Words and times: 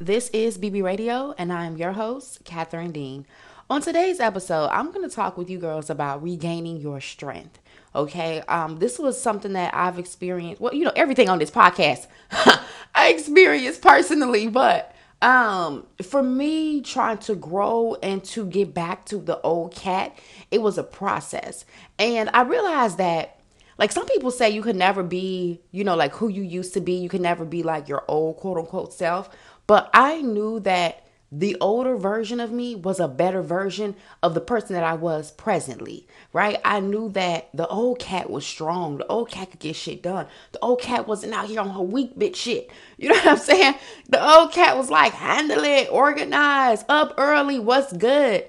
This 0.00 0.28
is 0.30 0.58
BB 0.58 0.82
Radio, 0.82 1.36
and 1.38 1.52
I 1.52 1.66
am 1.66 1.76
your 1.76 1.92
host, 1.92 2.40
Catherine 2.44 2.90
Dean. 2.90 3.26
On 3.70 3.80
today's 3.80 4.18
episode, 4.18 4.68
I'm 4.72 4.90
going 4.90 5.08
to 5.08 5.14
talk 5.14 5.38
with 5.38 5.48
you 5.48 5.56
girls 5.56 5.88
about 5.88 6.20
regaining 6.20 6.78
your 6.78 7.00
strength. 7.00 7.60
Okay, 7.94 8.40
um, 8.48 8.80
this 8.80 8.98
was 8.98 9.22
something 9.22 9.52
that 9.52 9.72
I've 9.72 10.00
experienced. 10.00 10.60
Well, 10.60 10.74
you 10.74 10.84
know, 10.84 10.92
everything 10.96 11.28
on 11.28 11.38
this 11.38 11.52
podcast 11.52 12.08
I 12.94 13.10
experienced 13.10 13.82
personally, 13.82 14.48
but 14.48 14.92
um, 15.22 15.86
for 16.02 16.24
me, 16.24 16.80
trying 16.80 17.18
to 17.18 17.36
grow 17.36 17.96
and 18.02 18.22
to 18.24 18.46
get 18.46 18.74
back 18.74 19.04
to 19.06 19.18
the 19.18 19.40
old 19.42 19.76
cat, 19.76 20.18
it 20.50 20.60
was 20.60 20.76
a 20.76 20.82
process, 20.82 21.64
and 22.00 22.30
I 22.34 22.42
realized 22.42 22.98
that 22.98 23.38
like 23.78 23.90
some 23.90 24.06
people 24.06 24.30
say 24.30 24.50
you 24.50 24.62
could 24.62 24.76
never 24.76 25.02
be, 25.02 25.60
you 25.72 25.84
know, 25.84 25.96
like 25.96 26.12
who 26.14 26.28
you 26.28 26.42
used 26.42 26.74
to 26.74 26.80
be. 26.80 26.94
You 26.94 27.08
can 27.08 27.22
never 27.22 27.44
be 27.44 27.62
like 27.62 27.88
your 27.88 28.04
old 28.08 28.36
quote 28.36 28.58
unquote 28.58 28.92
self. 28.92 29.30
But 29.66 29.90
I 29.94 30.20
knew 30.22 30.60
that 30.60 31.04
the 31.36 31.56
older 31.60 31.96
version 31.96 32.38
of 32.38 32.52
me 32.52 32.76
was 32.76 33.00
a 33.00 33.08
better 33.08 33.42
version 33.42 33.96
of 34.22 34.34
the 34.34 34.40
person 34.40 34.74
that 34.74 34.84
I 34.84 34.94
was 34.94 35.32
presently, 35.32 36.06
right? 36.32 36.60
I 36.64 36.78
knew 36.78 37.08
that 37.10 37.48
the 37.52 37.66
old 37.66 37.98
cat 37.98 38.30
was 38.30 38.46
strong. 38.46 38.98
The 38.98 39.06
old 39.08 39.30
cat 39.30 39.50
could 39.50 39.58
get 39.58 39.74
shit 39.74 40.00
done. 40.00 40.26
The 40.52 40.60
old 40.60 40.80
cat 40.80 41.08
wasn't 41.08 41.34
out 41.34 41.46
here 41.46 41.60
on 41.60 41.70
her 41.70 41.82
weak 41.82 42.16
bitch 42.16 42.36
shit. 42.36 42.70
You 42.98 43.08
know 43.08 43.14
what 43.24 43.26
I'm 43.26 43.36
saying? 43.38 43.74
The 44.08 44.24
old 44.24 44.52
cat 44.52 44.76
was 44.76 44.90
like, 44.90 45.12
handle 45.12 45.64
it, 45.64 45.88
organize, 45.90 46.84
up 46.88 47.14
early, 47.18 47.58
what's 47.58 47.92
good? 47.92 48.46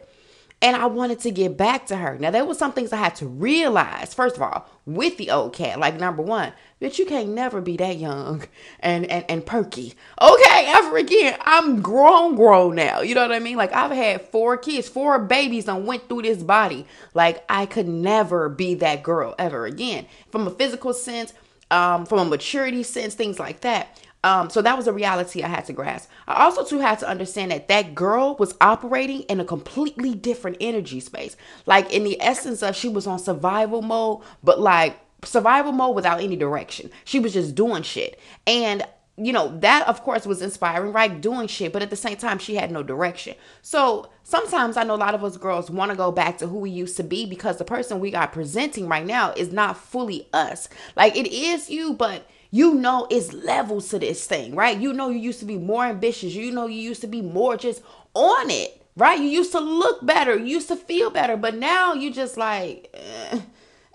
And 0.65 0.75
I 0.75 0.87
wanted 0.87 1.19
to 1.19 1.29
get 1.29 1.57
back 1.57 1.85
to 1.87 1.95
her. 1.95 2.17
Now, 2.17 2.31
there 2.31 2.43
was 2.43 2.57
some 2.57 2.73
things 2.73 2.91
I 2.91 2.95
had 2.97 3.13
to 3.17 3.27
realize, 3.27 4.15
first 4.15 4.35
of 4.35 4.41
all, 4.41 4.67
with 4.87 5.15
the 5.17 5.29
old 5.29 5.53
cat. 5.53 5.79
Like, 5.79 5.99
number 5.99 6.23
one, 6.23 6.53
bitch, 6.81 6.97
you 6.97 7.05
can't 7.05 7.29
never 7.29 7.61
be 7.61 7.77
that 7.77 7.97
young 7.97 8.45
and, 8.79 9.05
and, 9.05 9.23
and 9.29 9.45
perky. 9.45 9.93
Okay, 10.19 10.65
ever 10.65 10.97
again. 10.97 11.37
I'm 11.41 11.83
grown, 11.83 12.35
grown 12.35 12.73
now. 12.73 13.01
You 13.01 13.13
know 13.13 13.21
what 13.21 13.31
I 13.31 13.37
mean? 13.37 13.57
Like, 13.57 13.73
I've 13.73 13.91
had 13.91 14.23
four 14.29 14.57
kids, 14.57 14.89
four 14.89 15.19
babies, 15.19 15.67
and 15.67 15.85
went 15.85 16.09
through 16.09 16.23
this 16.23 16.41
body. 16.41 16.87
Like, 17.13 17.45
I 17.47 17.67
could 17.67 17.87
never 17.87 18.49
be 18.49 18.73
that 18.73 19.03
girl 19.03 19.35
ever 19.37 19.67
again. 19.67 20.07
From 20.31 20.47
a 20.47 20.49
physical 20.49 20.95
sense, 20.95 21.31
um, 21.69 22.07
from 22.07 22.17
a 22.17 22.25
maturity 22.25 22.81
sense, 22.81 23.13
things 23.13 23.37
like 23.37 23.61
that. 23.61 24.01
Um, 24.25 24.49
so 24.49 24.63
that 24.63 24.75
was 24.75 24.87
a 24.87 24.91
reality 24.91 25.43
I 25.43 25.47
had 25.47 25.65
to 25.65 25.73
grasp. 25.73 26.09
I 26.27 26.45
also 26.45 26.65
too 26.65 26.79
had 26.79 26.97
to 26.99 27.07
understand 27.07 27.51
that 27.51 27.67
that 27.67 27.93
girl 27.93 28.35
was 28.39 28.55
operating 28.59 29.21
in 29.21 29.39
a 29.39 29.45
completely 29.45 30.15
different 30.15 30.57
energy 30.59 30.99
space. 30.99 31.37
Like 31.67 31.93
in 31.93 32.03
the 32.03 32.19
essence 32.19 32.63
of 32.63 32.75
she 32.75 32.89
was 32.89 33.05
on 33.05 33.19
survival 33.19 33.83
mode, 33.83 34.23
but 34.43 34.59
like 34.59 34.97
survival 35.23 35.73
mode 35.73 35.95
without 35.95 36.21
any 36.21 36.35
direction. 36.35 36.89
She 37.03 37.19
was 37.19 37.33
just 37.33 37.53
doing 37.53 37.83
shit. 37.83 38.19
And 38.47 38.81
you 39.15 39.31
know, 39.31 39.55
that 39.59 39.87
of 39.87 40.01
course 40.01 40.25
was 40.25 40.41
inspiring, 40.41 40.91
right? 40.91 41.21
Doing 41.21 41.47
shit, 41.47 41.71
but 41.71 41.83
at 41.83 41.91
the 41.91 41.95
same 41.95 42.17
time, 42.17 42.39
she 42.39 42.55
had 42.55 42.71
no 42.71 42.81
direction. 42.81 43.35
So 43.61 44.09
sometimes 44.23 44.75
I 44.75 44.83
know 44.85 44.95
a 44.95 44.97
lot 44.97 45.13
of 45.13 45.23
us 45.23 45.37
girls 45.37 45.69
want 45.69 45.91
to 45.91 45.97
go 45.97 46.11
back 46.11 46.39
to 46.39 46.47
who 46.47 46.57
we 46.57 46.71
used 46.71 46.97
to 46.97 47.03
be 47.03 47.27
because 47.27 47.57
the 47.57 47.63
person 47.63 47.99
we 47.99 48.09
got 48.09 48.33
presenting 48.33 48.87
right 48.87 49.05
now 49.05 49.33
is 49.33 49.53
not 49.53 49.77
fully 49.77 50.27
us. 50.33 50.67
Like 50.95 51.15
it 51.15 51.31
is 51.31 51.69
you, 51.69 51.93
but 51.93 52.27
you 52.55 52.73
know 52.73 53.05
it's 53.11 53.33
levels 53.33 53.89
to 53.89 53.99
this 53.99 54.25
thing, 54.25 54.55
right? 54.55 54.79
You 54.79 54.93
know 54.93 55.09
you 55.09 55.19
used 55.19 55.39
to 55.39 55.45
be 55.45 55.57
more 55.57 55.83
ambitious. 55.83 56.33
You 56.33 56.53
know 56.53 56.67
you 56.67 56.79
used 56.79 57.01
to 57.01 57.07
be 57.07 57.21
more 57.21 57.57
just 57.57 57.81
on 58.13 58.49
it, 58.49 58.81
right? 58.95 59.19
You 59.19 59.27
used 59.27 59.51
to 59.51 59.59
look 59.59 60.05
better. 60.05 60.37
You 60.37 60.45
used 60.45 60.69
to 60.69 60.77
feel 60.77 61.09
better, 61.09 61.35
but 61.35 61.55
now 61.55 61.93
you 61.93 62.13
just 62.13 62.37
like, 62.37 62.89
eh, 62.93 63.41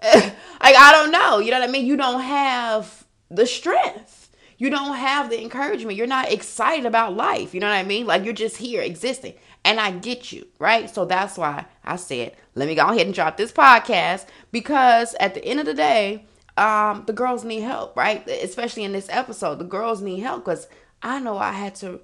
eh, 0.03 0.21
like 0.63 0.77
I 0.77 0.93
don't 0.93 1.11
know. 1.11 1.39
You 1.39 1.53
know 1.53 1.61
what 1.61 1.71
I 1.71 1.73
mean? 1.73 1.87
You 1.87 1.97
don't 1.97 2.21
have 2.21 3.07
the 3.31 3.47
strength. 3.47 4.29
You 4.59 4.69
don't 4.69 4.95
have 4.95 5.31
the 5.31 5.41
encouragement. 5.41 5.97
You're 5.97 6.07
not 6.07 6.31
excited 6.31 6.85
about 6.85 7.17
life. 7.17 7.55
You 7.55 7.61
know 7.61 7.69
what 7.69 7.77
I 7.77 7.83
mean? 7.83 8.07
Like 8.07 8.25
you're 8.25 8.35
just 8.35 8.59
here 8.59 8.83
existing. 8.83 9.37
And 9.65 9.81
I 9.81 9.91
get 9.91 10.33
you, 10.33 10.47
right? 10.59 10.91
So 10.91 11.07
that's 11.07 11.39
why 11.39 11.65
I 11.83 11.97
said, 11.97 12.37
let 12.55 12.69
me 12.69 12.75
go 12.75 12.89
ahead 12.89 13.07
and 13.07 13.15
drop 13.15 13.39
this 13.39 13.53
podcast 13.53 14.27
because 14.53 15.15
at 15.19 15.33
the 15.33 15.43
end 15.47 15.61
of 15.61 15.67
the 15.67 15.73
day, 15.73 16.27
um, 16.61 17.05
the 17.07 17.15
girls 17.15 17.43
need 17.43 17.61
help, 17.63 17.97
right? 17.97 18.27
Especially 18.29 18.85
in 18.85 18.93
this 18.93 19.09
episode, 19.09 19.59
the 19.59 19.65
girls 19.65 20.03
need 20.03 20.21
help 20.21 20.45
because 20.45 20.69
I 21.03 21.19
know 21.19 21.39
I 21.39 21.53
had 21.53 21.75
to, 21.77 22.01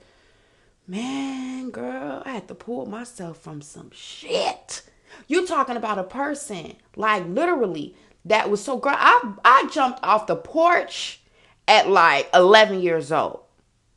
man, 0.89 1.71
girl, 1.71 2.23
I 2.25 2.31
had 2.31 2.49
to 2.49 2.55
pull 2.55 2.87
myself 2.87 3.39
from 3.39 3.61
some 3.61 3.91
shit. 3.93 4.83
You 5.29 5.47
talking 5.47 5.77
about 5.77 5.99
a 5.99 6.05
person 6.05 6.77
like 6.97 7.27
literally 7.27 7.95
that 8.25 8.51
was 8.51 8.65
so 8.65 8.79
girl. 8.79 8.97
I 8.97 9.35
I 9.45 9.69
jumped 9.71 10.01
off 10.03 10.27
the 10.27 10.37
porch 10.37 11.21
at 11.69 11.91
like 11.91 12.29
11 12.33 12.81
years 12.81 13.13
old. 13.13 13.41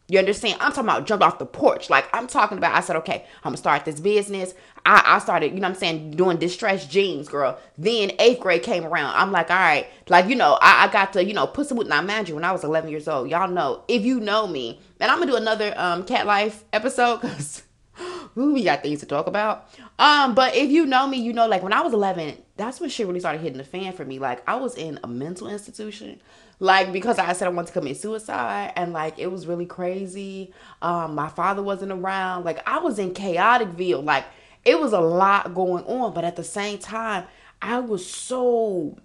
You 0.09 0.19
understand? 0.19 0.57
I'm 0.59 0.71
talking 0.71 0.89
about 0.89 1.05
jumped 1.05 1.23
off 1.23 1.39
the 1.39 1.45
porch. 1.45 1.89
Like 1.89 2.09
I'm 2.13 2.27
talking 2.27 2.57
about, 2.57 2.75
I 2.75 2.81
said, 2.81 2.97
okay, 2.97 3.25
I'm 3.43 3.51
gonna 3.51 3.57
start 3.57 3.85
this 3.85 3.99
business. 3.99 4.53
I, 4.89 5.03
I 5.05 5.19
started, 5.19 5.53
you 5.53 5.59
know 5.59 5.67
I'm 5.67 5.75
saying, 5.75 6.11
doing 6.11 6.37
distressed 6.37 6.89
jeans, 6.89 7.29
girl. 7.29 7.59
Then 7.77 8.11
eighth 8.17 8.39
grade 8.39 8.63
came 8.63 8.83
around. 8.83 9.13
I'm 9.15 9.31
like, 9.31 9.51
all 9.51 9.55
right, 9.55 9.87
like, 10.07 10.27
you 10.27 10.33
know, 10.35 10.57
I, 10.63 10.85
I 10.85 10.91
got 10.91 11.13
to, 11.13 11.23
you 11.23 11.35
know, 11.35 11.45
put 11.45 11.67
some 11.67 11.77
with 11.77 11.87
my 11.87 12.01
magic 12.01 12.33
when 12.33 12.43
I 12.43 12.51
was 12.51 12.63
11 12.63 12.89
years 12.89 13.07
old. 13.07 13.29
Y'all 13.29 13.47
know, 13.47 13.83
if 13.87 14.01
you 14.01 14.19
know 14.19 14.47
me, 14.47 14.79
and 14.99 15.11
I'm 15.11 15.19
gonna 15.19 15.31
do 15.31 15.37
another 15.37 15.75
um 15.77 16.05
cat 16.05 16.25
life 16.25 16.63
episode 16.73 17.21
because 17.21 17.61
we 18.35 18.63
got 18.63 18.81
things 18.81 19.01
to 19.01 19.05
talk 19.05 19.27
about. 19.27 19.69
Um, 19.99 20.33
but 20.33 20.55
if 20.55 20.71
you 20.71 20.87
know 20.87 21.05
me, 21.05 21.19
you 21.19 21.33
know, 21.33 21.47
like 21.47 21.61
when 21.61 21.73
I 21.73 21.81
was 21.81 21.93
11, 21.93 22.41
that's 22.57 22.79
when 22.79 22.89
shit 22.89 23.05
really 23.05 23.19
started 23.19 23.41
hitting 23.41 23.59
the 23.59 23.63
fan 23.63 23.93
for 23.93 24.03
me. 24.03 24.17
Like 24.17 24.41
I 24.49 24.55
was 24.55 24.75
in 24.75 24.99
a 25.03 25.07
mental 25.07 25.47
institution 25.47 26.19
like 26.59 26.91
because 26.91 27.19
I 27.19 27.31
said 27.33 27.45
I 27.47 27.51
wanted 27.51 27.67
to 27.67 27.73
commit 27.73 27.97
suicide 27.97 28.73
and 28.75 28.91
like 28.91 29.17
it 29.19 29.31
was 29.31 29.47
really 29.47 29.65
crazy. 29.65 30.53
Um, 30.81 31.15
my 31.15 31.29
father 31.29 31.63
wasn't 31.63 31.91
around. 31.91 32.43
Like 32.43 32.67
I 32.67 32.79
was 32.79 32.99
in 32.99 33.13
chaoticville. 33.13 34.03
Like 34.03 34.25
it 34.65 34.79
was 34.79 34.93
a 34.93 34.99
lot 34.99 35.53
going 35.53 35.83
on, 35.85 36.13
but 36.13 36.23
at 36.23 36.35
the 36.35 36.43
same 36.43 36.77
time, 36.79 37.25
I 37.61 37.79
was 37.79 38.05
so 38.09 38.97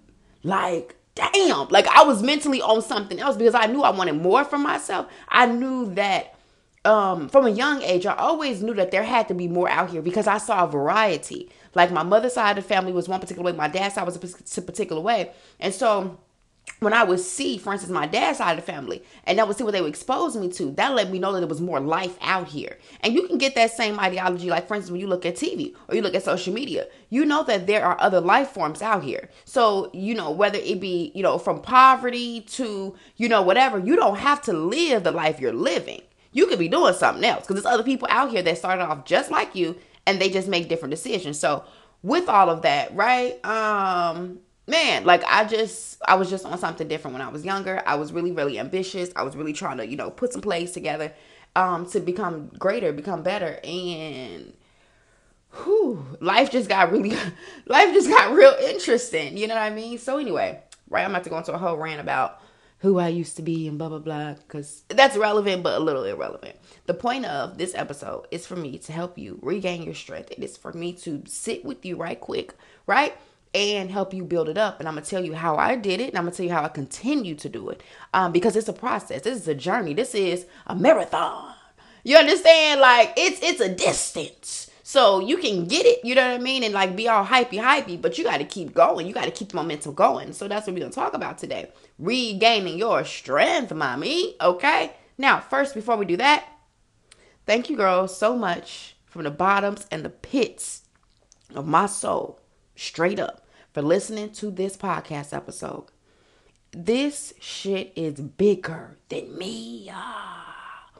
like 0.43 0.95
damn, 1.15 1.69
like 1.69 1.87
I 1.87 2.03
was 2.03 2.21
mentally 2.21 2.61
on 2.61 2.81
something 2.81 3.19
else 3.19 3.37
because 3.37 3.55
I 3.55 3.67
knew 3.67 3.81
I 3.81 3.89
wanted 3.89 4.21
more 4.21 4.43
for 4.43 4.57
myself. 4.57 5.07
I 5.29 5.45
knew 5.45 5.93
that 5.95 6.35
um, 6.83 7.29
from 7.29 7.47
a 7.47 7.49
young 7.49 7.81
age, 7.81 8.05
I 8.05 8.13
always 8.15 8.61
knew 8.61 8.73
that 8.75 8.91
there 8.91 9.03
had 9.03 9.27
to 9.29 9.33
be 9.33 9.47
more 9.47 9.69
out 9.69 9.89
here 9.89 10.01
because 10.01 10.27
I 10.27 10.37
saw 10.37 10.65
a 10.65 10.67
variety. 10.67 11.49
Like 11.73 11.91
my 11.91 12.03
mother's 12.03 12.33
side 12.33 12.57
of 12.57 12.63
the 12.63 12.67
family 12.67 12.91
was 12.91 13.09
one 13.09 13.19
particular 13.19 13.51
way, 13.51 13.57
my 13.57 13.67
dad's 13.67 13.95
side 13.95 14.05
was 14.05 14.15
a 14.17 14.61
particular 14.61 15.01
way, 15.01 15.31
and 15.59 15.73
so 15.73 16.19
when 16.79 16.93
I 16.93 17.03
would 17.03 17.19
see, 17.19 17.57
for 17.57 17.73
instance, 17.73 17.91
my 17.91 18.05
dad's 18.05 18.39
side 18.39 18.57
of 18.57 18.65
the 18.65 18.71
family, 18.71 19.03
and 19.23 19.39
I 19.39 19.43
would 19.43 19.55
see 19.55 19.63
what 19.63 19.71
they 19.71 19.81
would 19.81 19.89
expose 19.89 20.35
me 20.35 20.49
to, 20.49 20.71
that 20.71 20.93
let 20.93 21.09
me 21.09 21.19
know 21.19 21.31
that 21.31 21.39
there 21.39 21.47
was 21.47 21.61
more 21.61 21.79
life 21.79 22.17
out 22.21 22.47
here. 22.47 22.77
And 23.01 23.13
you 23.13 23.27
can 23.27 23.37
get 23.37 23.55
that 23.55 23.71
same 23.71 23.99
ideology, 23.99 24.49
like 24.49 24.67
for 24.67 24.75
instance, 24.75 24.91
when 24.91 24.99
you 24.99 25.07
look 25.07 25.25
at 25.25 25.35
TV 25.35 25.73
or 25.87 25.95
you 25.95 26.01
look 26.01 26.15
at 26.15 26.23
social 26.23 26.53
media, 26.53 26.87
you 27.09 27.25
know 27.25 27.43
that 27.43 27.65
there 27.65 27.83
are 27.85 27.99
other 27.99 28.19
life 28.19 28.49
forms 28.49 28.81
out 28.81 29.03
here. 29.03 29.29
So, 29.45 29.89
you 29.93 30.15
know, 30.15 30.31
whether 30.31 30.59
it 30.59 30.79
be, 30.79 31.11
you 31.15 31.23
know, 31.23 31.37
from 31.37 31.61
poverty 31.61 32.41
to, 32.41 32.95
you 33.15 33.29
know, 33.29 33.41
whatever, 33.41 33.79
you 33.79 33.95
don't 33.95 34.17
have 34.17 34.41
to 34.43 34.53
live 34.53 35.03
the 35.03 35.11
life 35.11 35.39
you're 35.39 35.53
living. 35.53 36.01
You 36.33 36.47
could 36.47 36.59
be 36.59 36.67
doing 36.67 36.93
something 36.93 37.23
else 37.23 37.47
because 37.47 37.55
there's 37.63 37.73
other 37.73 37.83
people 37.83 38.09
out 38.11 38.31
here 38.31 38.41
that 38.41 38.57
started 38.57 38.83
off 38.83 39.05
just 39.05 39.31
like 39.31 39.55
you 39.55 39.77
and 40.05 40.19
they 40.19 40.29
just 40.29 40.47
make 40.47 40.67
different 40.67 40.91
decisions. 40.91 41.39
So, 41.39 41.63
with 42.03 42.29
all 42.29 42.51
of 42.51 42.61
that, 42.61 42.95
right? 42.95 43.43
Um, 43.43 44.39
man, 44.67 45.05
like 45.05 45.23
I 45.27 45.45
just 45.45 46.01
I 46.07 46.15
was 46.15 46.29
just 46.29 46.45
on 46.45 46.57
something 46.57 46.87
different 46.87 47.13
when 47.13 47.21
I 47.21 47.29
was 47.29 47.45
younger. 47.45 47.81
I 47.85 47.95
was 47.95 48.11
really 48.11 48.31
really 48.31 48.59
ambitious. 48.59 49.09
I 49.15 49.23
was 49.23 49.35
really 49.35 49.53
trying 49.53 49.77
to, 49.77 49.87
you 49.87 49.97
know, 49.97 50.09
put 50.09 50.33
some 50.33 50.41
plays 50.41 50.71
together 50.71 51.13
um 51.55 51.85
to 51.87 51.99
become 51.99 52.49
greater, 52.57 52.91
become 52.91 53.23
better 53.23 53.59
and 53.63 54.53
whew, 55.63 56.05
life 56.19 56.51
just 56.51 56.69
got 56.69 56.91
really 56.91 57.11
life 57.65 57.93
just 57.93 58.09
got 58.09 58.33
real 58.33 58.55
interesting, 58.61 59.37
you 59.37 59.47
know 59.47 59.55
what 59.55 59.63
I 59.63 59.69
mean? 59.69 59.97
So 59.97 60.17
anyway, 60.17 60.61
right, 60.89 61.03
I'm 61.03 61.11
about 61.11 61.23
to 61.25 61.29
go 61.29 61.37
into 61.37 61.53
a 61.53 61.57
whole 61.57 61.77
rant 61.77 62.01
about 62.01 62.41
who 62.79 62.99
I 62.99 63.07
used 63.07 63.37
to 63.37 63.41
be 63.41 63.67
and 63.67 63.77
blah 63.77 63.89
blah 63.89 63.99
blah 63.99 64.33
because 64.33 64.83
that's 64.89 65.17
relevant 65.17 65.63
but 65.63 65.79
a 65.79 65.83
little 65.83 66.03
irrelevant. 66.03 66.55
The 66.85 66.93
point 66.93 67.25
of 67.25 67.57
this 67.57 67.73
episode 67.73 68.27
is 68.31 68.45
for 68.45 68.55
me 68.55 68.77
to 68.79 68.91
help 68.91 69.17
you 69.17 69.39
regain 69.41 69.83
your 69.83 69.95
strength. 69.95 70.31
It 70.31 70.43
is 70.43 70.57
for 70.57 70.73
me 70.73 70.93
to 70.93 71.23
sit 71.25 71.65
with 71.65 71.85
you 71.85 71.95
right 71.95 72.19
quick, 72.19 72.53
right? 72.85 73.15
And 73.55 73.89
help 73.89 74.13
you 74.13 74.23
build 74.23 74.49
it 74.49 74.57
up. 74.57 74.79
And 74.79 74.87
I'm 74.87 74.95
gonna 74.95 75.05
tell 75.05 75.23
you 75.23 75.33
how 75.33 75.55
I 75.55 75.75
did 75.75 76.01
it, 76.01 76.09
and 76.09 76.17
I'm 76.17 76.25
gonna 76.25 76.35
tell 76.35 76.45
you 76.45 76.51
how 76.51 76.63
I 76.63 76.69
continue 76.69 77.35
to 77.35 77.49
do 77.49 77.69
it. 77.69 77.81
Um, 78.13 78.31
because 78.31 78.55
it's 78.55 78.67
a 78.67 78.73
process. 78.73 79.21
This 79.21 79.37
is 79.37 79.47
a 79.47 79.55
journey. 79.55 79.93
This 79.93 80.13
is 80.13 80.45
a 80.67 80.75
marathon. 80.75 81.53
You 82.03 82.17
understand? 82.17 82.81
Like 82.81 83.13
it's 83.17 83.41
it's 83.41 83.61
a 83.61 83.73
distance. 83.73 84.69
So 84.83 85.19
you 85.19 85.37
can 85.37 85.65
get 85.65 85.87
it, 85.87 86.05
you 86.05 86.13
know 86.13 86.29
what 86.29 86.39
I 86.39 86.43
mean, 86.43 86.63
and 86.63 86.71
like 86.71 86.95
be 86.95 87.07
all 87.07 87.25
hypey 87.25 87.59
hypey, 87.59 87.99
but 87.99 88.19
you 88.19 88.23
got 88.23 88.37
to 88.37 88.45
keep 88.45 88.75
going. 88.75 89.07
You 89.07 89.15
got 89.15 89.25
to 89.25 89.31
keep 89.31 89.49
the 89.49 89.55
momentum 89.55 89.95
going. 89.95 90.31
So 90.31 90.47
that's 90.47 90.67
what 90.67 90.75
we're 90.75 90.81
gonna 90.81 90.91
talk 90.91 91.15
about 91.15 91.39
today: 91.39 91.71
regaining 91.97 92.77
your 92.77 93.03
strength, 93.03 93.73
mommy. 93.73 94.35
Okay. 94.39 94.93
Now, 95.17 95.39
first, 95.39 95.73
before 95.73 95.95
we 95.95 96.05
do 96.05 96.17
that, 96.17 96.45
thank 97.45 97.69
you, 97.69 97.77
girls, 97.77 98.15
so 98.15 98.35
much 98.35 98.95
from 99.05 99.23
the 99.23 99.31
bottoms 99.31 99.87
and 99.89 100.03
the 100.03 100.09
pits 100.09 100.81
of 101.55 101.65
my 101.65 101.85
soul, 101.85 102.39
straight 102.75 103.19
up 103.19 103.44
for 103.75 103.81
listening 103.81 104.31
to 104.31 104.49
this 104.51 104.77
podcast 104.77 105.35
episode. 105.35 105.87
This 106.71 107.33
shit 107.41 107.91
is 107.97 108.21
bigger 108.21 108.95
than 109.09 109.37
me. 109.37 109.91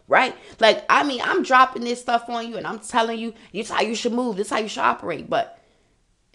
Right? 0.10 0.36
Like, 0.60 0.84
I 0.90 1.06
mean, 1.06 1.22
I'm 1.24 1.42
dropping 1.42 1.86
this 1.86 2.02
stuff 2.02 2.28
on 2.28 2.50
you 2.50 2.58
and 2.58 2.68
I'm 2.68 2.80
telling 2.80 3.18
you, 3.18 3.34
this 3.54 3.70
how 3.70 3.80
you 3.80 3.96
should 3.96 4.12
move, 4.12 4.36
this 4.36 4.50
how 4.50 4.58
you 4.58 4.68
should 4.68 4.84
operate. 4.84 5.30
But 5.30 5.58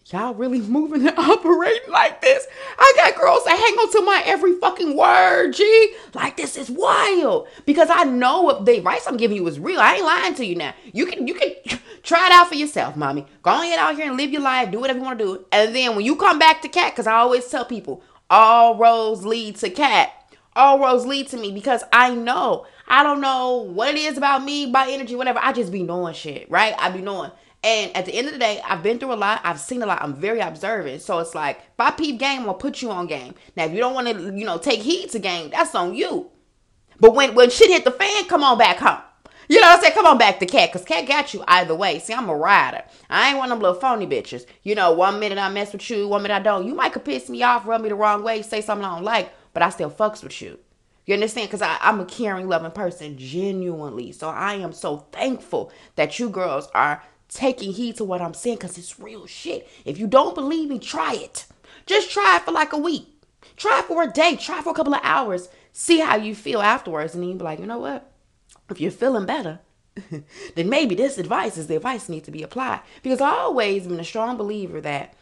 y'all 0.07 0.35
really 0.35 0.61
moving 0.61 1.07
and 1.07 1.19
operating 1.19 1.91
like 1.91 2.21
this? 2.21 2.47
I 2.79 2.93
got 2.97 3.21
girls 3.21 3.45
that 3.45 3.59
hang 3.59 3.75
on 3.75 3.93
to 3.93 4.01
my 4.03 4.23
every 4.27 4.55
fucking 4.59 4.97
word, 4.97 5.53
G. 5.53 5.95
Like 6.15 6.37
this 6.37 6.57
is 6.57 6.71
wild. 6.71 7.49
Because 7.67 7.89
I 7.91 8.05
know 8.05 8.43
what 8.43 8.65
the 8.65 8.79
advice 8.79 9.07
I'm 9.07 9.17
giving 9.17 9.37
you 9.37 9.47
is 9.47 9.61
real. 9.61 9.81
I 9.81 9.95
ain't 9.95 10.05
lying 10.05 10.35
to 10.35 10.45
you 10.45 10.57
now. 10.57 10.75
You 10.93 11.07
can 11.07 11.27
you 11.27 11.35
can 11.35 11.53
try 12.03 12.27
it 12.27 12.33
out 12.33 12.49
for 12.49 12.55
yourself, 12.55 12.97
mommy. 12.97 13.27
Go 13.43 13.51
ahead 13.51 13.79
out 13.79 13.97
here 13.97 14.07
and 14.07 14.17
live 14.17 14.31
your 14.31 14.43
life, 14.43 14.71
do 14.71 14.81
whatever 14.81 14.99
you 14.99 15.05
want 15.05 15.19
to 15.19 15.25
do. 15.25 15.45
And 15.53 15.75
then 15.75 15.97
when 15.97 16.05
you 16.05 16.17
come 16.17 16.39
back 16.39 16.63
to 16.63 16.69
cat, 16.69 16.93
because 16.93 17.07
I 17.07 17.15
always 17.15 17.47
tell 17.47 17.65
people, 17.65 18.03
all 18.29 18.77
roads 18.77 19.25
lead 19.25 19.57
to 19.57 19.71
cat. 19.71 20.13
All 20.57 20.81
roads 20.81 21.07
lead 21.07 21.29
to 21.29 21.37
me 21.37 21.53
because 21.53 21.85
I 21.93 22.15
know. 22.15 22.67
I 22.89 23.05
don't 23.05 23.21
know 23.21 23.57
what 23.57 23.95
it 23.95 23.99
is 23.99 24.19
about 24.19 24.43
me, 24.43 24.67
by 24.71 24.89
energy, 24.91 25.15
whatever. 25.15 25.39
I 25.41 25.53
just 25.53 25.71
be 25.71 25.85
knowing 25.85 26.15
shit, 26.15 26.51
right? 26.51 26.75
I 26.77 26.91
be 26.91 27.01
knowing. 27.01 27.31
And 27.63 27.95
at 27.95 28.07
the 28.07 28.15
end 28.15 28.27
of 28.27 28.33
the 28.33 28.39
day, 28.39 28.61
I've 28.65 28.83
been 28.83 28.99
through 28.99 29.13
a 29.13 29.15
lot. 29.15 29.43
I've 29.45 29.61
seen 29.61 29.83
a 29.83 29.87
lot. 29.87 30.03
I'm 30.03 30.15
very 30.15 30.41
observant. 30.41 31.03
So 31.03 31.19
it's 31.19 31.35
like, 31.35 31.59
if 31.59 31.79
I 31.79 31.91
peep 31.91 32.19
game, 32.19 32.43
I'll 32.43 32.55
put 32.55 32.81
you 32.81 32.91
on 32.91 33.07
game. 33.07 33.35
Now, 33.55 33.67
if 33.67 33.73
you 33.73 33.79
don't 33.79 33.93
want 33.93 34.09
to, 34.09 34.37
you 34.37 34.47
know, 34.47 34.57
take 34.57 34.81
heed 34.81 35.11
to 35.11 35.19
game, 35.19 35.51
that's 35.51 35.75
on 35.75 35.95
you. 35.95 36.31
But 36.99 37.15
when, 37.15 37.35
when 37.35 37.51
shit 37.51 37.71
hit 37.71 37.85
the 37.85 37.91
fan, 37.91 38.25
come 38.27 38.43
on 38.43 38.57
back 38.57 38.79
home. 38.79 39.03
You 39.49 39.61
know 39.61 39.67
what 39.67 39.79
I'm 39.79 39.83
saying? 39.83 39.95
Come 39.95 40.07
on 40.07 40.17
back 40.17 40.39
to 40.39 40.47
Cat, 40.47 40.71
because 40.73 40.87
Cat 40.87 41.09
got 41.09 41.35
you 41.35 41.43
either 41.49 41.75
way. 41.75 41.99
See, 41.99 42.15
I'm 42.15 42.29
a 42.29 42.37
rider. 42.37 42.85
I 43.09 43.31
ain't 43.31 43.39
one 43.39 43.51
of 43.51 43.59
them 43.59 43.63
little 43.63 43.81
phony 43.81 44.07
bitches. 44.07 44.47
You 44.63 44.77
know, 44.77 44.93
one 44.93 45.19
minute 45.19 45.39
I 45.39 45.49
mess 45.49 45.73
with 45.73 45.91
you, 45.91 46.07
one 46.07 46.23
minute 46.23 46.37
I 46.37 46.41
don't. 46.41 46.67
You 46.67 46.75
might 46.75 46.93
could 46.93 47.05
piss 47.05 47.29
me 47.29 47.43
off, 47.43 47.67
rub 47.67 47.81
me 47.81 47.89
the 47.89 47.97
wrong 47.97 48.23
way, 48.23 48.43
say 48.43 48.61
something 48.61 48.85
I 48.85 48.95
don't 48.95 49.05
like, 49.05 49.33
but 49.53 49.65
I 49.65 49.71
still 49.71 49.91
fucks 49.91 50.23
with 50.23 50.41
you. 50.41 50.61
You 51.05 51.15
understand? 51.15 51.51
Because 51.51 51.63
I'm 51.63 51.99
a 51.99 52.05
caring, 52.05 52.49
loving 52.49 52.71
person, 52.71 53.19
genuinely. 53.19 54.13
So 54.13 54.29
I 54.29 54.55
am 54.55 54.73
so 54.73 54.99
thankful 55.11 55.73
that 55.97 56.21
you 56.21 56.29
girls 56.29 56.69
are 56.73 57.03
taking 57.31 57.73
heed 57.73 57.97
to 57.97 58.05
what 58.05 58.21
I'm 58.21 58.35
saying 58.35 58.57
because 58.57 58.77
it's 58.77 59.01
real 59.01 59.27
shit. 59.27 59.69
If 59.85 59.99
you 59.99 60.07
don't 60.07 60.35
believe 60.35 60.69
me, 60.69 60.79
try 60.79 61.15
it. 61.15 61.47
Just 61.87 62.11
try 62.11 62.37
it 62.37 62.43
for 62.43 62.53
like 62.53 62.73
a 62.73 62.79
week. 62.79 63.07
Try 63.57 63.83
for 63.87 64.03
a 64.03 64.11
day. 64.11 64.37
Try 64.37 64.61
for 64.61 64.71
a 64.71 64.75
couple 64.75 64.95
of 64.95 65.01
hours. 65.03 65.49
See 65.73 66.01
how 66.01 66.17
you 66.17 66.35
feel 66.35 66.61
afterwards. 66.61 67.15
And 67.15 67.23
then 67.23 67.31
you 67.31 67.37
be 67.37 67.45
like, 67.45 67.61
you 67.61 67.67
know 67.67 67.79
what? 67.79 68.11
If 68.69 68.81
you're 68.81 68.91
feeling 68.91 69.27
better, 69.27 69.61
then 70.55 70.69
maybe 70.69 70.95
this 70.95 71.19
advice 71.19 71.57
is 71.57 71.67
the 71.67 71.77
advice 71.77 72.09
needs 72.09 72.27
to 72.27 72.31
be 72.31 72.43
applied. 72.43 72.81
Because 73.03 73.21
I 73.21 73.31
always 73.31 73.87
been 73.87 74.01
a 74.01 74.05
strong 74.05 74.37
believer 74.37 74.81
that 74.81 75.15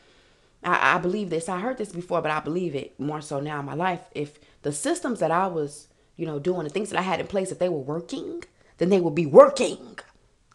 I, 0.63 0.97
I 0.97 0.99
believe 0.99 1.31
this. 1.31 1.49
I 1.49 1.61
heard 1.61 1.79
this 1.79 1.93
before, 1.93 2.23
but 2.23 2.31
I 2.31 2.41
believe 2.41 2.75
it 2.75 2.99
more 2.99 3.21
so 3.21 3.41
now 3.41 3.61
in 3.61 3.67
my 3.67 3.75
life. 3.75 4.01
If 4.15 4.39
the 4.63 4.73
systems 4.73 5.21
that 5.21 5.31
I 5.31 5.47
was, 5.47 5.89
you 6.17 6.27
know, 6.27 6.39
doing, 6.39 6.65
the 6.65 6.71
things 6.71 6.91
that 6.91 6.99
I 6.99 7.03
had 7.03 7.21
in 7.21 7.27
place, 7.27 7.53
if 7.53 7.59
they 7.59 7.69
were 7.69 7.79
working, 7.79 8.45
then 8.79 8.89
they 8.89 9.01
would 9.01 9.15
be 9.15 9.27
working. 9.27 9.99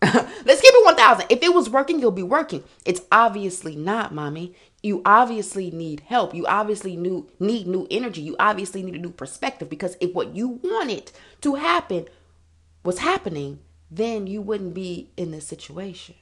Let's 0.46 0.62
keep 0.62 0.74
it 0.74 0.86
1000. 0.86 1.26
If 1.30 1.42
it 1.42 1.54
was 1.54 1.70
working, 1.70 2.00
you'll 2.00 2.12
be 2.12 2.24
working. 2.24 2.64
It's 2.84 3.02
obviously 3.12 3.76
not, 3.76 4.14
mommy. 4.14 4.54
You 4.82 5.02
obviously 5.06 5.72
need 5.72 6.02
help. 6.02 6.36
You 6.36 6.46
obviously 6.46 6.98
new, 6.98 7.30
need 7.40 7.68
new 7.68 7.88
energy. 7.90 8.22
You 8.22 8.36
obviously 8.38 8.84
need 8.84 8.96
a 8.96 9.00
new 9.00 9.12
perspective 9.12 9.70
because 9.70 9.96
if 10.02 10.14
what 10.14 10.36
you 10.36 10.60
wanted 10.62 11.12
to 11.42 11.56
happen 11.56 12.08
was 12.84 13.00
happening, 13.00 13.60
then 13.90 14.28
you 14.28 14.42
wouldn't 14.42 14.74
be 14.74 15.10
in 15.16 15.32
this 15.32 15.48
situation. 15.48 16.16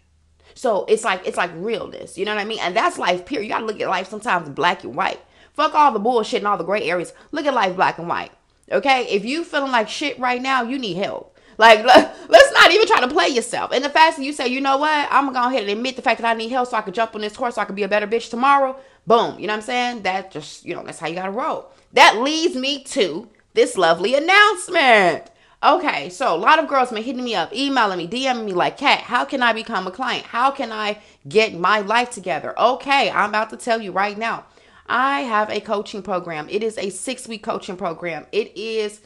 So 0.54 0.86
it's 0.86 1.04
like 1.04 1.26
it's 1.26 1.38
like 1.38 1.52
realness, 1.56 2.18
you 2.18 2.26
know 2.26 2.36
what 2.36 2.42
I 2.42 2.46
mean? 2.46 2.60
And 2.60 2.76
that's 2.76 3.00
life 3.00 3.26
period. 3.26 3.46
You 3.46 3.50
gotta 3.50 3.66
look 3.66 3.80
at 3.80 3.88
life 3.88 4.10
sometimes 4.10 4.50
black 4.50 4.84
and 4.84 4.96
white. 4.96 5.22
Fuck 5.54 5.74
all 5.74 5.92
the 5.92 6.00
bullshit 6.00 6.40
and 6.40 6.48
all 6.48 6.58
the 6.58 6.64
gray 6.64 6.84
areas. 6.84 7.14
Look 7.32 7.46
at 7.46 7.54
life 7.54 7.76
black 7.76 7.98
and 7.98 8.08
white. 8.08 8.32
Okay? 8.72 9.08
If 9.10 9.26
you 9.26 9.44
feeling 9.44 9.72
like 9.72 9.90
shit 9.90 10.20
right 10.20 10.42
now, 10.42 10.62
you 10.62 10.78
need 10.78 10.98
help. 10.98 11.31
Like, 11.62 11.86
let's 11.86 12.54
not 12.54 12.72
even 12.72 12.88
try 12.88 13.02
to 13.02 13.08
play 13.08 13.28
yourself. 13.28 13.72
And 13.72 13.86
the 13.86 13.90
that 13.90 14.18
you 14.18 14.34
say, 14.34 14.48
you 14.48 14.62
know 14.62 14.78
what, 14.78 15.08
I'm 15.12 15.26
gonna 15.26 15.40
go 15.40 15.48
ahead 15.48 15.62
and 15.62 15.72
admit 15.78 15.96
the 15.96 16.02
fact 16.02 16.20
that 16.20 16.28
I 16.28 16.34
need 16.34 16.50
help 16.50 16.68
so 16.68 16.76
I 16.76 16.82
can 16.82 16.92
jump 16.92 17.14
on 17.14 17.22
this 17.22 17.36
horse 17.36 17.54
so 17.54 17.62
I 17.62 17.66
can 17.66 17.76
be 17.76 17.84
a 17.84 17.88
better 17.88 18.08
bitch 18.08 18.32
tomorrow. 18.32 18.76
Boom. 19.06 19.40
You 19.40 19.46
know 19.46 19.54
what 19.54 19.58
I'm 19.58 19.62
saying? 19.62 20.02
That 20.02 20.32
just, 20.32 20.66
you 20.66 20.74
know, 20.74 20.84
that's 20.84 20.98
how 20.98 21.08
you 21.08 21.14
gotta 21.14 21.30
roll. 21.30 21.72
That 21.94 22.18
leads 22.18 22.56
me 22.56 22.84
to 22.86 23.30
this 23.54 23.78
lovely 23.78 24.16
announcement. 24.16 25.30
Okay, 25.64 26.10
so 26.10 26.36
a 26.36 26.38
lot 26.38 26.58
of 26.58 26.68
girls 26.68 26.90
been 26.90 27.04
hitting 27.04 27.24
me 27.24 27.36
up, 27.36 27.54
emailing 27.54 28.00
me, 28.00 28.08
DMing 28.08 28.46
me 28.46 28.54
like, 28.54 28.78
Cat, 28.78 29.02
how 29.02 29.24
can 29.24 29.44
I 29.44 29.54
become 29.54 29.86
a 29.86 29.92
client? 29.92 30.26
How 30.26 30.50
can 30.50 30.72
I 30.72 30.98
get 31.30 31.54
my 31.54 31.82
life 31.82 32.10
together? 32.10 32.60
Okay, 32.60 33.12
I'm 33.12 33.30
about 33.30 33.52
to 33.52 33.58
tell 33.58 33.80
you 33.80 33.92
right 33.92 34.18
now. 34.18 34.46
I 34.88 35.22
have 35.22 35.52
a 35.52 35.60
coaching 35.62 36.02
program. 36.02 36.48
It 36.50 36.64
is 36.64 36.80
a 36.80 36.90
six 36.90 37.28
week 37.28 37.44
coaching 37.44 37.78
program. 37.78 38.26
It 38.32 38.58
is 38.58 39.02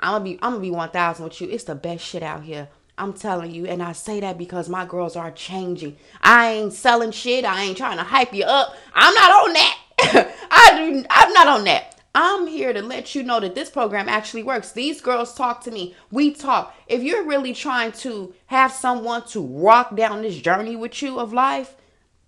I'm 0.00 0.12
gonna 0.12 0.24
be 0.24 0.38
I'm 0.42 0.52
gonna 0.52 0.62
be 0.62 0.70
one 0.70 0.90
thousand 0.90 1.24
with 1.24 1.40
you. 1.40 1.48
It's 1.48 1.64
the 1.64 1.74
best 1.74 2.04
shit 2.04 2.22
out 2.22 2.44
here. 2.44 2.68
I'm 2.96 3.12
telling 3.12 3.52
you, 3.52 3.66
and 3.66 3.82
I 3.82 3.92
say 3.92 4.20
that 4.20 4.38
because 4.38 4.68
my 4.68 4.84
girls 4.84 5.14
are 5.14 5.30
changing. 5.30 5.96
I 6.20 6.52
ain't 6.52 6.72
selling 6.72 7.12
shit. 7.12 7.44
I 7.44 7.62
ain't 7.62 7.76
trying 7.76 7.98
to 7.98 8.02
hype 8.02 8.34
you 8.34 8.44
up. 8.44 8.74
I'm 8.92 9.14
not 9.14 9.30
on 9.30 9.52
that. 9.52 9.78
I 10.50 10.76
do. 10.76 11.04
I'm 11.08 11.32
not 11.32 11.46
on 11.46 11.64
that. 11.64 11.94
I'm 12.14 12.48
here 12.48 12.72
to 12.72 12.82
let 12.82 13.14
you 13.14 13.22
know 13.22 13.38
that 13.38 13.54
this 13.54 13.70
program 13.70 14.08
actually 14.08 14.42
works. 14.42 14.72
These 14.72 15.00
girls 15.00 15.34
talk 15.34 15.62
to 15.64 15.70
me. 15.70 15.94
We 16.10 16.32
talk. 16.32 16.74
If 16.88 17.02
you're 17.02 17.22
really 17.22 17.54
trying 17.54 17.92
to 17.92 18.34
have 18.46 18.72
someone 18.72 19.24
to 19.28 19.40
rock 19.40 19.94
down 19.94 20.22
this 20.22 20.36
journey 20.36 20.74
with 20.74 21.00
you 21.00 21.20
of 21.20 21.32
life, 21.32 21.76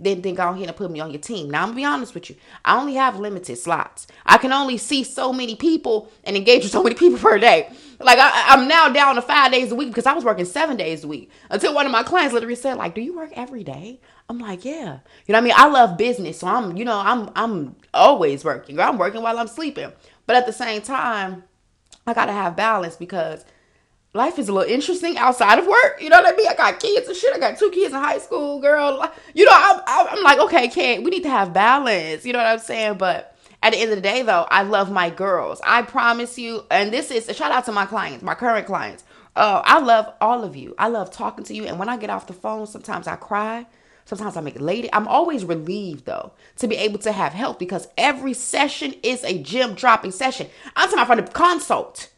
then 0.01 0.23
then 0.23 0.35
go 0.35 0.49
ahead 0.49 0.69
and 0.69 0.77
put 0.77 0.91
me 0.91 1.01
on 1.01 1.11
your 1.11 1.21
team. 1.21 1.51
Now 1.51 1.63
I'm 1.63 1.69
gonna 1.69 1.77
be 1.77 1.85
honest 1.85 2.15
with 2.15 2.31
you. 2.31 2.37
I 2.65 2.79
only 2.79 2.95
have 2.95 3.19
limited 3.19 3.57
slots. 3.57 4.07
I 4.25 4.39
can 4.39 4.53
only 4.53 4.79
see 4.79 5.05
so 5.05 5.33
many 5.33 5.55
people 5.55 6.11
and 6.25 6.37
engage 6.37 6.63
with 6.63 6.73
so 6.73 6.83
many 6.83 6.95
people 6.95 7.19
per 7.19 7.39
day. 7.39 7.71
Like 8.01 8.19
I, 8.19 8.55
am 8.55 8.67
now 8.67 8.89
down 8.89 9.17
to 9.17 9.23
five 9.23 9.53
days 9.53 9.71
a 9.73 9.75
week 9.75 9.89
because 9.89 10.07
I 10.07 10.15
was 10.15 10.25
working 10.25 10.47
seven 10.47 10.77
days 10.77 11.05
a 11.05 11.09
week 11.09 11.31
until 11.51 11.75
one 11.75 11.85
of 11.85 11.93
my 11.93 12.03
clients 12.03 12.33
literally 12.33 12.55
said, 12.55 12.79
"Like, 12.79 12.95
do 12.95 13.03
you 13.03 13.15
work 13.15 13.31
every 13.35 13.63
day?" 13.63 14.01
I'm 14.29 14.39
like, 14.39 14.65
"Yeah." 14.65 15.01
You 15.27 15.33
know 15.33 15.35
what 15.35 15.37
I 15.37 15.41
mean? 15.43 15.55
I 15.57 15.69
love 15.69 15.99
business, 15.99 16.39
so 16.39 16.47
I'm 16.47 16.77
you 16.77 16.85
know 16.85 16.99
I'm 16.99 17.31
I'm 17.37 17.77
always 17.93 18.45
working. 18.45 18.81
I'm 18.81 18.97
working 18.97 19.23
while 19.23 19.39
I'm 19.39 19.49
sleeping, 19.49 19.93
but 20.27 20.37
at 20.37 20.47
the 20.47 20.53
same 20.53 20.81
time, 20.81 21.45
I 22.07 22.15
gotta 22.15 22.33
have 22.33 22.57
balance 22.57 22.97
because 22.97 23.45
life 24.13 24.39
is 24.39 24.49
a 24.49 24.53
little 24.53 24.73
interesting 24.73 25.17
outside 25.19 25.59
of 25.59 25.67
work. 25.67 26.01
You 26.01 26.09
know 26.09 26.21
what 26.21 26.33
I 26.33 26.37
mean? 26.37 26.49
I 26.49 26.55
got 26.55 26.81
kids 26.81 27.07
and 27.07 27.17
shit. 27.17 27.35
I 27.35 27.39
got 27.39 27.59
two 27.59 27.71
kids 27.71 27.95
in 27.95 28.01
high 28.01 28.19
school, 28.19 28.61
girl. 28.61 29.11
You 29.35 29.45
know, 29.45 29.53
I'm, 29.55 29.81
I'm 29.87 30.23
like, 30.23 30.39
okay, 30.41 30.69
kid, 30.69 31.05
we 31.05 31.11
need 31.11 31.23
to 31.23 31.31
have 31.31 31.53
balance. 31.53 32.25
You 32.25 32.33
know 32.33 32.39
what 32.39 32.49
I'm 32.49 32.59
saying? 32.59 32.99
But 32.99 33.37
at 33.63 33.73
the 33.73 33.79
end 33.79 33.91
of 33.91 33.97
the 33.97 34.03
day, 34.03 34.23
though, 34.23 34.47
I 34.51 34.63
love 34.63 34.91
my 34.91 35.11
girls. 35.11 35.61
I 35.65 35.83
promise 35.83 36.39
you, 36.39 36.65
and 36.71 36.93
this 36.93 37.11
is 37.11 37.29
a 37.29 37.35
shout 37.35 37.53
out 37.53 37.67
to 37.67 37.73
my 37.73 37.87
clients, 37.87 38.23
my 38.23 38.35
current 38.35 38.67
clients. 38.67 39.05
Uh, 39.37 39.63
I 39.65 39.79
love 39.79 40.13
all 40.21 40.45
of 40.45 40.57
you. 40.57 40.75
I 40.77 40.89
love 40.89 41.11
talking 41.11 41.45
to 41.45 41.55
you. 41.55 41.65
And 41.65 41.79
when 41.79 41.89
I 41.89 41.97
get 41.97 42.11
off 42.11 42.27
the 42.27 42.33
phone, 42.33 42.67
sometimes 42.67 43.07
I 43.07 43.17
cry. 43.17 43.67
Sometimes 44.07 44.37
I 44.37 44.41
make 44.41 44.61
late. 44.61 44.89
I'm 44.93 45.07
always 45.07 45.45
relieved 45.45 46.05
though 46.05 46.33
to 46.57 46.67
be 46.67 46.75
able 46.77 46.99
to 47.01 47.13
have 47.13 47.33
help 47.33 47.61
because 47.61 47.87
every 47.97 48.33
session 48.33 48.95
is 49.05 49.23
a 49.23 49.41
gem 49.41 49.75
dropping 49.75 50.11
session. 50.11 50.49
I'm 50.75 50.91
talking 50.91 51.13
about 51.13 51.27
the 51.27 51.33
consult. 51.33 52.09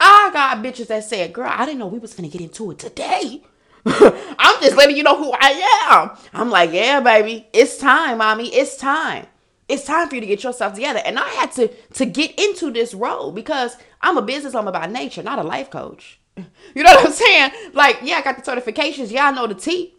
I 0.00 0.30
got 0.32 0.58
bitches 0.62 0.88
that 0.88 1.04
said, 1.04 1.32
girl, 1.32 1.50
I 1.52 1.66
didn't 1.66 1.78
know 1.80 1.86
we 1.86 1.98
was 1.98 2.14
gonna 2.14 2.28
get 2.28 2.40
into 2.40 2.70
it 2.70 2.78
today. 2.78 3.42
I'm 3.86 4.60
just 4.62 4.76
letting 4.76 4.96
you 4.96 5.02
know 5.02 5.16
who 5.16 5.32
I 5.32 5.88
am. 5.90 6.10
I'm 6.34 6.50
like, 6.50 6.72
yeah, 6.72 7.00
baby, 7.00 7.46
it's 7.52 7.78
time, 7.78 8.18
mommy. 8.18 8.48
It's 8.54 8.76
time. 8.76 9.26
It's 9.68 9.84
time 9.84 10.08
for 10.08 10.14
you 10.14 10.20
to 10.20 10.26
get 10.26 10.42
yourself 10.44 10.74
together. 10.74 11.00
And 11.04 11.18
I 11.18 11.28
had 11.28 11.52
to 11.52 11.68
to 11.94 12.06
get 12.06 12.38
into 12.38 12.70
this 12.72 12.94
role 12.94 13.32
because 13.32 13.76
I'm 14.00 14.16
a 14.18 14.22
business 14.22 14.54
owner 14.54 14.72
by 14.72 14.86
nature, 14.86 15.22
not 15.22 15.38
a 15.38 15.42
life 15.42 15.70
coach. 15.70 16.20
You 16.74 16.84
know 16.84 16.94
what 16.94 17.06
I'm 17.06 17.12
saying? 17.12 17.50
Like, 17.72 17.98
yeah, 18.02 18.16
I 18.16 18.22
got 18.22 18.36
the 18.42 18.50
certifications. 18.50 19.10
Yeah, 19.10 19.28
I 19.28 19.30
know 19.32 19.46
the 19.46 19.54
T. 19.54 19.94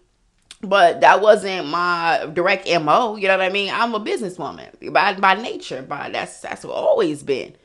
But 0.62 1.01
that 1.01 1.22
wasn't 1.22 1.68
my 1.68 2.29
direct 2.34 2.68
MO. 2.68 3.15
You 3.18 3.27
know 3.27 3.38
what 3.38 3.46
I 3.46 3.50
mean? 3.50 3.72
I'm 3.74 3.96
a 3.96 4.00
businesswoman 4.00 4.94
by 4.94 5.13
by 5.15 5.36
nature. 5.36 5.82
By 5.82 6.10
that's 6.10 6.41
that's 6.41 6.65
always 6.65 7.24
been. 7.24 7.56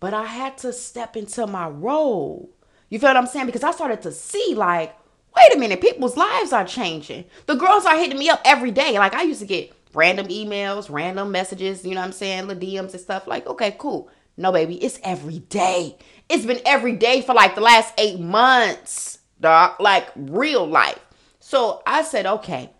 But 0.00 0.14
I 0.14 0.24
had 0.24 0.58
to 0.58 0.72
step 0.72 1.16
into 1.16 1.46
my 1.46 1.68
role. 1.68 2.50
You 2.88 2.98
feel 2.98 3.10
what 3.10 3.16
I'm 3.16 3.26
saying? 3.26 3.46
Because 3.46 3.64
I 3.64 3.72
started 3.72 4.02
to 4.02 4.12
see, 4.12 4.54
like, 4.56 4.96
wait 5.36 5.54
a 5.54 5.58
minute, 5.58 5.80
people's 5.80 6.16
lives 6.16 6.52
are 6.52 6.64
changing. 6.64 7.24
The 7.46 7.56
girls 7.56 7.84
are 7.84 7.96
hitting 7.96 8.18
me 8.18 8.28
up 8.28 8.40
every 8.44 8.70
day. 8.70 8.98
Like, 8.98 9.14
I 9.14 9.22
used 9.22 9.40
to 9.40 9.46
get 9.46 9.72
random 9.94 10.28
emails, 10.28 10.90
random 10.90 11.30
messages, 11.32 11.84
you 11.84 11.94
know 11.94 12.00
what 12.00 12.06
I'm 12.06 12.12
saying? 12.12 12.46
The 12.46 12.56
DMs 12.56 12.92
and 12.92 13.00
stuff. 13.00 13.26
Like, 13.26 13.46
okay, 13.46 13.74
cool. 13.78 14.08
No, 14.36 14.52
baby, 14.52 14.76
it's 14.76 15.00
every 15.02 15.40
day. 15.40 15.98
It's 16.28 16.46
been 16.46 16.60
every 16.64 16.94
day 16.94 17.22
for 17.22 17.34
like 17.34 17.54
the 17.56 17.60
last 17.60 17.92
eight 17.98 18.20
months, 18.20 19.18
dog. 19.40 19.80
Like, 19.80 20.08
real 20.14 20.66
life. 20.66 21.00
So 21.40 21.82
I 21.86 22.02
said, 22.02 22.26
okay, 22.26 22.70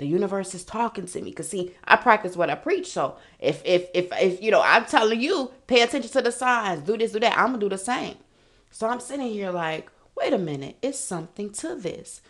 the 0.00 0.06
universe 0.06 0.54
is 0.54 0.64
talking 0.64 1.04
to 1.04 1.20
me. 1.20 1.30
Cause 1.30 1.50
see, 1.50 1.74
I 1.84 1.96
practice 1.96 2.34
what 2.34 2.48
I 2.48 2.54
preach. 2.54 2.90
So 2.90 3.16
if 3.38 3.60
if 3.66 3.86
if 3.92 4.08
if 4.18 4.42
you 4.42 4.50
know, 4.50 4.62
I'm 4.62 4.86
telling 4.86 5.20
you, 5.20 5.52
pay 5.66 5.82
attention 5.82 6.10
to 6.12 6.22
the 6.22 6.32
signs, 6.32 6.82
do 6.86 6.96
this, 6.96 7.12
do 7.12 7.20
that, 7.20 7.36
I'm 7.36 7.48
gonna 7.48 7.58
do 7.58 7.68
the 7.68 7.76
same. 7.76 8.16
So 8.70 8.88
I'm 8.88 8.98
sitting 8.98 9.28
here 9.28 9.50
like, 9.50 9.90
wait 10.16 10.32
a 10.32 10.38
minute, 10.38 10.78
it's 10.80 10.98
something 10.98 11.50
to 11.52 11.74
this. 11.74 12.22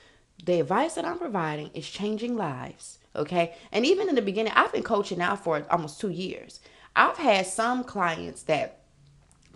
The 0.44 0.58
advice 0.58 0.94
that 0.94 1.04
I'm 1.04 1.18
providing 1.18 1.70
is 1.72 1.88
changing 1.88 2.36
lives. 2.36 2.98
Okay. 3.14 3.54
And 3.70 3.86
even 3.86 4.08
in 4.08 4.16
the 4.16 4.22
beginning, 4.22 4.52
I've 4.56 4.72
been 4.72 4.82
coaching 4.82 5.18
now 5.18 5.36
for 5.36 5.64
almost 5.70 6.00
two 6.00 6.10
years. 6.10 6.58
I've 6.96 7.18
had 7.18 7.46
some 7.46 7.84
clients 7.84 8.42
that 8.44 8.80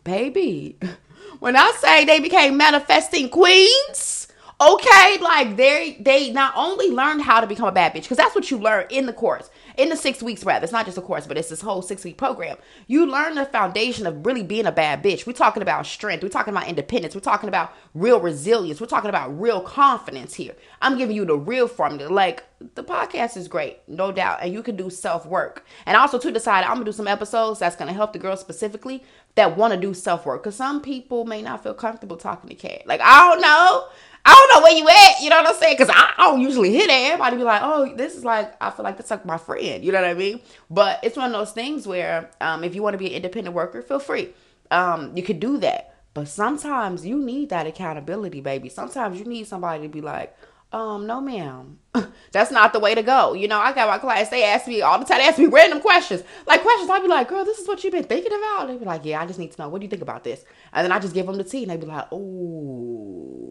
baby, 0.04 0.78
when 1.40 1.56
I 1.56 1.72
say 1.80 2.04
they 2.04 2.20
became 2.20 2.56
manifesting 2.56 3.28
queens, 3.28 4.28
okay, 4.60 5.18
like 5.20 5.56
they 5.56 5.96
they 6.00 6.30
not 6.32 6.52
only 6.56 6.90
learned 6.90 7.22
how 7.22 7.40
to 7.40 7.46
become 7.46 7.68
a 7.68 7.72
bad 7.72 7.92
bitch, 7.92 8.02
because 8.02 8.16
that's 8.16 8.34
what 8.34 8.50
you 8.50 8.58
learn 8.58 8.86
in 8.90 9.06
the 9.06 9.12
course 9.12 9.50
in 9.76 9.88
the 9.88 9.96
six 9.96 10.22
weeks 10.22 10.44
rather. 10.44 10.64
It's 10.64 10.72
not 10.72 10.86
just 10.86 10.98
a 10.98 11.02
course 11.02 11.26
but 11.26 11.36
it's 11.36 11.48
this 11.48 11.60
whole 11.60 11.82
six 11.82 12.04
week 12.04 12.16
program. 12.16 12.56
You 12.86 13.06
learn 13.06 13.34
the 13.34 13.46
foundation 13.46 14.06
of 14.06 14.24
really 14.24 14.42
being 14.42 14.66
a 14.66 14.72
bad 14.72 15.02
bitch. 15.02 15.26
We're 15.26 15.32
talking 15.32 15.62
about 15.62 15.86
strength. 15.86 16.22
We're 16.22 16.28
talking 16.28 16.54
about 16.54 16.68
independence. 16.68 17.14
We're 17.14 17.20
talking 17.20 17.48
about 17.48 17.72
real 17.94 18.20
resilience. 18.20 18.80
We're 18.80 18.86
talking 18.86 19.10
about 19.10 19.40
real 19.40 19.60
confidence 19.60 20.34
here. 20.34 20.54
I'm 20.80 20.98
giving 20.98 21.16
you 21.16 21.24
the 21.24 21.36
real 21.36 21.68
formula. 21.68 22.10
Like 22.10 22.44
the 22.74 22.84
podcast 22.84 23.36
is 23.36 23.48
great 23.48 23.78
no 23.86 24.10
doubt 24.10 24.38
and 24.40 24.52
you 24.52 24.62
can 24.62 24.76
do 24.76 24.88
self 24.88 25.26
work 25.26 25.66
and 25.86 25.96
also 25.96 26.18
to 26.18 26.30
decide 26.30 26.64
i'm 26.64 26.74
gonna 26.74 26.84
do 26.84 26.92
some 26.92 27.08
episodes 27.08 27.58
that's 27.58 27.76
gonna 27.76 27.92
help 27.92 28.12
the 28.12 28.18
girls 28.18 28.40
specifically 28.40 29.02
that 29.34 29.56
want 29.56 29.74
to 29.74 29.78
do 29.78 29.92
self 29.92 30.24
work 30.24 30.42
because 30.42 30.56
some 30.56 30.80
people 30.80 31.24
may 31.24 31.42
not 31.42 31.62
feel 31.62 31.74
comfortable 31.74 32.16
talking 32.16 32.48
to 32.48 32.54
cat 32.54 32.86
like 32.86 33.00
i 33.02 33.28
don't 33.28 33.40
know 33.40 33.86
I 34.24 34.32
don't 34.32 34.54
know 34.54 34.64
where 34.64 34.72
you 34.72 34.88
at. 34.88 35.22
You 35.22 35.30
know 35.30 35.36
what 35.36 35.48
I'm 35.48 35.60
saying? 35.60 35.76
Because 35.78 35.92
I, 35.94 36.14
don't 36.18 36.40
usually 36.40 36.72
hit 36.72 36.88
it. 36.88 37.12
Everybody 37.12 37.36
be 37.36 37.42
like, 37.42 37.60
oh, 37.62 37.94
this 37.94 38.16
is 38.16 38.24
like, 38.24 38.54
I 38.60 38.70
feel 38.70 38.84
like 38.84 38.96
that's 38.96 39.10
like 39.10 39.26
my 39.26 39.36
friend. 39.36 39.84
You 39.84 39.92
know 39.92 40.00
what 40.00 40.10
I 40.10 40.14
mean? 40.14 40.40
But 40.70 41.00
it's 41.02 41.16
one 41.16 41.26
of 41.26 41.32
those 41.32 41.52
things 41.52 41.86
where 41.86 42.30
um, 42.40 42.64
if 42.64 42.74
you 42.74 42.82
want 42.82 42.94
to 42.94 42.98
be 42.98 43.06
an 43.06 43.12
independent 43.12 43.54
worker, 43.54 43.82
feel 43.82 43.98
free. 43.98 44.30
Um, 44.70 45.16
you 45.16 45.22
could 45.22 45.40
do 45.40 45.58
that. 45.58 45.94
But 46.14 46.28
sometimes 46.28 47.04
you 47.04 47.18
need 47.18 47.50
that 47.50 47.66
accountability, 47.66 48.40
baby. 48.40 48.68
Sometimes 48.68 49.18
you 49.18 49.24
need 49.24 49.46
somebody 49.46 49.82
to 49.82 49.88
be 49.88 50.00
like, 50.00 50.36
um, 50.72 51.06
no, 51.06 51.20
ma'am. 51.20 51.78
That's 52.32 52.50
not 52.50 52.72
the 52.72 52.80
way 52.80 52.94
to 52.94 53.02
go. 53.02 53.34
You 53.34 53.46
know, 53.48 53.58
I 53.58 53.72
got 53.72 53.88
my 53.88 53.98
class. 53.98 54.28
they 54.28 54.44
ask 54.44 54.66
me 54.66 54.80
all 54.82 54.98
the 54.98 55.04
time, 55.04 55.18
they 55.18 55.28
ask 55.28 55.38
me 55.38 55.46
random 55.46 55.80
questions. 55.80 56.22
Like 56.46 56.62
questions, 56.62 56.90
I'd 56.90 57.02
be 57.02 57.08
like, 57.08 57.28
girl, 57.28 57.44
this 57.44 57.58
is 57.58 57.68
what 57.68 57.84
you've 57.84 57.92
been 57.92 58.04
thinking 58.04 58.32
about. 58.32 58.66
They'd 58.66 58.80
be 58.80 58.84
like, 58.84 59.04
yeah, 59.04 59.20
I 59.20 59.26
just 59.26 59.38
need 59.38 59.52
to 59.52 59.62
know. 59.62 59.68
What 59.68 59.80
do 59.80 59.84
you 59.84 59.90
think 59.90 60.02
about 60.02 60.24
this? 60.24 60.44
And 60.72 60.84
then 60.84 60.92
I 60.92 60.98
just 60.98 61.14
give 61.14 61.26
them 61.26 61.36
the 61.36 61.44
tea 61.44 61.62
and 61.62 61.70
they'd 61.70 61.80
be 61.80 61.86
like, 61.86 62.06
oh 62.10 63.43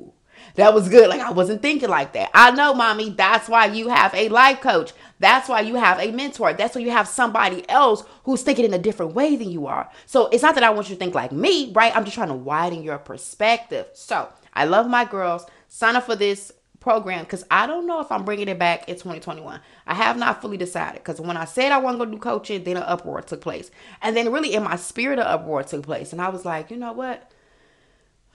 that 0.56 0.74
was 0.74 0.90
good. 0.90 1.10
Like 1.10 1.22
I 1.22 1.32
wasn't 1.32 1.62
thinking 1.62 1.90
like 1.90 2.14
that. 2.14 2.30
I 2.34 2.52
know, 2.52 2.74
mommy. 2.74 3.10
That's 3.10 3.50
why 3.50 3.66
you 3.68 3.90
have 3.90 4.14
a 4.14 4.30
life 4.30 4.62
coach. 4.62 4.94
That's 5.20 5.50
why 5.50 5.62
you 5.62 5.76
have 5.76 6.00
a 6.00 6.12
mentor. 6.12 6.54
That's 6.54 6.76
why 6.76 6.82
you 6.82 6.92
have 6.92 7.08
somebody 7.08 7.68
else 7.70 8.04
who's 8.24 8.44
thinking 8.44 8.66
in 8.66 8.74
a 8.74 8.80
different 8.80 9.16
way 9.16 9.36
than 9.36 9.50
you 9.50 9.68
are. 9.68 9.90
So 10.06 10.28
it's 10.28 10.44
not 10.44 10.56
that 10.56 10.64
I 10.64 10.70
want 10.70 10.90
you 10.90 10.96
to 10.96 11.00
think 11.00 11.16
like 11.16 11.32
me, 11.32 11.72
right? 11.74 11.96
I'm 11.96 12.04
just 12.04 12.16
trying 12.16 12.28
to 12.28 12.34
widen 12.34 12.84
your 12.84 12.98
perspective. 12.98 13.88
So 13.94 14.30
I 14.54 14.66
love 14.66 14.88
my 14.88 15.06
girls. 15.06 15.46
Sign 15.70 15.96
up 15.96 16.06
for 16.06 16.16
this 16.16 16.52
program 16.84 17.24
because 17.24 17.46
I 17.50 17.66
don't 17.66 17.88
know 17.88 18.02
if 18.02 18.12
I'm 18.12 18.26
bringing 18.26 18.50
it 18.50 18.60
back 18.60 18.90
in 18.90 18.96
2021. 18.96 19.60
I 19.88 19.94
have 19.96 20.18
not 20.18 20.42
fully 20.42 20.58
decided 20.58 21.02
because 21.02 21.20
when 21.20 21.38
I 21.38 21.46
said 21.46 21.72
I 21.72 21.82
going 21.82 21.98
to 21.98 22.06
do 22.06 22.18
coaching, 22.18 22.64
then 22.64 22.78
an 22.78 22.84
uproar 22.84 23.22
took 23.22 23.42
place. 23.42 23.72
And 24.02 24.16
then 24.16 24.32
really 24.32 24.54
in 24.54 24.64
my 24.64 24.76
spirit, 24.76 25.18
of 25.18 25.26
uproar 25.26 25.64
took 25.64 25.84
place. 25.84 26.12
And 26.12 26.22
I 26.22 26.30
was 26.30 26.46
like, 26.46 26.70
you 26.70 26.78
know 26.78 26.92
what? 26.92 27.32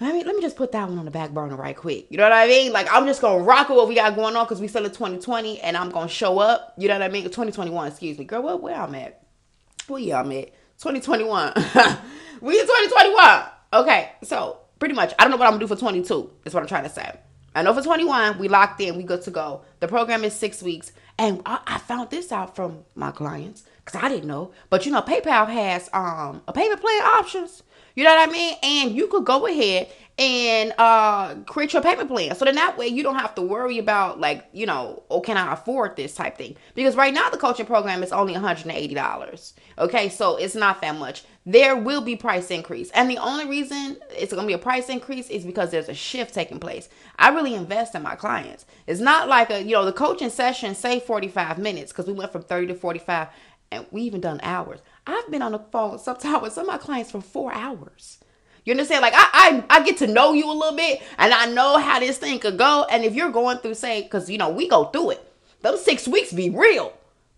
Let 0.00 0.14
me 0.14 0.22
let 0.22 0.36
me 0.36 0.42
just 0.42 0.56
put 0.56 0.72
that 0.72 0.88
one 0.88 0.98
on 0.98 1.04
the 1.04 1.10
back 1.10 1.30
burner 1.30 1.56
right 1.56 1.76
quick. 1.76 2.06
You 2.10 2.18
know 2.18 2.22
what 2.22 2.32
I 2.32 2.46
mean? 2.46 2.72
Like 2.72 2.86
I'm 2.90 3.06
just 3.06 3.20
gonna 3.20 3.42
rock 3.42 3.68
with 3.68 3.76
what 3.76 3.88
we 3.88 3.94
got 3.94 4.14
going 4.14 4.36
on 4.36 4.44
because 4.44 4.60
we 4.60 4.68
still 4.68 4.84
in 4.84 4.90
2020 4.90 5.60
and 5.60 5.76
I'm 5.76 5.90
gonna 5.90 6.08
show 6.08 6.38
up. 6.38 6.74
You 6.76 6.88
know 6.88 6.94
what 6.94 7.02
I 7.02 7.08
mean? 7.08 7.24
2021, 7.24 7.88
excuse 7.88 8.18
me, 8.18 8.24
girl. 8.24 8.42
What 8.42 8.62
where 8.62 8.76
I'm 8.76 8.94
at? 8.94 9.22
Where 9.88 10.00
y'all 10.00 10.20
at 10.20 10.52
2021. 10.78 11.52
we 12.40 12.60
in 12.60 12.66
2021. 12.66 13.44
Okay, 13.72 14.12
so 14.22 14.58
pretty 14.78 14.94
much, 14.94 15.12
I 15.18 15.24
don't 15.24 15.32
know 15.32 15.36
what 15.36 15.46
I'm 15.46 15.54
gonna 15.54 15.66
do 15.66 15.66
for 15.66 15.76
22. 15.76 16.30
Is 16.44 16.54
what 16.54 16.62
I'm 16.62 16.68
trying 16.68 16.84
to 16.84 16.90
say. 16.90 17.18
I 17.54 17.62
know 17.62 17.74
for 17.74 17.82
21, 17.82 18.38
we 18.38 18.46
locked 18.46 18.80
in, 18.80 18.96
we 18.96 19.02
good 19.02 19.22
to 19.22 19.32
go. 19.32 19.62
The 19.80 19.88
program 19.88 20.22
is 20.22 20.32
six 20.32 20.62
weeks, 20.62 20.92
and 21.18 21.42
I, 21.44 21.58
I 21.66 21.78
found 21.78 22.10
this 22.10 22.30
out 22.30 22.54
from 22.54 22.84
my 22.94 23.10
clients 23.10 23.64
because 23.84 24.00
I 24.00 24.08
didn't 24.08 24.28
know. 24.28 24.52
But 24.70 24.86
you 24.86 24.92
know, 24.92 25.02
PayPal 25.02 25.48
has 25.48 25.90
um 25.92 26.42
a 26.46 26.52
payment 26.52 26.80
plan 26.80 27.02
options. 27.02 27.64
You 27.98 28.04
know 28.04 28.14
what 28.14 28.28
I 28.28 28.32
mean? 28.32 28.54
And 28.62 28.94
you 28.94 29.08
could 29.08 29.24
go 29.24 29.48
ahead 29.48 29.88
and 30.20 30.72
uh 30.78 31.34
create 31.46 31.72
your 31.72 31.82
payment 31.82 32.08
plan. 32.08 32.32
So 32.36 32.44
then 32.44 32.54
that 32.54 32.78
way 32.78 32.86
you 32.86 33.02
don't 33.02 33.16
have 33.16 33.34
to 33.34 33.42
worry 33.42 33.78
about 33.78 34.20
like, 34.20 34.44
you 34.52 34.66
know, 34.66 35.02
oh, 35.10 35.20
can 35.20 35.36
I 35.36 35.52
afford 35.52 35.96
this 35.96 36.14
type 36.14 36.38
thing? 36.38 36.54
Because 36.76 36.94
right 36.94 37.12
now 37.12 37.28
the 37.28 37.36
coaching 37.36 37.66
program 37.66 38.04
is 38.04 38.12
only 38.12 38.34
$180. 38.34 39.52
Okay, 39.78 40.08
so 40.10 40.36
it's 40.36 40.54
not 40.54 40.80
that 40.80 40.94
much. 40.94 41.24
There 41.44 41.74
will 41.74 42.00
be 42.00 42.14
price 42.14 42.52
increase. 42.52 42.88
And 42.92 43.10
the 43.10 43.18
only 43.18 43.48
reason 43.48 43.96
it's 44.10 44.32
gonna 44.32 44.46
be 44.46 44.52
a 44.52 44.58
price 44.58 44.88
increase 44.88 45.28
is 45.28 45.44
because 45.44 45.72
there's 45.72 45.88
a 45.88 45.94
shift 45.94 46.32
taking 46.32 46.60
place. 46.60 46.88
I 47.18 47.30
really 47.30 47.56
invest 47.56 47.96
in 47.96 48.02
my 48.04 48.14
clients. 48.14 48.64
It's 48.86 49.00
not 49.00 49.26
like 49.26 49.50
a, 49.50 49.60
you 49.60 49.72
know, 49.72 49.84
the 49.84 49.92
coaching 49.92 50.30
session 50.30 50.76
say 50.76 51.00
45 51.00 51.58
minutes 51.58 51.90
because 51.90 52.06
we 52.06 52.12
went 52.12 52.30
from 52.30 52.42
30 52.42 52.68
to 52.68 52.74
45 52.76 53.26
and 53.70 53.86
we 53.90 54.02
even 54.02 54.20
done 54.20 54.40
hours. 54.42 54.80
I've 55.08 55.30
been 55.30 55.40
on 55.40 55.52
the 55.52 55.58
phone 55.58 55.98
sometimes 55.98 56.42
with 56.42 56.52
some 56.52 56.68
of 56.68 56.68
my 56.68 56.76
clients 56.76 57.10
for 57.10 57.22
four 57.22 57.52
hours. 57.52 58.18
You 58.66 58.72
understand? 58.72 59.00
Like 59.00 59.14
I, 59.16 59.64
I, 59.70 59.78
I 59.78 59.82
get 59.82 59.96
to 59.98 60.06
know 60.06 60.34
you 60.34 60.50
a 60.50 60.52
little 60.52 60.76
bit, 60.76 61.00
and 61.16 61.32
I 61.32 61.46
know 61.46 61.78
how 61.78 61.98
this 61.98 62.18
thing 62.18 62.38
could 62.38 62.58
go. 62.58 62.86
And 62.90 63.02
if 63.02 63.14
you're 63.14 63.30
going 63.30 63.58
through, 63.58 63.74
say, 63.74 64.02
because 64.02 64.28
you 64.28 64.36
know 64.36 64.50
we 64.50 64.68
go 64.68 64.84
through 64.86 65.12
it, 65.12 65.32
those 65.62 65.82
six 65.82 66.06
weeks 66.06 66.32
be 66.32 66.50
real. 66.50 66.92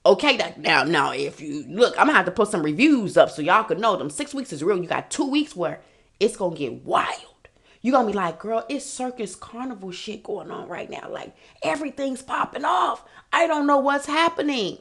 Okay, 0.05 0.37
that 0.39 0.59
now, 0.59 0.83
now 0.83 1.13
if 1.13 1.41
you 1.41 1.65
look, 1.69 1.95
I'm 1.97 2.07
gonna 2.07 2.17
have 2.17 2.27
to 2.27 2.33
put 2.33 2.49
some 2.49 2.65
reviews 2.65 3.17
up 3.17 3.31
so 3.31 3.43
y'all 3.43 3.63
could 3.63 3.79
know 3.79 3.97
them. 3.97 4.11
Six 4.11 4.35
weeks 4.35 4.53
is 4.53 4.65
real. 4.65 4.79
You 4.83 4.89
got 4.89 5.11
two 5.11 5.31
weeks 5.31 5.55
where 5.55 5.81
it's 6.19 6.37
gonna 6.37 6.57
get 6.57 6.85
wild. 6.85 7.49
You're 7.83 7.93
gonna 7.93 8.09
be 8.09 8.13
like, 8.13 8.41
girl, 8.41 8.67
it's 8.69 8.85
circus 8.85 9.37
carnival 9.37 9.93
shit 9.93 10.25
going 10.25 10.51
on 10.51 10.67
right 10.69 10.91
now. 10.91 11.09
Like 11.09 11.37
everything's 11.63 12.23
popping 12.23 12.65
off. 12.65 13.05
I 13.33 13.47
don't 13.47 13.69
know 13.69 13.79
what's 13.79 14.07
happening. 14.07 14.79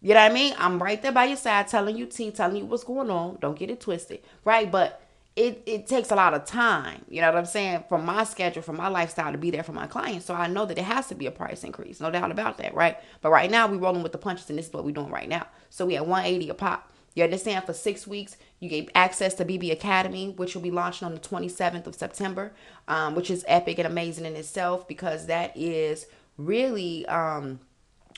You 0.00 0.14
know 0.14 0.22
what 0.22 0.30
I 0.30 0.34
mean? 0.34 0.54
I'm 0.58 0.82
right 0.82 1.00
there 1.02 1.12
by 1.12 1.26
your 1.26 1.36
side 1.36 1.68
telling 1.68 1.96
you 1.96 2.06
T, 2.06 2.30
telling 2.30 2.56
you 2.56 2.66
what's 2.66 2.84
going 2.84 3.10
on. 3.10 3.38
Don't 3.40 3.58
get 3.58 3.70
it 3.70 3.80
twisted. 3.80 4.20
Right? 4.44 4.70
But 4.70 5.02
it, 5.38 5.62
it 5.66 5.86
takes 5.86 6.10
a 6.10 6.16
lot 6.16 6.34
of 6.34 6.44
time, 6.46 7.04
you 7.08 7.20
know 7.20 7.28
what 7.30 7.38
I'm 7.38 7.46
saying, 7.46 7.84
from 7.88 8.04
my 8.04 8.24
schedule, 8.24 8.60
from 8.60 8.76
my 8.76 8.88
lifestyle 8.88 9.30
to 9.30 9.38
be 9.38 9.52
there 9.52 9.62
for 9.62 9.72
my 9.72 9.86
clients. 9.86 10.26
So 10.26 10.34
I 10.34 10.48
know 10.48 10.66
that 10.66 10.76
it 10.76 10.82
has 10.84 11.06
to 11.08 11.14
be 11.14 11.26
a 11.26 11.30
price 11.30 11.62
increase, 11.62 12.00
no 12.00 12.10
doubt 12.10 12.32
about 12.32 12.58
that, 12.58 12.74
right? 12.74 12.96
But 13.22 13.30
right 13.30 13.48
now 13.48 13.68
we're 13.68 13.78
rolling 13.78 14.02
with 14.02 14.10
the 14.10 14.18
punches, 14.18 14.50
and 14.50 14.58
this 14.58 14.66
is 14.66 14.72
what 14.72 14.84
we're 14.84 14.90
doing 14.90 15.10
right 15.10 15.28
now. 15.28 15.46
So 15.70 15.86
we 15.86 15.94
at 15.94 16.06
180 16.06 16.48
a 16.50 16.54
pop. 16.54 16.90
You 17.14 17.22
understand? 17.22 17.64
For 17.64 17.72
six 17.72 18.04
weeks, 18.04 18.36
you 18.58 18.68
get 18.68 18.90
access 18.96 19.34
to 19.34 19.44
BB 19.44 19.70
Academy, 19.70 20.30
which 20.30 20.56
will 20.56 20.62
be 20.62 20.72
launching 20.72 21.06
on 21.06 21.14
the 21.14 21.20
27th 21.20 21.86
of 21.86 21.94
September, 21.94 22.52
um, 22.88 23.14
which 23.14 23.30
is 23.30 23.44
epic 23.46 23.78
and 23.78 23.86
amazing 23.86 24.26
in 24.26 24.34
itself 24.34 24.88
because 24.88 25.26
that 25.26 25.56
is 25.56 26.06
really 26.36 27.06
um, 27.06 27.60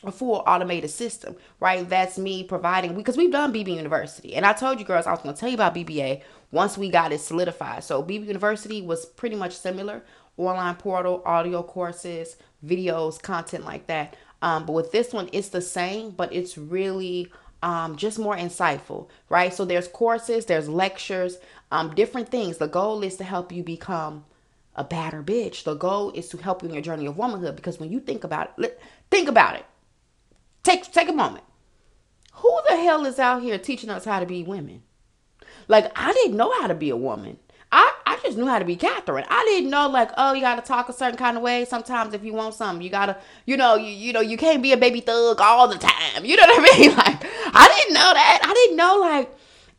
a 0.04 0.12
full 0.12 0.42
automated 0.46 0.90
system, 0.90 1.36
right? 1.58 1.88
That's 1.88 2.18
me 2.18 2.42
providing 2.44 2.94
because 2.94 3.16
we've 3.16 3.32
done 3.32 3.52
BB 3.52 3.76
University, 3.76 4.34
and 4.34 4.46
I 4.46 4.52
told 4.52 4.78
you 4.78 4.84
girls 4.84 5.06
I 5.06 5.10
was 5.10 5.20
going 5.20 5.34
to 5.34 5.40
tell 5.40 5.48
you 5.48 5.54
about 5.54 5.74
BBA 5.74 6.22
once 6.50 6.78
we 6.78 6.88
got 6.88 7.12
it 7.12 7.20
solidified. 7.20 7.84
So 7.84 8.02
BB 8.02 8.26
University 8.26 8.82
was 8.82 9.04
pretty 9.06 9.36
much 9.36 9.56
similar, 9.56 10.02
online 10.36 10.76
portal, 10.76 11.22
audio 11.26 11.62
courses, 11.62 12.36
videos, 12.64 13.20
content 13.20 13.64
like 13.64 13.86
that. 13.88 14.16
Um, 14.42 14.64
but 14.64 14.72
with 14.72 14.90
this 14.90 15.12
one, 15.12 15.28
it's 15.32 15.50
the 15.50 15.60
same, 15.60 16.10
but 16.10 16.32
it's 16.32 16.56
really 16.56 17.30
um, 17.62 17.96
just 17.96 18.18
more 18.18 18.36
insightful, 18.36 19.08
right? 19.28 19.52
So 19.52 19.66
there's 19.66 19.86
courses, 19.86 20.46
there's 20.46 20.68
lectures, 20.68 21.36
um, 21.70 21.94
different 21.94 22.30
things. 22.30 22.56
The 22.56 22.68
goal 22.68 23.02
is 23.02 23.16
to 23.16 23.24
help 23.24 23.52
you 23.52 23.62
become 23.62 24.24
a 24.74 24.82
badder 24.82 25.22
bitch. 25.22 25.64
The 25.64 25.74
goal 25.74 26.10
is 26.12 26.28
to 26.30 26.38
help 26.38 26.62
you 26.62 26.68
in 26.68 26.74
your 26.74 26.82
journey 26.82 27.04
of 27.04 27.18
womanhood 27.18 27.56
because 27.56 27.78
when 27.78 27.92
you 27.92 28.00
think 28.00 28.24
about 28.24 28.54
it, 28.58 28.80
think 29.10 29.28
about 29.28 29.56
it 29.56 29.66
Take 30.62 30.90
take 30.92 31.08
a 31.08 31.12
moment. 31.12 31.44
Who 32.34 32.58
the 32.68 32.76
hell 32.76 33.04
is 33.06 33.18
out 33.18 33.42
here 33.42 33.58
teaching 33.58 33.90
us 33.90 34.04
how 34.04 34.20
to 34.20 34.26
be 34.26 34.42
women? 34.42 34.82
Like 35.68 35.90
I 35.96 36.12
didn't 36.12 36.36
know 36.36 36.52
how 36.60 36.66
to 36.66 36.74
be 36.74 36.90
a 36.90 36.96
woman. 36.96 37.38
I, 37.72 37.92
I 38.04 38.18
just 38.22 38.36
knew 38.36 38.46
how 38.46 38.58
to 38.58 38.64
be 38.64 38.74
Catherine. 38.74 39.26
I 39.28 39.44
didn't 39.44 39.70
know 39.70 39.88
like, 39.88 40.10
oh, 40.16 40.32
you 40.32 40.40
gotta 40.40 40.62
talk 40.62 40.88
a 40.88 40.92
certain 40.92 41.16
kind 41.16 41.36
of 41.36 41.42
way. 41.42 41.64
Sometimes 41.64 42.14
if 42.14 42.24
you 42.24 42.32
want 42.32 42.54
something, 42.54 42.82
you 42.82 42.90
gotta, 42.90 43.16
you 43.46 43.56
know, 43.56 43.76
you, 43.76 43.92
you 43.92 44.12
know, 44.12 44.20
you 44.20 44.36
can't 44.36 44.62
be 44.62 44.72
a 44.72 44.76
baby 44.76 45.00
thug 45.00 45.40
all 45.40 45.68
the 45.68 45.78
time. 45.78 46.24
You 46.24 46.36
know 46.36 46.42
what 46.46 46.74
I 46.74 46.78
mean? 46.78 46.96
Like, 46.96 47.24
I 47.54 47.68
didn't 47.68 47.94
know 47.94 48.12
that. 48.12 48.40
I 48.42 48.54
didn't 48.54 48.76
know 48.76 48.98
like 48.98 49.32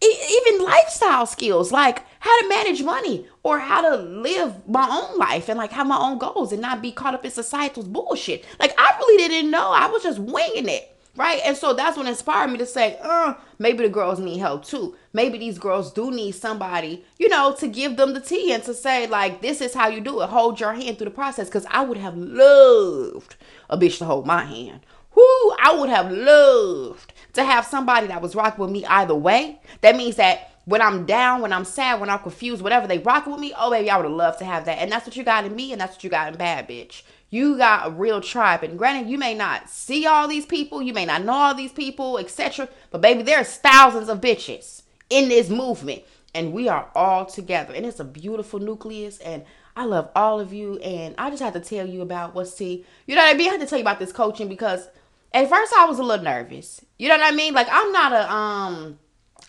even 0.03 0.65
lifestyle 0.65 1.25
skills 1.25 1.71
like 1.71 2.03
how 2.21 2.41
to 2.41 2.47
manage 2.47 2.83
money 2.83 3.25
or 3.41 3.59
how 3.59 3.81
to 3.81 3.97
live 3.97 4.67
my 4.69 4.87
own 4.87 5.17
life 5.17 5.49
and 5.49 5.57
like 5.57 5.71
have 5.71 5.87
my 5.87 5.97
own 5.97 6.19
goals 6.19 6.51
and 6.53 6.61
not 6.61 6.81
be 6.81 6.91
caught 6.91 7.15
up 7.15 7.25
in 7.25 7.31
societal's 7.31 7.87
bullshit. 7.87 8.45
Like 8.59 8.73
I 8.77 8.95
really 8.99 9.27
didn't 9.27 9.49
know. 9.49 9.71
I 9.71 9.87
was 9.87 10.03
just 10.03 10.19
winging 10.19 10.69
it. 10.69 10.87
Right. 11.17 11.41
And 11.43 11.57
so 11.57 11.73
that's 11.73 11.97
what 11.97 12.07
inspired 12.07 12.51
me 12.51 12.57
to 12.59 12.65
say, 12.65 12.97
uh, 13.01 13.33
maybe 13.59 13.83
the 13.83 13.89
girls 13.89 14.19
need 14.19 14.37
help 14.37 14.63
too. 14.63 14.95
Maybe 15.11 15.37
these 15.37 15.57
girls 15.57 15.91
do 15.91 16.09
need 16.09 16.33
somebody, 16.33 17.03
you 17.17 17.27
know, 17.27 17.53
to 17.55 17.67
give 17.67 17.97
them 17.97 18.13
the 18.13 18.21
tea 18.21 18.53
and 18.53 18.63
to 18.63 18.73
say, 18.73 19.07
like, 19.07 19.41
this 19.41 19.59
is 19.59 19.73
how 19.73 19.89
you 19.89 19.99
do 19.99 20.21
it. 20.21 20.29
Hold 20.29 20.61
your 20.61 20.73
hand 20.73 20.97
through 20.97 21.05
the 21.05 21.11
process. 21.11 21.49
Cause 21.49 21.65
I 21.69 21.83
would 21.83 21.97
have 21.97 22.15
loved 22.15 23.35
a 23.69 23.77
bitch 23.77 23.97
to 23.97 24.05
hold 24.05 24.25
my 24.25 24.45
hand. 24.45 24.81
Who 25.11 25.55
I 25.59 25.75
would 25.77 25.89
have 25.89 26.09
loved 26.09 27.13
to 27.33 27.43
have 27.43 27.65
somebody 27.65 28.07
that 28.07 28.21
was 28.21 28.35
rocking 28.35 28.61
with 28.61 28.71
me 28.71 28.85
either 28.85 29.15
way. 29.15 29.59
That 29.81 29.97
means 29.97 30.15
that 30.15 30.50
when 30.65 30.81
I'm 30.81 31.05
down, 31.05 31.41
when 31.41 31.53
I'm 31.53 31.65
sad, 31.65 31.99
when 31.99 32.09
I'm 32.09 32.19
confused, 32.19 32.61
whatever 32.61 32.87
they 32.87 32.99
rock 32.99 33.25
with 33.25 33.39
me, 33.39 33.53
oh 33.57 33.71
baby, 33.71 33.89
I 33.89 33.97
would 33.97 34.05
have 34.05 34.13
loved 34.13 34.39
to 34.39 34.45
have 34.45 34.65
that. 34.65 34.79
And 34.79 34.91
that's 34.91 35.05
what 35.05 35.15
you 35.15 35.23
got 35.23 35.45
in 35.45 35.55
me, 35.55 35.71
and 35.71 35.81
that's 35.81 35.95
what 35.95 36.03
you 36.03 36.09
got 36.09 36.31
in 36.31 36.37
Bad 36.37 36.67
Bitch. 36.67 37.03
You 37.29 37.57
got 37.57 37.87
a 37.87 37.91
real 37.91 38.21
tribe. 38.21 38.63
And 38.63 38.77
granted, 38.77 39.09
you 39.09 39.17
may 39.17 39.33
not 39.33 39.69
see 39.69 40.05
all 40.05 40.27
these 40.27 40.45
people, 40.45 40.81
you 40.81 40.93
may 40.93 41.05
not 41.05 41.23
know 41.23 41.33
all 41.33 41.55
these 41.55 41.71
people, 41.71 42.17
etc. 42.17 42.69
But 42.91 43.01
baby, 43.01 43.23
there's 43.23 43.55
thousands 43.55 44.09
of 44.09 44.21
bitches 44.21 44.83
in 45.09 45.29
this 45.29 45.49
movement. 45.49 46.03
and 46.33 46.53
we 46.53 46.69
are 46.69 46.89
all 46.95 47.25
together 47.25 47.73
and 47.73 47.85
it's 47.85 47.99
a 47.99 48.05
beautiful 48.05 48.59
nucleus 48.59 49.19
and 49.19 49.43
I 49.75 49.85
love 49.85 50.09
all 50.15 50.39
of 50.39 50.53
you 50.53 50.77
and 50.79 51.15
I 51.17 51.29
just 51.29 51.41
have 51.41 51.53
to 51.53 51.59
tell 51.59 51.85
you 51.87 52.01
about 52.01 52.35
what's 52.35 52.53
T. 52.53 52.85
You 53.05 53.15
know 53.15 53.21
what 53.21 53.35
I 53.35 53.37
mean? 53.37 53.49
I 53.49 53.51
have 53.51 53.61
to 53.61 53.67
tell 53.67 53.79
you 53.79 53.83
about 53.83 53.99
this 53.99 54.11
coaching 54.11 54.47
because 54.47 54.87
at 55.33 55.49
first 55.49 55.73
I 55.77 55.85
was 55.85 55.99
a 55.99 56.03
little 56.03 56.23
nervous. 56.23 56.83
You 56.97 57.09
know 57.09 57.17
what 57.17 57.33
I 57.33 57.35
mean? 57.35 57.53
Like 57.53 57.67
I'm 57.71 57.91
not 57.91 58.11
a 58.13 58.31
um 58.31 58.99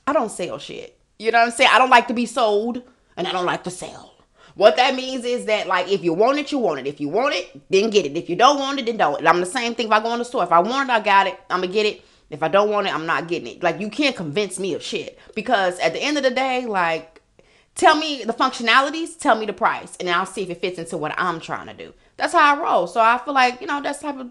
I 0.07 0.13
don't 0.13 0.31
sell 0.31 0.59
shit. 0.59 0.99
You 1.23 1.31
know 1.31 1.39
what 1.39 1.47
I'm 1.47 1.51
saying? 1.53 1.71
I 1.73 1.79
don't 1.79 1.91
like 1.91 2.09
to 2.09 2.15
be 2.15 2.27
sold 2.27 2.83
and 3.17 3.29
I 3.29 3.33
don't 3.33 3.47
like 3.47 3.63
to 3.65 3.71
sell. 3.71 4.13
What 4.55 4.77
that 4.77 4.97
means 4.97 5.25
is 5.25 5.47
that 5.47 5.69
like 5.69 5.89
if 5.89 6.03
you 6.03 6.13
want 6.13 6.39
it, 6.39 6.51
you 6.51 6.59
want 6.59 6.81
it. 6.81 6.87
If 6.89 7.01
you 7.01 7.09
want 7.09 7.35
it, 7.35 7.63
then 7.71 7.91
get 7.91 8.05
it. 8.05 8.17
If 8.17 8.29
you 8.29 8.35
don't 8.35 8.59
want 8.59 8.81
it, 8.81 8.87
then 8.87 8.97
don't. 8.97 9.19
And 9.19 9.29
I'm 9.29 9.41
the 9.41 9.47
same 9.47 9.75
thing 9.75 9.87
if 9.87 9.93
I 9.93 10.01
go 10.03 10.13
in 10.13 10.19
the 10.19 10.25
store. 10.25 10.43
If 10.43 10.53
I 10.53 10.59
want 10.59 10.91
it, 10.91 10.93
I 10.93 11.01
got 11.01 11.29
it. 11.29 11.39
I'm 11.49 11.61
gonna 11.61 11.73
get 11.73 11.87
it. 11.87 12.03
If 12.29 12.43
I 12.43 12.49
don't 12.49 12.71
want 12.71 12.89
it, 12.89 12.95
I'm 12.95 13.07
not 13.07 13.29
getting 13.29 13.47
it. 13.47 13.63
Like 13.63 13.81
you 13.81 13.89
can't 13.89 14.17
convince 14.17 14.59
me 14.59 14.75
of 14.75 14.83
shit. 14.83 15.19
Because 15.35 15.79
at 15.79 15.93
the 15.93 16.01
end 16.01 16.17
of 16.17 16.25
the 16.25 16.31
day, 16.31 16.67
like 16.67 17.23
tell 17.77 17.97
me 17.97 18.25
the 18.25 18.33
functionalities, 18.33 19.17
tell 19.17 19.39
me 19.39 19.47
the 19.47 19.53
price, 19.53 19.97
and 20.01 20.11
I'll 20.11 20.27
see 20.27 20.43
if 20.43 20.51
it 20.51 20.61
fits 20.61 20.79
into 20.79 20.97
what 20.97 21.15
I'm 21.17 21.41
trying 21.41 21.69
to 21.69 21.75
do. 21.75 21.95
That's 22.17 22.33
how 22.33 22.57
I 22.57 22.61
roll. 22.61 22.87
So 22.89 23.01
I 23.01 23.19
feel 23.19 23.33
like, 23.33 23.61
you 23.61 23.69
know, 23.69 23.81
that's 23.81 24.01
type 24.01 24.19
of 24.19 24.31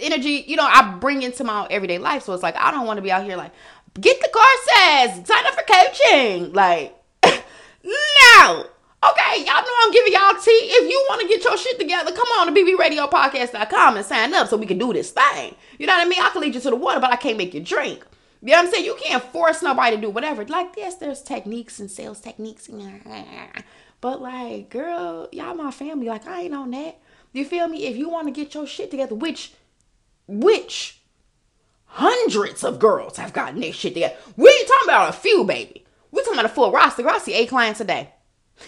energy, 0.00 0.44
you 0.46 0.56
know, 0.56 0.66
I 0.66 0.96
bring 0.98 1.22
into 1.22 1.44
my 1.44 1.66
everyday 1.70 1.98
life. 1.98 2.24
So 2.24 2.34
it's 2.34 2.42
like 2.42 2.56
I 2.56 2.72
don't 2.72 2.86
want 2.86 2.98
to 2.98 3.02
be 3.02 3.12
out 3.12 3.24
here 3.24 3.36
like, 3.36 3.52
get 4.00 4.20
the 4.20 4.28
courses, 4.32 5.26
sign 5.26 5.46
up 5.46 5.54
for 5.54 5.64
coaching. 5.64 6.52
Like, 6.52 6.96
no. 7.24 8.66
Okay, 9.10 9.44
y'all 9.44 9.62
know 9.62 9.74
I'm 9.82 9.92
giving 9.92 10.14
y'all 10.14 10.40
tea. 10.40 10.50
If 10.50 10.90
you 10.90 11.04
want 11.10 11.20
to 11.20 11.28
get 11.28 11.44
your 11.44 11.58
shit 11.58 11.78
together, 11.78 12.10
come 12.12 12.26
on 12.38 12.46
to 12.46 12.52
bbradiopodcast.com 12.52 13.96
and 13.96 14.06
sign 14.06 14.32
up 14.32 14.48
so 14.48 14.56
we 14.56 14.64
can 14.64 14.78
do 14.78 14.94
this 14.94 15.10
thing. 15.10 15.54
You 15.78 15.86
know 15.86 15.92
what 15.92 16.06
I 16.06 16.08
mean? 16.08 16.22
I 16.22 16.30
can 16.30 16.40
lead 16.40 16.54
you 16.54 16.60
to 16.62 16.70
the 16.70 16.76
water, 16.76 17.00
but 17.00 17.12
I 17.12 17.16
can't 17.16 17.36
make 17.36 17.52
you 17.52 17.60
drink. 17.60 18.02
You 18.40 18.52
know 18.52 18.58
what 18.58 18.66
I'm 18.66 18.72
saying? 18.72 18.84
You 18.86 18.96
can't 19.02 19.22
force 19.22 19.62
nobody 19.62 19.96
to 19.96 20.02
do 20.02 20.10
whatever. 20.10 20.46
Like, 20.46 20.74
yes, 20.76 20.96
there's 20.96 21.20
techniques 21.22 21.80
and 21.80 21.90
sales 21.90 22.20
techniques. 22.20 22.68
But, 24.00 24.20
like, 24.20 24.68
girl, 24.68 25.30
y'all 25.32 25.54
my 25.54 25.70
family. 25.70 26.08
Like, 26.08 26.26
I 26.26 26.42
ain't 26.42 26.54
on 26.54 26.72
that. 26.72 27.00
You 27.32 27.46
feel 27.46 27.68
me? 27.68 27.86
If 27.86 27.96
you 27.96 28.10
want 28.10 28.26
to 28.26 28.32
get 28.32 28.52
your 28.52 28.66
shit 28.66 28.90
together, 28.90 29.14
which, 29.14 29.54
which 30.26 31.00
hundreds 31.94 32.64
of 32.64 32.80
girls 32.80 33.16
have 33.18 33.32
gotten 33.32 33.60
their 33.60 33.72
shit 33.72 33.94
together. 33.94 34.16
We 34.36 34.48
ain't 34.48 34.66
talking 34.66 34.88
about 34.88 35.10
a 35.10 35.12
few, 35.12 35.44
baby. 35.44 35.84
we 36.10 36.22
talking 36.22 36.34
about 36.34 36.50
a 36.50 36.54
full 36.54 36.72
roster. 36.72 37.08
I 37.08 37.18
see 37.18 37.34
eight 37.34 37.48
clients 37.48 37.80
a 37.80 37.84
day. 37.84 38.10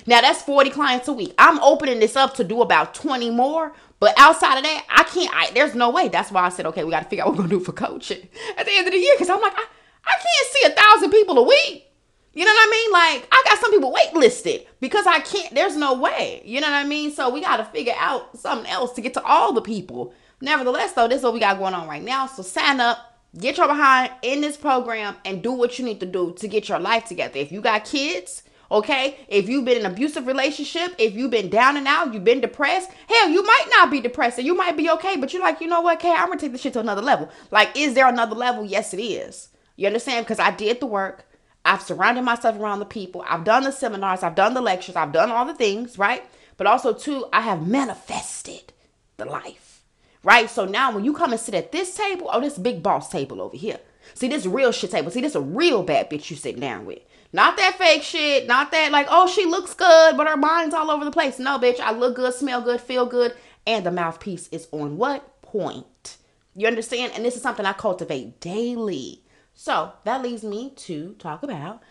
Now 0.07 0.21
that's 0.21 0.43
40 0.43 0.71
clients 0.71 1.09
a 1.09 1.13
week. 1.13 1.35
I'm 1.37 1.59
opening 1.59 1.99
this 1.99 2.15
up 2.15 2.35
to 2.35 2.45
do 2.45 2.63
about 2.63 2.95
20 2.95 3.31
more, 3.31 3.73
but 3.99 4.15
outside 4.17 4.59
of 4.59 4.63
that, 4.63 4.85
I 4.89 5.03
can't. 5.05 5.35
I, 5.35 5.51
there's 5.53 5.75
no 5.75 5.91
way. 5.91 6.09
That's 6.09 6.31
why 6.31 6.43
I 6.43 6.51
said, 6.51 6.67
okay, 6.67 6.85
we 6.85 6.93
got 6.93 7.03
to 7.03 7.09
figure 7.09 7.25
out 7.25 7.31
what 7.31 7.39
we're 7.39 7.45
gonna 7.49 7.59
do 7.59 7.61
for 7.61 7.73
coaching 7.73 8.29
at 8.57 8.65
the 8.65 8.73
end 8.73 8.87
of 8.87 8.93
the 8.93 8.99
year. 8.99 9.15
Because 9.15 9.31
I'm 9.31 9.41
like, 9.41 9.55
I, 9.57 9.65
I 10.05 10.13
can't 10.13 10.53
see 10.53 10.67
a 10.67 10.83
thousand 10.83 11.11
people 11.11 11.39
a 11.39 11.43
week. 11.43 11.85
You 12.33 12.45
know 12.45 12.53
what 12.53 12.69
I 12.69 12.71
mean? 12.71 12.93
Like 12.93 13.29
I 13.33 13.43
got 13.47 13.59
some 13.59 13.71
people 13.73 13.93
waitlisted 13.93 14.67
because 14.79 15.07
I 15.07 15.19
can't. 15.21 15.53
There's 15.53 15.77
no 15.77 15.95
way. 15.95 16.43
You 16.45 16.61
know 16.61 16.69
what 16.69 16.77
I 16.77 16.85
mean? 16.85 17.11
So 17.11 17.31
we 17.31 17.41
got 17.41 17.57
to 17.57 17.65
figure 17.65 17.95
out 17.97 18.39
something 18.39 18.71
else 18.71 18.93
to 18.93 19.01
get 19.01 19.15
to 19.15 19.23
all 19.25 19.53
the 19.53 19.63
people. 19.63 20.15
Nevertheless, 20.41 20.93
though, 20.93 21.09
this 21.09 21.19
is 21.19 21.25
what 21.25 21.33
we 21.33 21.41
got 21.41 21.59
going 21.59 21.75
on 21.75 21.89
right 21.89 22.03
now. 22.03 22.27
So 22.27 22.43
sign 22.43 22.79
up, 22.79 23.16
get 23.39 23.57
your 23.59 23.69
behind 23.69 24.13
in 24.23 24.41
this 24.41 24.57
program, 24.57 25.17
and 25.25 25.43
do 25.43 25.53
what 25.53 25.79
you 25.79 25.85
need 25.85 26.01
to 26.01 26.07
do 26.07 26.35
to 26.39 26.49
get 26.49 26.69
your 26.69 26.79
life 26.79 27.05
together. 27.05 27.39
If 27.39 27.53
you 27.53 27.61
got 27.61 27.85
kids 27.85 28.43
Okay, 28.71 29.19
if 29.29 29.49
you've 29.49 29.65
been 29.65 29.79
in 29.79 29.87
an 29.87 29.93
abusive 29.93 30.27
relationship, 30.27 30.95
if 30.99 31.15
you've 31.15 31.31
been 31.31 31.49
down 31.49 31.77
and 31.77 31.87
out, 31.87 32.13
you've 32.13 32.25
been 32.25 32.41
depressed, 32.41 32.91
hell, 33.09 33.29
you 33.29 33.43
might 33.43 33.67
not 33.71 33.91
be 33.91 34.01
depressed 34.01 34.39
and 34.39 34.47
you 34.47 34.57
might 34.57 34.77
be 34.77 34.91
okay, 34.91 35.17
but 35.17 35.33
you're 35.33 35.43
like, 35.43 35.61
you 35.61 35.69
know 35.69 35.81
what, 35.81 36.01
Kay, 36.01 36.13
I'm 36.13 36.27
gonna 36.27 36.41
take 36.41 36.53
this 36.53 36.63
shit 36.63 36.73
to 36.73 36.81
another 36.81 37.03
level. 37.03 37.31
Like, 37.51 37.77
is 37.77 37.95
there 37.95 38.09
another 38.09 38.35
level? 38.35 38.65
Yes, 38.65 38.93
it 38.93 39.01
is. 39.01 39.51
You 39.77 39.87
understand? 39.87 40.27
Because 40.27 40.41
I 40.41 40.51
did 40.51 40.81
the 40.81 40.87
work, 40.87 41.27
I've 41.65 41.83
surrounded 41.83 42.23
myself 42.23 42.59
around 42.59 42.81
the 42.81 42.87
people, 42.87 43.25
I've 43.29 43.45
done 43.45 43.63
the 43.63 43.71
seminars, 43.71 44.25
I've 44.25 44.35
done 44.35 44.55
the 44.55 44.61
lectures, 44.61 44.97
I've 44.97 45.13
done 45.13 45.31
all 45.31 45.45
the 45.45 45.55
things, 45.55 45.97
right? 45.97 46.25
But 46.57 46.67
also, 46.67 46.93
too, 46.93 47.27
I 47.33 47.43
have 47.43 47.69
manifested 47.69 48.73
the 49.17 49.27
life, 49.27 49.66
right? 50.23 50.51
So 50.51 50.65
now 50.65 50.93
when 50.93 51.05
you 51.05 51.13
come 51.13 51.33
and 51.33 51.41
sit 51.41 51.55
at 51.55 51.73
this 51.73 51.95
table, 51.95 52.29
oh, 52.33 52.41
this 52.41 52.59
big 52.59 52.83
boss 52.83 53.09
table 53.11 53.41
over 53.41 53.57
here. 53.57 53.81
See, 54.15 54.29
this 54.29 54.47
real 54.47 54.73
shit 54.73 54.91
table. 54.91 55.11
See, 55.11 55.21
this 55.21 55.35
a 55.35 55.41
real 55.41 55.83
bad 55.83 56.09
bitch 56.11 56.31
you 56.31 56.37
sitting 56.37 56.61
down 56.61 56.87
with. 56.87 57.01
Not 57.33 57.57
that 57.57 57.77
fake 57.77 58.03
shit. 58.03 58.47
Not 58.47 58.71
that 58.71 58.93
like, 58.93 59.09
oh, 59.11 59.29
she 59.29 59.45
looks 59.45 59.75
good, 59.75 60.17
but 60.17 60.29
her 60.29 60.37
mind's 60.37 60.75
all 60.75 60.91
over 60.91 61.05
the 61.05 61.11
place. 61.11 61.39
No, 61.39 61.59
bitch. 61.59 61.81
I 61.81 61.93
look 61.93 62.17
good, 62.17 62.35
smell 62.35 62.63
good, 62.63 62.81
feel 62.81 63.07
good, 63.07 63.35
and 63.67 63.85
the 63.85 63.91
mouthpiece 63.91 64.49
is 64.49 64.69
on 64.73 64.97
what 64.97 65.43
point? 65.43 66.17
You 66.55 66.67
understand? 66.67 67.13
And 67.15 67.25
this 67.25 67.37
is 67.37 67.43
something 67.43 67.67
I 67.67 67.73
cultivate 67.73 68.41
daily. 68.41 69.23
So 69.55 69.93
that 70.05 70.23
leads 70.23 70.45
me 70.45 70.73
to 70.77 71.15
talk 71.19 71.43
about 71.43 71.83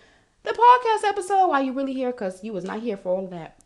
the 0.43 0.51
podcast 0.51 1.07
episode. 1.07 1.47
Why 1.47 1.61
you 1.61 1.73
really 1.73 1.93
here? 1.93 2.11
Because 2.11 2.43
you 2.43 2.53
was 2.53 2.63
not 2.63 2.79
here 2.81 2.97
for 2.97 3.09
all 3.09 3.25
of 3.25 3.31
that. 3.31 3.59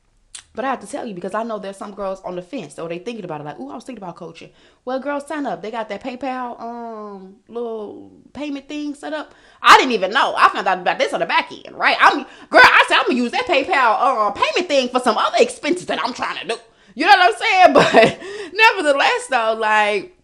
But 0.56 0.66
I 0.66 0.72
have 0.72 0.80
to 0.82 0.88
tell 0.88 1.06
you 1.06 1.14
because 1.14 1.34
I 1.34 1.44
know 1.44 1.60
there's 1.60 1.78
some 1.78 1.94
girls 1.94 2.22
on 2.22 2.36
the 2.36 2.42
fence 2.42 2.80
or 2.80 2.90
they 2.90 2.98
thinking 3.00 3.24
about 3.24 3.40
it 3.40 3.44
like, 3.44 3.58
oh, 3.60 3.70
I 3.70 3.76
was 3.76 3.84
thinking 3.84 4.04
about 4.04 4.16
coaching. 4.16 4.50
Well, 4.84 5.00
girls, 5.00 5.28
sign 5.28 5.46
up. 5.46 5.62
They 5.62 5.72
got 5.72 5.90
that 5.90 6.04
PayPal 6.04 6.60
um 6.60 7.38
little 7.48 8.12
payment 8.34 8.68
thing 8.68 8.96
set 8.96 9.14
up. 9.14 9.34
I 9.62 9.78
didn't 9.78 9.94
even 9.94 10.12
know. 10.12 10.34
I 10.36 10.50
found 10.50 10.68
out 10.68 10.80
about 10.80 10.98
this 10.98 11.14
on 11.14 11.20
the 11.20 11.26
back 11.26 11.52
end, 11.52 11.78
right? 11.78 11.96
I'm 12.00 12.26
girl. 12.50 12.62
I 12.64 12.84
said 12.88 12.98
I'm 12.98 13.06
gonna 13.08 13.20
use 13.20 13.32
that 13.32 13.46
PayPal 13.46 13.68
uh, 14.00 14.32
payment 14.32 14.68
thing 14.68 14.90
for 14.90 15.00
some 15.00 15.18
other 15.18 15.38
expenses 15.40 15.86
that 15.86 16.04
I'm 16.04 16.14
trying 16.14 16.42
to 16.42 16.48
do. 16.48 16.60
You 16.96 17.06
know 17.06 17.14
what 17.14 17.34
I'm 17.34 17.74
saying? 17.74 17.74
But 17.74 18.54
nevertheless, 18.54 19.28
though, 19.30 19.56
like 19.58 20.18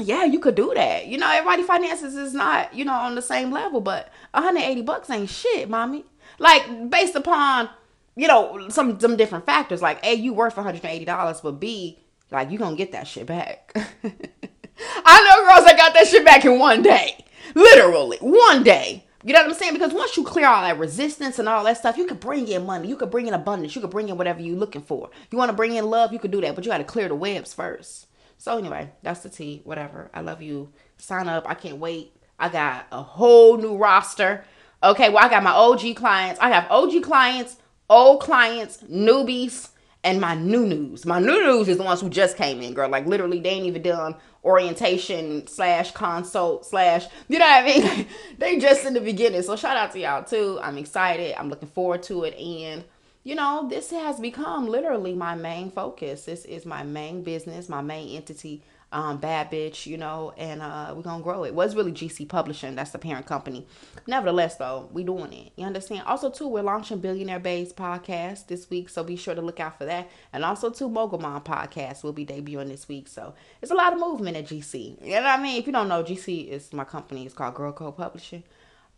yeah, 0.00 0.24
you 0.24 0.40
could 0.40 0.54
do 0.54 0.72
that. 0.74 1.06
You 1.06 1.18
know, 1.18 1.30
everybody 1.30 1.62
finances 1.62 2.14
is 2.14 2.34
not, 2.34 2.74
you 2.74 2.84
know, 2.84 2.92
on 2.92 3.14
the 3.14 3.22
same 3.22 3.50
level, 3.52 3.80
but 3.80 4.10
180 4.32 4.82
bucks 4.82 5.10
ain't 5.10 5.30
shit, 5.30 5.68
mommy. 5.70 6.04
Like 6.38 6.90
based 6.90 7.14
upon 7.14 7.70
you 8.16 8.28
know, 8.28 8.68
some 8.68 8.98
some 9.00 9.16
different 9.16 9.46
factors. 9.46 9.82
Like, 9.82 10.04
A, 10.04 10.14
you 10.14 10.32
worth 10.32 10.56
$180, 10.56 11.42
but 11.42 11.52
B, 11.52 11.98
like 12.30 12.50
you 12.50 12.58
gonna 12.58 12.76
get 12.76 12.92
that 12.92 13.06
shit 13.06 13.26
back. 13.26 13.72
I 13.76 15.24
know 15.24 15.48
girls 15.48 15.66
that 15.66 15.76
got 15.76 15.94
that 15.94 16.08
shit 16.08 16.24
back 16.24 16.44
in 16.44 16.58
one 16.58 16.82
day. 16.82 17.24
Literally, 17.54 18.18
one 18.20 18.62
day. 18.62 19.04
You 19.24 19.32
know 19.32 19.40
what 19.42 19.50
I'm 19.50 19.54
saying? 19.54 19.74
Because 19.74 19.92
once 19.92 20.16
you 20.16 20.24
clear 20.24 20.48
all 20.48 20.62
that 20.62 20.78
resistance 20.78 21.38
and 21.38 21.48
all 21.48 21.62
that 21.64 21.76
stuff, 21.78 21.96
you 21.96 22.06
can 22.06 22.16
bring 22.16 22.48
in 22.48 22.66
money. 22.66 22.88
You 22.88 22.96
can 22.96 23.08
bring 23.08 23.28
in 23.28 23.34
abundance. 23.34 23.74
You 23.74 23.80
can 23.80 23.90
bring 23.90 24.08
in 24.08 24.16
whatever 24.16 24.40
you're 24.40 24.56
looking 24.56 24.82
for. 24.82 25.10
You 25.30 25.38
want 25.38 25.50
to 25.50 25.56
bring 25.56 25.76
in 25.76 25.88
love, 25.88 26.12
you 26.12 26.18
can 26.18 26.32
do 26.32 26.40
that, 26.40 26.56
but 26.56 26.64
you 26.64 26.72
got 26.72 26.78
to 26.78 26.84
clear 26.84 27.08
the 27.08 27.14
webs 27.14 27.54
first. 27.54 28.08
So 28.36 28.58
anyway, 28.58 28.90
that's 29.02 29.20
the 29.20 29.28
tea. 29.28 29.60
Whatever. 29.62 30.10
I 30.12 30.22
love 30.22 30.42
you. 30.42 30.72
Sign 30.98 31.28
up. 31.28 31.48
I 31.48 31.54
can't 31.54 31.78
wait. 31.78 32.16
I 32.36 32.48
got 32.48 32.86
a 32.90 33.00
whole 33.00 33.56
new 33.56 33.76
roster. 33.76 34.44
Okay, 34.82 35.10
well 35.10 35.24
I 35.24 35.28
got 35.28 35.44
my 35.44 35.52
OG 35.52 35.94
clients. 35.94 36.40
I 36.40 36.50
have 36.50 36.68
OG 36.68 37.04
clients 37.04 37.56
old 37.88 38.20
clients, 38.20 38.78
newbies, 38.84 39.70
and 40.04 40.20
my 40.20 40.34
new 40.34 40.66
news. 40.66 41.06
My 41.06 41.20
new 41.20 41.44
news 41.44 41.68
is 41.68 41.76
the 41.76 41.84
ones 41.84 42.00
who 42.00 42.08
just 42.08 42.36
came 42.36 42.60
in, 42.60 42.74
girl. 42.74 42.88
Like 42.88 43.06
literally, 43.06 43.40
they 43.40 43.50
ain't 43.50 43.66
even 43.66 43.82
done 43.82 44.16
orientation 44.44 45.46
slash 45.46 45.92
consult 45.92 46.66
slash. 46.66 47.06
You 47.28 47.38
know 47.38 47.46
what 47.46 47.64
I 47.64 47.66
mean? 47.66 48.06
they 48.38 48.58
just 48.58 48.84
in 48.84 48.94
the 48.94 49.00
beginning. 49.00 49.42
So 49.42 49.56
shout 49.56 49.76
out 49.76 49.92
to 49.92 50.00
y'all 50.00 50.24
too. 50.24 50.58
I'm 50.62 50.78
excited. 50.78 51.34
I'm 51.38 51.48
looking 51.48 51.68
forward 51.68 52.02
to 52.04 52.24
it, 52.24 52.34
and 52.38 52.84
you 53.24 53.36
know, 53.36 53.68
this 53.68 53.90
has 53.90 54.18
become 54.18 54.66
literally 54.66 55.14
my 55.14 55.36
main 55.36 55.70
focus. 55.70 56.24
This 56.24 56.44
is 56.44 56.66
my 56.66 56.82
main 56.82 57.22
business, 57.22 57.68
my 57.68 57.82
main 57.82 58.16
entity 58.16 58.62
um, 58.92 59.16
Bad 59.16 59.50
Bitch, 59.50 59.86
you 59.86 59.96
know, 59.96 60.32
and 60.36 60.60
uh, 60.60 60.92
we're 60.94 61.02
gonna 61.02 61.22
grow 61.22 61.44
it. 61.44 61.54
Was 61.54 61.74
really 61.74 61.92
GC 61.92 62.28
Publishing, 62.28 62.74
that's 62.74 62.90
the 62.90 62.98
parent 62.98 63.26
company. 63.26 63.66
Nevertheless, 64.06 64.56
though, 64.56 64.88
we 64.92 65.02
doing 65.02 65.32
it. 65.32 65.52
You 65.56 65.66
understand? 65.66 66.02
Also, 66.06 66.30
too, 66.30 66.46
we're 66.46 66.62
launching 66.62 66.98
Billionaire 66.98 67.40
Babes 67.40 67.72
podcast 67.72 68.46
this 68.46 68.68
week, 68.68 68.90
so 68.90 69.02
be 69.02 69.16
sure 69.16 69.34
to 69.34 69.40
look 69.40 69.60
out 69.60 69.78
for 69.78 69.86
that. 69.86 70.10
And 70.32 70.44
also, 70.44 70.70
too, 70.70 70.88
Mogul 70.88 71.18
Mom 71.18 71.42
podcast 71.42 72.04
will 72.04 72.12
be 72.12 72.26
debuting 72.26 72.68
this 72.68 72.86
week. 72.86 73.08
So 73.08 73.34
it's 73.62 73.72
a 73.72 73.74
lot 73.74 73.94
of 73.94 73.98
movement 73.98 74.36
at 74.36 74.46
GC. 74.46 75.02
You 75.02 75.14
know 75.14 75.22
what 75.22 75.38
I 75.38 75.42
mean? 75.42 75.58
If 75.58 75.66
you 75.66 75.72
don't 75.72 75.88
know, 75.88 76.04
GC 76.04 76.48
is 76.48 76.72
my 76.72 76.84
company. 76.84 77.24
It's 77.24 77.34
called 77.34 77.54
Girl 77.54 77.72
Code 77.72 77.96
Publishing. 77.96 78.44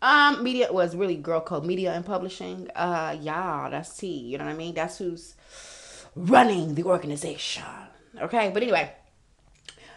Um, 0.01 0.43
media 0.43 0.71
was 0.71 0.95
really 0.95 1.15
Girl 1.15 1.39
Code 1.39 1.65
Media 1.65 1.93
and 1.93 2.05
Publishing. 2.05 2.69
Uh, 2.75 3.17
y'all, 3.21 3.71
that's 3.71 3.95
T. 3.97 4.07
You 4.07 4.37
know 4.37 4.45
what 4.45 4.53
I 4.53 4.57
mean? 4.57 4.75
That's 4.75 4.97
who's 4.97 5.35
running 6.15 6.75
the 6.75 6.83
organization. 6.83 7.63
Okay, 8.21 8.51
but 8.53 8.61
anyway 8.61 8.91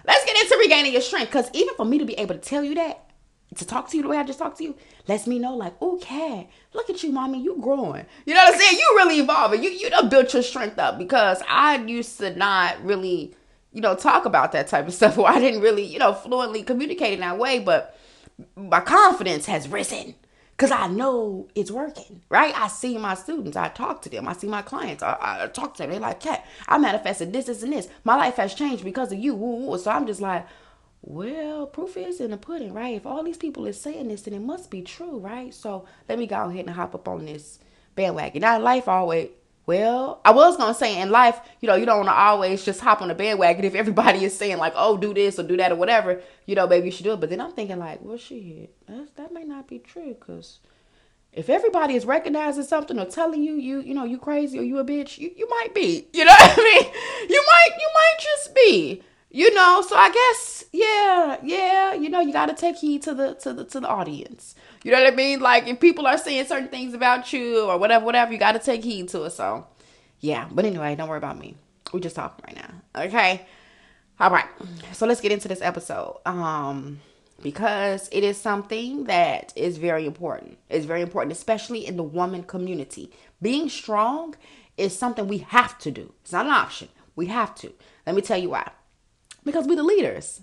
Let's 0.09 0.25
get 0.25 0.43
into 0.43 0.57
regaining 0.59 0.93
your 0.93 1.03
strength. 1.03 1.29
Because 1.29 1.51
even 1.53 1.75
for 1.77 1.85
me 1.85 1.99
to 1.99 2.05
be 2.07 2.15
able 2.15 2.35
to 2.35 2.41
tell 2.41 2.65
you 2.65 2.75
that, 2.77 3.05
to 3.57 3.67
talk 3.67 3.91
to 3.91 3.97
you 3.97 4.03
the 4.03 4.09
way 4.09 4.17
I 4.17 4.25
just 4.25 4.39
talked 4.39 4.59
to 4.59 4.65
you, 4.65 4.75
lets 5.07 5.27
me 5.27 5.39
know, 5.39 5.55
like, 5.55 5.81
okay, 5.81 6.49
look 6.73 6.89
at 6.89 7.03
you, 7.03 7.13
mommy, 7.13 7.43
you 7.43 7.59
growing. 7.61 8.07
You 8.25 8.35
know 8.35 8.41
what 8.41 8.55
I'm 8.55 8.61
saying? 8.61 8.79
You 8.79 8.95
really 8.97 9.21
evolving. 9.21 9.63
You 9.63 9.71
you 9.71 9.91
done 9.91 10.09
built 10.09 10.33
your 10.33 10.43
strength 10.43 10.79
up 10.79 10.99
because 10.99 11.43
I 11.49 11.77
used 11.77 12.19
to 12.19 12.35
not 12.35 12.83
really, 12.83 13.35
you 13.73 13.83
know, 13.83 13.95
talk 13.95 14.25
about 14.25 14.53
that 14.53 14.69
type 14.69 14.89
of 14.89 14.95
stuff. 14.95 15.19
Or 15.19 15.29
I 15.29 15.39
didn't 15.39 15.61
really, 15.61 15.85
you 15.85 15.99
know, 15.99 16.15
fluently 16.15 16.63
communicate 16.63 17.15
in 17.15 17.21
that 17.21 17.39
way. 17.39 17.59
But 17.59 17.97
my 18.57 18.81
confidence 18.81 19.47
has 19.47 19.69
risen 19.69 20.15
because 20.59 20.73
I 20.73 20.89
know 20.89 21.49
it's 21.55 21.71
working, 21.71 22.23
right? 22.29 22.53
I 22.59 22.67
see 22.67 22.99
my 22.99 23.15
students, 23.15 23.57
I 23.57 23.69
talk 23.69 24.03
to 24.03 24.11
them, 24.11 24.27
I 24.29 24.33
see 24.33 24.49
my 24.49 24.63
clients, 24.63 25.05
I, 25.05 25.45
I 25.45 25.47
talk 25.47 25.75
to 25.75 25.85
them. 25.85 25.93
They're 25.93 26.01
like, 26.01 26.19
"Cat, 26.21 26.45
I 26.67 26.79
manifested 26.79 27.33
this, 27.33 27.47
this, 27.47 27.63
and 27.63 27.73
this. 27.73 27.89
My 28.05 28.17
life 28.17 28.37
has 28.37 28.55
changed 28.55 28.85
because 28.85 29.13
of 29.13 29.21
you." 29.21 29.79
So 29.81 29.91
I'm 29.93 30.07
just 30.07 30.21
like, 30.21 30.47
well, 31.03 31.67
proof 31.67 31.97
is 31.97 32.21
in 32.21 32.33
the 32.33 32.37
pudding, 32.37 32.75
right? 32.75 32.97
If 32.97 33.07
all 33.07 33.23
these 33.23 33.37
people 33.37 33.67
is 33.67 33.81
saying 33.81 34.09
this, 34.09 34.23
then 34.23 34.35
it 34.35 34.41
must 34.41 34.71
be 34.71 34.83
true, 34.83 35.19
right? 35.19 35.55
So 35.55 35.87
let 36.09 36.19
me 36.19 36.27
go 36.27 36.49
ahead 36.49 36.67
and 36.67 36.75
hop 36.75 36.95
up 36.95 37.07
on 37.07 37.27
this 37.27 37.61
bandwagon. 37.95 38.43
Now, 38.43 38.59
life 38.59 38.89
always, 38.89 39.31
well, 39.69 40.23
I 40.25 40.31
was 40.31 40.57
gonna 40.57 40.73
say 40.73 40.99
in 40.99 41.11
life, 41.11 41.39
you 41.61 41.69
know, 41.69 41.75
you 41.75 41.85
don't 41.85 41.99
want 41.99 42.09
to 42.09 42.15
always 42.15 42.65
just 42.65 42.81
hop 42.81 43.03
on 43.03 43.09
the 43.09 43.15
bandwagon 43.15 43.67
if 43.67 43.75
everybody 43.75 44.25
is 44.25 44.35
saying 44.35 44.57
like, 44.57 44.73
"Oh, 44.75 44.97
do 44.97 45.13
this 45.13 45.39
or 45.39 45.43
do 45.43 45.59
that 45.59 45.71
or 45.71 45.75
whatever." 45.75 46.23
You 46.47 46.55
know, 46.55 46.67
maybe 46.67 46.87
you 46.87 46.91
should 46.91 47.05
do 47.05 47.13
it. 47.13 47.21
But 47.21 47.29
then 47.29 47.43
I'm 47.43 47.53
thinking 47.53 47.79
like, 47.79 48.01
well, 48.01 48.17
shit, 48.17 48.75
that 48.87 49.15
that 49.17 49.31
may 49.31 49.45
not 49.45 49.69
be 49.69 49.79
true 49.79 50.17
because 50.19 50.61
if 51.35 51.51
everybody 51.51 51.97
is 51.97 52.07
recognizing 52.07 52.65
something 52.65 52.99
or 52.99 53.05
telling 53.05 53.43
you 53.43 53.57
you 53.57 53.81
you 53.81 53.93
know 53.93 54.05
you 54.05 54.17
crazy 54.17 54.59
or 54.59 54.63
you 54.63 54.79
a 54.79 54.85
bitch, 54.87 55.19
you, 55.19 55.31
you 55.37 55.47
might 55.51 55.75
be. 55.75 56.07
You 56.15 56.25
know 56.25 56.33
what 56.33 56.59
I 56.59 56.63
mean? 56.63 56.93
You 57.29 57.45
might 57.47 57.79
you 57.79 57.89
might 57.95 58.17
just 58.21 58.55
be. 58.55 59.03
You 59.31 59.53
know, 59.53 59.85
so 59.87 59.95
I 59.97 60.11
guess 60.11 60.65
yeah, 60.73 61.37
yeah, 61.43 61.93
you 61.93 62.09
know, 62.09 62.21
you 62.21 62.33
got 62.33 62.47
to 62.47 62.55
take 62.55 62.77
heed 62.77 63.03
to 63.03 63.13
the 63.13 63.35
to 63.35 63.53
the 63.53 63.65
to 63.67 63.81
the 63.81 63.89
audience. 63.89 64.55
You 64.85 64.93
know 64.93 65.03
what 65.03 65.13
I 65.13 65.17
mean? 65.17 65.41
Like 65.41 65.67
if 65.67 65.81
people 65.81 66.07
are 66.07 66.19
saying 66.19 66.47
certain 66.47 66.69
things 66.69 66.95
about 66.95 67.33
you 67.33 67.65
or 67.65 67.79
whatever, 67.79 68.05
whatever, 68.05 68.33
you 68.33 68.39
got 68.39 68.53
to 68.53 68.59
take 68.59 68.85
heed 68.85 69.09
to 69.11 69.25
it. 69.25 69.31
So, 69.31 69.67
yeah. 70.21 70.49
But 70.51 70.65
anyway, 70.65 70.95
don't 70.95 71.09
worry 71.09 71.19
about 71.19 71.39
me. 71.39 71.57
We're 71.93 72.01
just 72.01 72.17
talking 72.17 72.45
right 72.47 72.57
now. 72.57 73.03
Okay. 73.05 73.47
All 74.21 74.31
right. 74.31 74.47
So 74.93 75.07
let's 75.07 75.21
get 75.21 75.33
into 75.33 75.49
this 75.49 75.63
episode. 75.63 76.19
Um, 76.27 77.01
because 77.43 78.09
it 78.11 78.25
is 78.25 78.37
something 78.37 79.05
that 79.05 79.53
is 79.57 79.79
very 79.79 80.07
important. 80.07 80.59
It's 80.69 80.87
very 80.87 81.03
important, 81.03 81.33
especially 81.33 81.87
in 81.87 81.97
the 81.97 82.03
woman 82.03 82.43
community. 82.43 83.13
Being 83.41 83.69
strong 83.69 84.35
is 84.77 84.97
something 84.97 85.29
we 85.29 85.39
have 85.39 85.79
to 85.79 85.91
do. 85.91 86.13
It's 86.23 86.33
not 86.33 86.47
an 86.47 86.53
option. 86.53 86.89
We 87.15 87.27
have 87.27 87.55
to. 87.57 87.73
Let 88.07 88.17
me 88.17 88.23
tell 88.23 88.39
you 88.39 88.51
why. 88.51 88.71
Because 89.45 89.67
we're 89.67 89.77
the 89.77 89.83
leaders. 89.83 90.41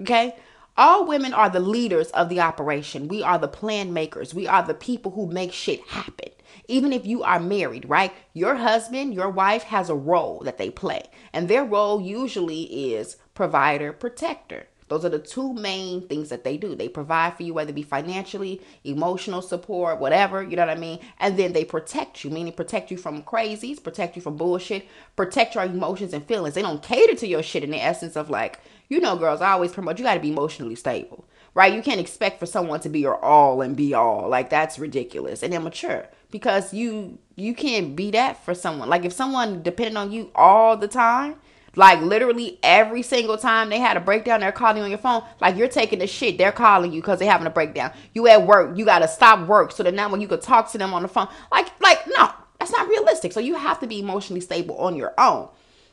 Okay? 0.00 0.36
All 0.78 1.04
women 1.04 1.34
are 1.34 1.50
the 1.50 1.58
leaders 1.58 2.08
of 2.12 2.28
the 2.28 2.38
operation. 2.38 3.08
We 3.08 3.20
are 3.20 3.36
the 3.36 3.48
plan 3.48 3.92
makers. 3.92 4.32
We 4.32 4.46
are 4.46 4.62
the 4.62 4.74
people 4.74 5.10
who 5.10 5.26
make 5.26 5.52
shit 5.52 5.80
happen. 5.88 6.30
Even 6.68 6.92
if 6.92 7.04
you 7.04 7.24
are 7.24 7.40
married, 7.40 7.88
right? 7.88 8.12
Your 8.32 8.54
husband, 8.54 9.12
your 9.12 9.28
wife 9.28 9.64
has 9.64 9.90
a 9.90 9.96
role 9.96 10.40
that 10.44 10.56
they 10.56 10.70
play. 10.70 11.10
And 11.32 11.48
their 11.48 11.64
role 11.64 12.00
usually 12.00 12.92
is 12.94 13.16
provider, 13.34 13.92
protector. 13.92 14.68
Those 14.88 15.04
are 15.04 15.10
the 15.10 15.18
two 15.18 15.52
main 15.52 16.06
things 16.08 16.30
that 16.30 16.44
they 16.44 16.56
do. 16.56 16.74
They 16.74 16.88
provide 16.88 17.36
for 17.36 17.42
you, 17.42 17.54
whether 17.54 17.70
it 17.70 17.74
be 17.74 17.82
financially, 17.82 18.60
emotional 18.84 19.42
support, 19.42 20.00
whatever, 20.00 20.42
you 20.42 20.56
know 20.56 20.66
what 20.66 20.76
I 20.76 20.80
mean? 20.80 20.98
And 21.18 21.38
then 21.38 21.52
they 21.52 21.64
protect 21.64 22.24
you, 22.24 22.30
meaning 22.30 22.52
protect 22.52 22.90
you 22.90 22.96
from 22.96 23.22
crazies, 23.22 23.82
protect 23.82 24.16
you 24.16 24.22
from 24.22 24.36
bullshit, 24.36 24.86
protect 25.16 25.54
your 25.54 25.64
emotions 25.64 26.12
and 26.12 26.24
feelings. 26.24 26.54
They 26.54 26.62
don't 26.62 26.82
cater 26.82 27.14
to 27.14 27.26
your 27.26 27.42
shit 27.42 27.64
in 27.64 27.70
the 27.70 27.82
essence 27.82 28.16
of 28.16 28.30
like, 28.30 28.60
you 28.88 29.00
know, 29.00 29.16
girls, 29.16 29.40
I 29.40 29.52
always 29.52 29.72
promote 29.72 29.98
you 29.98 30.04
got 30.04 30.14
to 30.14 30.20
be 30.20 30.30
emotionally 30.30 30.74
stable, 30.74 31.26
right? 31.54 31.74
You 31.74 31.82
can't 31.82 32.00
expect 32.00 32.38
for 32.40 32.46
someone 32.46 32.80
to 32.80 32.88
be 32.88 33.00
your 33.00 33.22
all 33.22 33.60
and 33.60 33.76
be 33.76 33.92
all. 33.94 34.28
Like 34.28 34.48
that's 34.50 34.78
ridiculous 34.78 35.42
and 35.42 35.52
immature 35.52 36.08
because 36.30 36.72
you 36.72 37.18
you 37.36 37.54
can't 37.54 37.94
be 37.94 38.10
that 38.12 38.42
for 38.44 38.54
someone. 38.54 38.88
Like 38.88 39.04
if 39.04 39.12
someone 39.12 39.62
depending 39.62 39.96
on 39.96 40.12
you 40.12 40.30
all 40.34 40.76
the 40.76 40.88
time, 40.88 41.36
like 41.78 42.00
literally 42.02 42.58
every 42.62 43.02
single 43.02 43.38
time 43.38 43.70
they 43.70 43.78
had 43.78 43.96
a 43.96 44.00
breakdown, 44.00 44.40
they're 44.40 44.50
calling 44.50 44.78
you 44.78 44.82
on 44.82 44.90
your 44.90 44.98
phone. 44.98 45.22
Like 45.40 45.56
you're 45.56 45.68
taking 45.68 46.00
the 46.00 46.08
shit, 46.08 46.36
they're 46.36 46.52
calling 46.52 46.92
you 46.92 47.00
because 47.00 47.20
they're 47.20 47.30
having 47.30 47.46
a 47.46 47.50
breakdown. 47.50 47.92
You 48.14 48.26
at 48.26 48.44
work, 48.44 48.76
you 48.76 48.84
gotta 48.84 49.06
stop 49.06 49.46
work 49.46 49.70
so 49.70 49.84
that 49.84 49.94
now 49.94 50.10
when 50.10 50.20
you 50.20 50.26
could 50.26 50.42
talk 50.42 50.70
to 50.72 50.78
them 50.78 50.92
on 50.92 51.02
the 51.02 51.08
phone, 51.08 51.28
like 51.52 51.68
like 51.80 52.00
no, 52.08 52.30
that's 52.58 52.72
not 52.72 52.88
realistic. 52.88 53.32
So 53.32 53.38
you 53.38 53.54
have 53.54 53.78
to 53.80 53.86
be 53.86 54.00
emotionally 54.00 54.40
stable 54.40 54.76
on 54.78 54.96
your 54.96 55.14
own. 55.18 55.48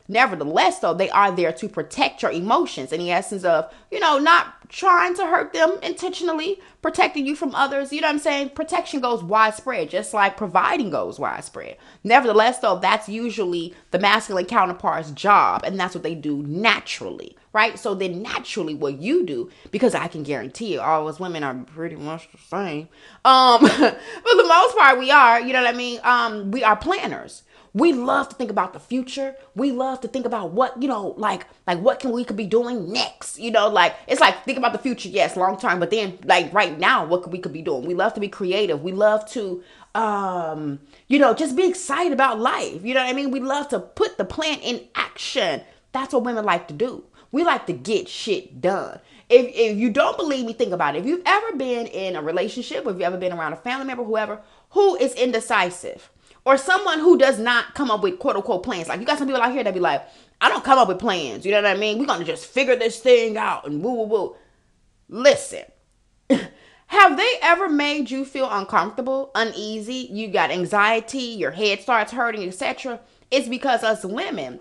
Nevertheless, 0.07 0.79
though, 0.79 0.93
they 0.93 1.09
are 1.09 1.31
there 1.31 1.51
to 1.53 1.67
protect 1.67 2.21
your 2.21 2.31
emotions 2.31 2.91
in 2.91 2.99
the 2.99 3.11
essence 3.11 3.43
of, 3.43 3.73
you 3.89 3.99
know, 3.99 4.19
not 4.19 4.69
trying 4.69 5.15
to 5.15 5.25
hurt 5.25 5.51
them 5.51 5.79
intentionally, 5.81 6.59
protecting 6.83 7.25
you 7.25 7.35
from 7.35 7.55
others. 7.55 7.91
You 7.91 8.01
know 8.01 8.07
what 8.07 8.13
I'm 8.13 8.19
saying? 8.19 8.49
Protection 8.49 8.99
goes 8.99 9.23
widespread, 9.23 9.89
just 9.89 10.13
like 10.13 10.37
providing 10.37 10.91
goes 10.91 11.17
widespread. 11.17 11.77
Nevertheless, 12.03 12.59
though, 12.59 12.77
that's 12.77 13.09
usually 13.09 13.73
the 13.89 13.97
masculine 13.97 14.45
counterpart's 14.45 15.09
job, 15.11 15.63
and 15.65 15.79
that's 15.79 15.95
what 15.95 16.03
they 16.03 16.13
do 16.13 16.43
naturally, 16.43 17.35
right? 17.51 17.79
So 17.79 17.95
then, 17.95 18.21
naturally, 18.21 18.75
what 18.75 18.99
you 18.99 19.25
do, 19.25 19.49
because 19.71 19.95
I 19.95 20.07
can 20.07 20.21
guarantee 20.21 20.73
you, 20.73 20.81
all 20.81 21.07
us 21.07 21.19
women 21.19 21.43
are 21.43 21.55
pretty 21.55 21.95
much 21.95 22.31
the 22.31 22.37
same. 22.37 22.89
Um, 23.23 23.59
for 23.67 24.35
the 24.35 24.45
most 24.47 24.77
part, 24.77 24.99
we 24.99 25.09
are. 25.09 25.41
You 25.41 25.53
know 25.53 25.63
what 25.63 25.73
I 25.73 25.77
mean? 25.77 25.99
Um, 26.03 26.51
we 26.51 26.63
are 26.63 26.75
planners 26.75 27.41
we 27.75 27.91
love 27.91 28.29
to 28.29 28.35
think 28.35 28.49
about 28.49 28.71
the 28.71 28.79
future. 28.79 29.35
We 29.53 29.73
love 29.73 29.99
to 30.01 30.07
think 30.07 30.25
about 30.25 30.51
what 30.51 30.81
you 30.81 30.87
know 30.87 31.13
like 31.17 31.45
like 31.67 31.79
what 31.79 31.99
can 31.99 32.11
we 32.11 32.23
could 32.23 32.37
be 32.37 32.45
doing 32.45 32.91
next 32.91 33.37
you 33.37 33.51
know 33.51 33.67
like 33.67 33.93
it's 34.07 34.21
like 34.21 34.45
think 34.45 34.57
about 34.57 34.71
the 34.71 34.79
future 34.79 35.09
yes 35.09 35.35
long 35.35 35.59
term 35.59 35.81
but 35.81 35.91
then 35.91 36.17
like 36.23 36.51
right 36.53 36.79
now 36.79 37.05
what 37.05 37.21
could 37.23 37.33
we 37.33 37.39
could 37.39 37.51
be 37.51 37.61
doing? 37.61 37.85
We 37.85 37.93
love 37.93 38.13
to 38.13 38.21
be 38.21 38.29
creative. 38.29 38.81
We 38.81 38.93
love 38.93 39.29
to 39.31 39.61
um 39.93 40.79
you 41.09 41.19
know 41.19 41.33
just 41.33 41.57
be 41.57 41.67
excited 41.67 42.13
about 42.13 42.39
life 42.39 42.83
you 42.83 42.93
know 42.93 43.01
what 43.01 43.09
i 43.09 43.13
mean? 43.13 43.29
We 43.29 43.41
love 43.41 43.67
to 43.69 43.79
put 43.81 44.17
the 44.17 44.25
plan 44.25 44.59
in 44.59 44.81
action. 44.95 45.61
That's 45.91 46.13
what 46.13 46.23
women 46.23 46.45
like 46.45 46.69
to 46.69 46.73
do. 46.73 47.03
We 47.33 47.43
like 47.43 47.65
to 47.67 47.73
get 47.73 48.07
shit 48.07 48.61
done. 48.61 48.99
If, 49.27 49.47
if 49.53 49.77
you 49.77 49.89
don't 49.89 50.15
believe 50.17 50.45
me 50.45 50.53
think 50.53 50.71
about 50.71 50.95
it. 50.95 50.99
If 50.99 51.05
you've 51.07 51.23
ever 51.25 51.57
been 51.57 51.87
in 51.87 52.15
a 52.15 52.21
relationship 52.21 52.85
if 52.85 52.93
you've 52.93 53.01
ever 53.01 53.17
been 53.17 53.33
around 53.33 53.51
a 53.51 53.57
family 53.57 53.85
member 53.85 54.05
whoever 54.05 54.39
who 54.69 54.95
is 54.95 55.13
indecisive 55.15 56.09
or 56.45 56.57
someone 56.57 56.99
who 56.99 57.17
does 57.17 57.39
not 57.39 57.73
come 57.73 57.91
up 57.91 58.01
with 58.01 58.19
quote 58.19 58.35
unquote 58.35 58.63
plans. 58.63 58.87
Like 58.87 58.99
you 58.99 59.05
got 59.05 59.17
some 59.17 59.27
people 59.27 59.41
out 59.41 59.51
here 59.51 59.63
that 59.63 59.73
be 59.73 59.79
like, 59.79 60.07
I 60.39 60.49
don't 60.49 60.63
come 60.63 60.77
up 60.77 60.87
with 60.87 60.99
plans. 60.99 61.45
You 61.45 61.51
know 61.51 61.61
what 61.61 61.75
I 61.75 61.79
mean? 61.79 61.97
We're 61.97 62.05
gonna 62.05 62.25
just 62.25 62.45
figure 62.45 62.75
this 62.75 62.99
thing 62.99 63.37
out 63.37 63.67
and 63.67 63.83
woo 63.83 63.93
woo 63.93 64.05
woo. 64.05 64.35
Listen. 65.09 65.63
Have 66.87 67.17
they 67.17 67.33
ever 67.41 67.67
made 67.67 68.11
you 68.11 68.25
feel 68.25 68.49
uncomfortable, 68.49 69.31
uneasy? 69.33 70.07
You 70.11 70.27
got 70.27 70.51
anxiety, 70.51 71.19
your 71.19 71.51
head 71.51 71.81
starts 71.81 72.11
hurting, 72.11 72.47
etc. 72.47 72.99
It's 73.31 73.47
because 73.47 73.83
us 73.83 74.05
women 74.05 74.59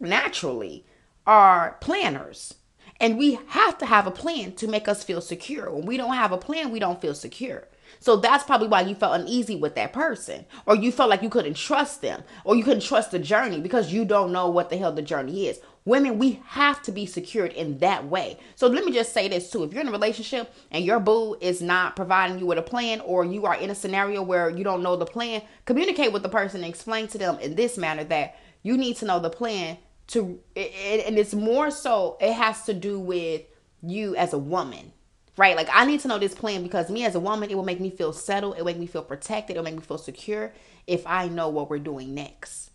naturally 0.00 0.84
are 1.24 1.76
planners. 1.80 2.54
And 3.00 3.16
we 3.16 3.38
have 3.48 3.78
to 3.78 3.86
have 3.86 4.06
a 4.06 4.12
plan 4.12 4.52
to 4.56 4.68
make 4.68 4.88
us 4.88 5.04
feel 5.04 5.20
secure. 5.20 5.70
When 5.70 5.86
we 5.86 5.96
don't 5.96 6.14
have 6.14 6.32
a 6.32 6.38
plan, 6.38 6.70
we 6.70 6.78
don't 6.78 7.00
feel 7.00 7.14
secure. 7.14 7.68
So 8.02 8.16
that's 8.16 8.42
probably 8.42 8.66
why 8.66 8.80
you 8.80 8.96
felt 8.96 9.20
uneasy 9.20 9.54
with 9.54 9.76
that 9.76 9.92
person, 9.92 10.44
or 10.66 10.74
you 10.74 10.90
felt 10.90 11.08
like 11.08 11.22
you 11.22 11.30
couldn't 11.30 11.54
trust 11.54 12.02
them, 12.02 12.24
or 12.44 12.56
you 12.56 12.64
couldn't 12.64 12.82
trust 12.82 13.12
the 13.12 13.20
journey 13.20 13.60
because 13.60 13.92
you 13.92 14.04
don't 14.04 14.32
know 14.32 14.50
what 14.50 14.70
the 14.70 14.76
hell 14.76 14.92
the 14.92 15.02
journey 15.02 15.46
is. 15.46 15.60
Women, 15.84 16.18
we 16.18 16.42
have 16.46 16.82
to 16.82 16.90
be 16.92 17.06
secured 17.06 17.52
in 17.52 17.78
that 17.78 18.06
way. 18.06 18.38
So 18.56 18.66
let 18.66 18.84
me 18.84 18.90
just 18.90 19.12
say 19.12 19.28
this 19.28 19.50
too. 19.50 19.62
If 19.62 19.72
you're 19.72 19.82
in 19.82 19.88
a 19.88 19.92
relationship 19.92 20.52
and 20.72 20.84
your 20.84 20.98
boo 20.98 21.36
is 21.40 21.62
not 21.62 21.94
providing 21.94 22.40
you 22.40 22.46
with 22.46 22.58
a 22.58 22.62
plan, 22.62 23.00
or 23.02 23.24
you 23.24 23.46
are 23.46 23.54
in 23.54 23.70
a 23.70 23.74
scenario 23.74 24.20
where 24.20 24.50
you 24.50 24.64
don't 24.64 24.82
know 24.82 24.96
the 24.96 25.06
plan, 25.06 25.42
communicate 25.64 26.12
with 26.12 26.24
the 26.24 26.28
person 26.28 26.64
and 26.64 26.68
explain 26.68 27.06
to 27.06 27.18
them 27.18 27.38
in 27.38 27.54
this 27.54 27.78
manner 27.78 28.02
that 28.02 28.36
you 28.64 28.76
need 28.76 28.96
to 28.96 29.04
know 29.04 29.20
the 29.20 29.30
plan 29.30 29.78
to, 30.08 30.40
and 30.56 31.18
it's 31.18 31.34
more 31.34 31.70
so, 31.70 32.16
it 32.20 32.32
has 32.32 32.64
to 32.64 32.74
do 32.74 32.98
with 32.98 33.42
you 33.80 34.16
as 34.16 34.32
a 34.32 34.38
woman 34.38 34.92
right? 35.36 35.56
Like 35.56 35.68
I 35.72 35.84
need 35.84 36.00
to 36.00 36.08
know 36.08 36.18
this 36.18 36.34
plan 36.34 36.62
because 36.62 36.90
me 36.90 37.04
as 37.04 37.14
a 37.14 37.20
woman, 37.20 37.50
it 37.50 37.54
will 37.54 37.64
make 37.64 37.80
me 37.80 37.90
feel 37.90 38.12
settled, 38.12 38.56
it 38.56 38.58
will 38.58 38.66
make 38.66 38.78
me 38.78 38.86
feel 38.86 39.02
protected, 39.02 39.56
it 39.56 39.58
will 39.58 39.64
make 39.64 39.76
me 39.76 39.82
feel 39.82 39.98
secure 39.98 40.52
if 40.86 41.06
I 41.06 41.28
know 41.28 41.48
what 41.48 41.70
we're 41.70 41.78
doing 41.78 42.14
next. 42.14 42.70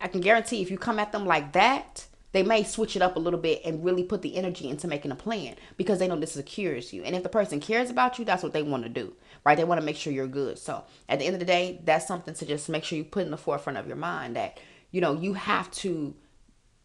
I 0.00 0.08
can 0.08 0.20
guarantee 0.20 0.62
if 0.62 0.70
you 0.70 0.78
come 0.78 0.98
at 0.98 1.12
them 1.12 1.26
like 1.26 1.52
that, 1.52 2.06
they 2.32 2.42
may 2.42 2.62
switch 2.62 2.94
it 2.94 3.02
up 3.02 3.16
a 3.16 3.18
little 3.18 3.40
bit 3.40 3.62
and 3.64 3.84
really 3.84 4.04
put 4.04 4.22
the 4.22 4.36
energy 4.36 4.68
into 4.68 4.86
making 4.86 5.10
a 5.10 5.16
plan 5.16 5.56
because 5.76 5.98
they 5.98 6.06
know 6.06 6.18
this 6.18 6.32
secures 6.32 6.92
you. 6.92 7.02
And 7.02 7.16
if 7.16 7.22
the 7.22 7.28
person 7.28 7.60
cares 7.60 7.90
about 7.90 8.18
you, 8.18 8.24
that's 8.24 8.42
what 8.42 8.52
they 8.52 8.62
want 8.62 8.84
to 8.84 8.88
do, 8.88 9.14
right? 9.44 9.56
They 9.56 9.64
want 9.64 9.80
to 9.80 9.84
make 9.84 9.96
sure 9.96 10.12
you're 10.12 10.28
good. 10.28 10.58
So 10.58 10.84
at 11.08 11.18
the 11.18 11.26
end 11.26 11.34
of 11.34 11.40
the 11.40 11.46
day, 11.46 11.80
that's 11.84 12.06
something 12.06 12.34
to 12.34 12.46
just 12.46 12.68
make 12.68 12.84
sure 12.84 12.96
you 12.96 13.04
put 13.04 13.24
in 13.24 13.32
the 13.32 13.36
forefront 13.36 13.78
of 13.78 13.88
your 13.88 13.96
mind 13.96 14.36
that, 14.36 14.58
you 14.92 15.00
know, 15.00 15.14
you 15.14 15.34
have 15.34 15.70
to 15.72 16.14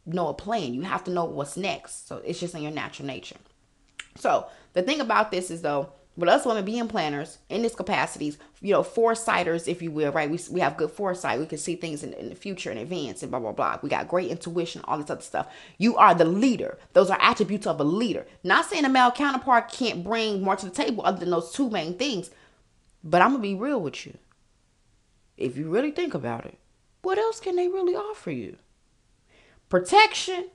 know 0.08 0.30
a 0.30 0.34
plan. 0.34 0.74
You 0.74 0.82
have 0.82 1.04
to 1.06 1.12
know 1.12 1.26
what's 1.26 1.58
next. 1.58 2.08
So 2.08 2.18
it's 2.18 2.40
just 2.40 2.56
in 2.56 2.64
your 2.64 2.72
natural 2.72 3.08
nature. 3.08 3.38
So 4.18 4.48
the 4.76 4.84
thing 4.84 5.02
about 5.02 5.32
this 5.32 5.50
is 5.50 5.64
though, 5.64 5.90
with 6.18 6.30
us 6.30 6.46
women 6.46 6.64
being 6.64 6.88
planners 6.88 7.40
in 7.50 7.62
these 7.62 7.76
capacities, 7.76 8.38
you 8.62 8.72
know, 8.72 8.84
foresighters, 8.84 9.68
if 9.68 9.82
you 9.82 9.92
will, 9.92 10.12
right? 10.12 10.30
We, 10.30 10.40
we 10.50 10.62
have 10.62 10.78
good 10.78 10.92
foresight. 10.92 11.40
We 11.40 11.46
can 11.46 11.58
see 11.58 11.76
things 11.76 12.04
in, 12.04 12.14
in 12.14 12.30
the 12.30 12.36
future 12.36 12.72
in 12.72 12.78
advance 12.78 13.22
and 13.22 13.32
blah, 13.32 13.40
blah, 13.40 13.52
blah. 13.52 13.80
We 13.82 13.90
got 13.90 14.08
great 14.08 14.32
intuition, 14.32 14.82
all 14.86 14.98
this 14.98 15.10
other 15.10 15.22
stuff. 15.22 15.52
You 15.78 15.98
are 15.98 16.14
the 16.14 16.26
leader. 16.26 16.78
Those 16.94 17.10
are 17.10 17.18
attributes 17.20 17.68
of 17.68 17.82
a 17.82 17.84
leader. 17.84 18.26
Not 18.44 18.66
saying 18.66 18.86
a 18.86 18.90
male 18.90 19.12
counterpart 19.12 19.72
can't 19.72 20.04
bring 20.06 20.42
more 20.42 20.56
to 20.56 20.66
the 20.66 20.72
table 20.72 21.06
other 21.06 21.20
than 21.20 21.32
those 21.32 21.52
two 21.52 21.70
main 21.70 21.98
things. 21.98 22.30
But 23.04 23.22
I'm 23.22 23.32
going 23.32 23.42
to 23.42 23.48
be 23.50 23.56
real 23.56 23.82
with 23.82 24.06
you. 24.06 24.18
If 25.38 25.58
you 25.58 25.70
really 25.70 25.92
think 25.92 26.14
about 26.14 26.46
it, 26.46 26.58
what 27.02 27.18
else 27.18 27.42
can 27.42 27.58
they 27.58 27.68
really 27.68 27.96
offer 27.96 28.32
you? 28.32 28.56
Protection 29.68 30.46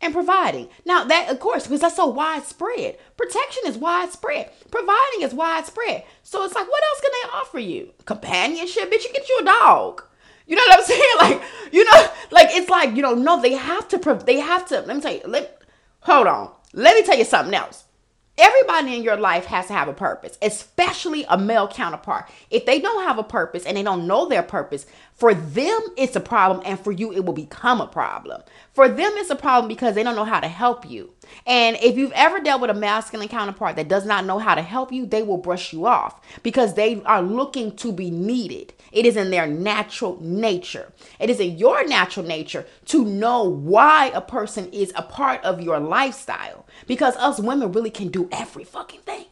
and 0.00 0.14
providing. 0.14 0.68
Now 0.84 1.04
that 1.04 1.30
of 1.30 1.40
course, 1.40 1.64
because 1.64 1.80
that's 1.80 1.96
so 1.96 2.06
widespread. 2.06 2.98
Protection 3.16 3.62
is 3.66 3.78
widespread. 3.78 4.50
Providing 4.70 5.22
is 5.22 5.34
widespread. 5.34 6.04
So 6.22 6.44
it's 6.44 6.54
like, 6.54 6.68
what 6.68 6.82
else 6.82 7.00
can 7.00 7.10
they 7.12 7.38
offer 7.38 7.58
you? 7.58 7.92
Companionship, 8.04 8.90
bitch. 8.90 9.04
You 9.04 9.12
get 9.12 9.28
you 9.28 9.38
a 9.42 9.44
dog. 9.44 10.02
You 10.46 10.56
know 10.56 10.62
what 10.66 10.78
I'm 10.78 10.84
saying? 10.84 11.02
Like, 11.20 11.42
you 11.72 11.84
know, 11.84 12.08
like 12.30 12.48
it's 12.50 12.70
like 12.70 12.96
you 12.96 13.02
know, 13.02 13.14
no, 13.14 13.40
they 13.40 13.52
have 13.52 13.88
to. 13.88 13.98
They 14.24 14.40
have 14.40 14.66
to. 14.68 14.80
Let 14.80 14.96
me 14.96 15.02
tell 15.02 15.12
you. 15.12 15.22
Let 15.26 15.62
hold 16.00 16.26
on. 16.26 16.50
Let 16.72 16.94
me 16.94 17.02
tell 17.02 17.18
you 17.18 17.24
something 17.24 17.54
else. 17.54 17.84
Everybody 18.40 18.96
in 18.96 19.02
your 19.02 19.16
life 19.16 19.44
has 19.46 19.66
to 19.66 19.72
have 19.72 19.88
a 19.88 19.92
purpose, 19.92 20.38
especially 20.42 21.24
a 21.28 21.38
male 21.38 21.68
counterpart. 21.68 22.28
If 22.50 22.66
they 22.66 22.80
don't 22.80 23.04
have 23.04 23.18
a 23.18 23.22
purpose 23.22 23.64
and 23.66 23.76
they 23.76 23.82
don't 23.82 24.06
know 24.06 24.28
their 24.28 24.42
purpose, 24.42 24.86
for 25.14 25.34
them 25.34 25.80
it's 25.96 26.16
a 26.16 26.20
problem, 26.20 26.62
and 26.64 26.80
for 26.80 26.92
you 26.92 27.12
it 27.12 27.24
will 27.24 27.34
become 27.34 27.80
a 27.80 27.86
problem. 27.86 28.42
For 28.72 28.88
them, 28.88 29.12
it's 29.16 29.30
a 29.30 29.36
problem 29.36 29.68
because 29.68 29.94
they 29.94 30.02
don't 30.02 30.16
know 30.16 30.24
how 30.24 30.40
to 30.40 30.48
help 30.48 30.88
you. 30.88 31.12
And 31.46 31.76
if 31.82 31.96
you've 31.98 32.12
ever 32.12 32.40
dealt 32.40 32.60
with 32.60 32.70
a 32.70 32.74
masculine 32.74 33.28
counterpart 33.28 33.76
that 33.76 33.88
does 33.88 34.06
not 34.06 34.24
know 34.24 34.38
how 34.38 34.54
to 34.54 34.62
help 34.62 34.92
you, 34.92 35.06
they 35.06 35.22
will 35.22 35.36
brush 35.36 35.72
you 35.72 35.86
off 35.86 36.20
because 36.42 36.74
they 36.74 37.02
are 37.02 37.20
looking 37.20 37.76
to 37.76 37.92
be 37.92 38.10
needed. 38.10 38.72
It 38.92 39.06
is 39.06 39.16
in 39.16 39.30
their 39.30 39.46
natural 39.46 40.18
nature. 40.20 40.92
It 41.18 41.30
is 41.30 41.40
in 41.40 41.58
your 41.58 41.86
natural 41.86 42.26
nature 42.26 42.66
to 42.86 43.04
know 43.04 43.44
why 43.44 44.10
a 44.14 44.20
person 44.20 44.68
is 44.72 44.92
a 44.96 45.02
part 45.02 45.42
of 45.44 45.60
your 45.60 45.78
lifestyle 45.78 46.66
because 46.86 47.16
us 47.16 47.40
women 47.40 47.72
really 47.72 47.90
can 47.90 48.08
do 48.08 48.28
every 48.32 48.64
fucking 48.64 49.00
thing. 49.00 49.26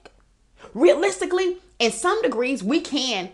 Realistically, 0.74 1.58
in 1.78 1.92
some 1.92 2.20
degrees, 2.22 2.62
we 2.62 2.80
can 2.80 3.30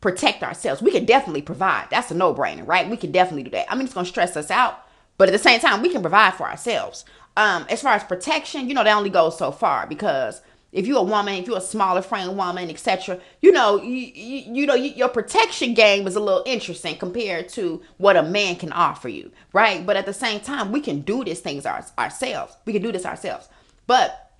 protect 0.00 0.42
ourselves. 0.42 0.82
We 0.82 0.92
can 0.92 1.04
definitely 1.04 1.42
provide. 1.42 1.88
That's 1.90 2.10
a 2.10 2.14
no 2.14 2.34
brainer, 2.34 2.66
right? 2.66 2.88
We 2.88 2.96
can 2.96 3.12
definitely 3.12 3.44
do 3.44 3.50
that. 3.50 3.70
I 3.70 3.74
mean, 3.74 3.84
it's 3.84 3.94
going 3.94 4.04
to 4.04 4.10
stress 4.10 4.36
us 4.36 4.50
out, 4.50 4.86
but 5.16 5.28
at 5.28 5.32
the 5.32 5.38
same 5.38 5.60
time, 5.60 5.82
we 5.82 5.88
can 5.88 6.02
provide 6.02 6.34
for 6.34 6.48
ourselves. 6.48 7.04
Um, 7.36 7.66
as 7.68 7.82
far 7.82 7.94
as 7.94 8.04
protection, 8.04 8.68
you 8.68 8.74
know, 8.74 8.84
that 8.84 8.96
only 8.96 9.10
goes 9.10 9.38
so 9.38 9.52
far 9.52 9.86
because 9.86 10.42
if 10.72 10.86
you're 10.86 10.98
a 10.98 11.02
woman, 11.02 11.34
if 11.34 11.46
you're 11.46 11.58
a 11.58 11.62
smaller 11.62 12.02
frame 12.02 12.36
woman, 12.36 12.68
etc., 12.68 13.18
you 13.40 13.52
know, 13.52 13.80
you, 13.82 13.94
you, 13.94 14.54
you 14.54 14.66
know, 14.66 14.74
you, 14.74 14.90
your 14.90 15.08
protection 15.08 15.72
game 15.72 16.06
is 16.06 16.14
a 16.14 16.20
little 16.20 16.42
interesting 16.44 16.96
compared 16.98 17.48
to 17.50 17.82
what 17.96 18.16
a 18.16 18.22
man 18.22 18.56
can 18.56 18.72
offer 18.72 19.08
you, 19.08 19.30
right? 19.52 19.84
But 19.86 19.96
at 19.96 20.04
the 20.04 20.12
same 20.12 20.40
time, 20.40 20.70
we 20.70 20.80
can 20.80 21.00
do 21.00 21.24
these 21.24 21.40
things 21.40 21.64
our, 21.64 21.84
ourselves. 21.98 22.56
We 22.66 22.74
can 22.74 22.82
do 22.82 22.92
this 22.92 23.06
ourselves, 23.06 23.48
but 23.86 24.30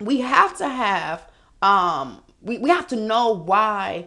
we 0.00 0.20
have 0.20 0.56
to 0.58 0.68
have, 0.68 1.26
um, 1.62 2.22
we, 2.42 2.58
we 2.58 2.68
have 2.68 2.86
to 2.88 2.96
know 2.96 3.32
why 3.32 4.06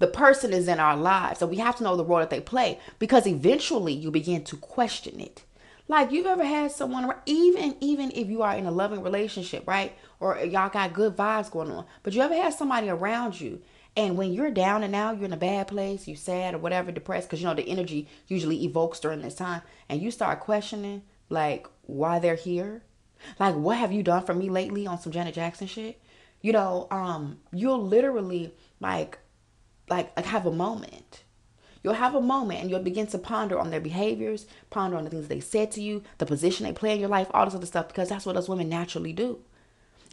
the 0.00 0.08
person 0.08 0.52
is 0.52 0.66
in 0.66 0.80
our 0.80 0.96
lives, 0.96 1.40
and 1.40 1.50
we 1.50 1.58
have 1.58 1.76
to 1.76 1.84
know 1.84 1.94
the 1.94 2.04
role 2.04 2.18
that 2.18 2.30
they 2.30 2.40
play 2.40 2.80
because 2.98 3.24
eventually 3.24 3.92
you 3.92 4.10
begin 4.10 4.42
to 4.42 4.56
question 4.56 5.20
it. 5.20 5.44
Like 5.86 6.10
you've 6.10 6.26
ever 6.26 6.44
had 6.44 6.72
someone, 6.72 7.12
even 7.26 7.76
even 7.80 8.10
if 8.12 8.28
you 8.28 8.42
are 8.42 8.56
in 8.56 8.66
a 8.66 8.70
loving 8.70 9.02
relationship, 9.02 9.62
right? 9.66 9.92
Or 10.22 10.38
y'all 10.38 10.68
got 10.68 10.92
good 10.92 11.16
vibes 11.16 11.50
going 11.50 11.72
on, 11.72 11.84
but 12.04 12.12
you 12.12 12.22
ever 12.22 12.34
had 12.34 12.54
somebody 12.54 12.88
around 12.88 13.40
you, 13.40 13.60
and 13.96 14.16
when 14.16 14.32
you're 14.32 14.52
down 14.52 14.84
and 14.84 14.94
out, 14.94 15.16
you're 15.16 15.24
in 15.24 15.32
a 15.32 15.36
bad 15.36 15.66
place, 15.66 16.06
you're 16.06 16.16
sad 16.16 16.54
or 16.54 16.58
whatever, 16.58 16.92
depressed, 16.92 17.28
because 17.28 17.40
you 17.40 17.48
know 17.48 17.54
the 17.54 17.68
energy 17.68 18.06
usually 18.28 18.64
evokes 18.64 19.00
during 19.00 19.20
this 19.20 19.34
time, 19.34 19.62
and 19.88 20.00
you 20.00 20.12
start 20.12 20.38
questioning 20.38 21.02
like 21.28 21.66
why 21.86 22.20
they're 22.20 22.36
here, 22.36 22.84
like 23.40 23.56
what 23.56 23.78
have 23.78 23.90
you 23.90 24.04
done 24.04 24.24
for 24.24 24.32
me 24.32 24.48
lately 24.48 24.86
on 24.86 25.00
some 25.00 25.10
Janet 25.10 25.34
Jackson 25.34 25.66
shit, 25.66 26.00
you 26.40 26.52
know, 26.52 26.86
um, 26.92 27.40
you'll 27.52 27.84
literally 27.84 28.54
like, 28.78 29.18
like, 29.90 30.14
like 30.16 30.26
have 30.26 30.46
a 30.46 30.52
moment. 30.52 31.24
You'll 31.82 31.94
have 31.94 32.14
a 32.14 32.20
moment 32.20 32.60
and 32.60 32.70
you'll 32.70 32.78
begin 32.78 33.08
to 33.08 33.18
ponder 33.18 33.58
on 33.58 33.70
their 33.70 33.80
behaviors, 33.80 34.46
ponder 34.70 34.96
on 34.96 35.02
the 35.02 35.10
things 35.10 35.26
they 35.26 35.40
said 35.40 35.72
to 35.72 35.82
you, 35.82 36.04
the 36.18 36.26
position 36.26 36.64
they 36.64 36.72
play 36.72 36.92
in 36.92 37.00
your 37.00 37.08
life, 37.08 37.26
all 37.34 37.44
this 37.44 37.56
other 37.56 37.66
stuff, 37.66 37.88
because 37.88 38.08
that's 38.08 38.24
what 38.24 38.36
us 38.36 38.48
women 38.48 38.68
naturally 38.68 39.12
do. 39.12 39.40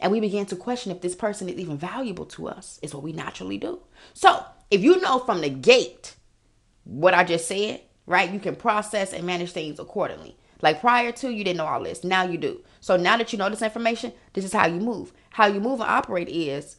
And 0.00 0.10
we 0.10 0.20
begin 0.20 0.46
to 0.46 0.56
question 0.56 0.90
if 0.90 1.02
this 1.02 1.14
person 1.14 1.48
is 1.48 1.58
even 1.58 1.76
valuable 1.76 2.26
to 2.26 2.48
us, 2.48 2.78
is 2.82 2.94
what 2.94 3.02
we 3.02 3.12
naturally 3.12 3.58
do. 3.58 3.80
So 4.14 4.44
if 4.70 4.80
you 4.80 5.00
know 5.00 5.18
from 5.18 5.42
the 5.42 5.50
gate 5.50 6.16
what 6.84 7.14
I 7.14 7.22
just 7.24 7.46
said, 7.46 7.82
right, 8.06 8.32
you 8.32 8.40
can 8.40 8.56
process 8.56 9.12
and 9.12 9.26
manage 9.26 9.52
things 9.52 9.78
accordingly. 9.78 10.36
Like 10.62 10.80
prior 10.80 11.12
to, 11.12 11.30
you 11.30 11.44
didn't 11.44 11.58
know 11.58 11.66
all 11.66 11.82
this. 11.82 12.04
Now 12.04 12.24
you 12.24 12.38
do. 12.38 12.62
So 12.80 12.96
now 12.96 13.16
that 13.16 13.32
you 13.32 13.38
know 13.38 13.48
this 13.48 13.62
information, 13.62 14.12
this 14.32 14.44
is 14.44 14.52
how 14.52 14.66
you 14.66 14.80
move. 14.80 15.12
How 15.30 15.46
you 15.46 15.60
move 15.60 15.80
and 15.80 15.90
operate 15.90 16.28
is 16.28 16.76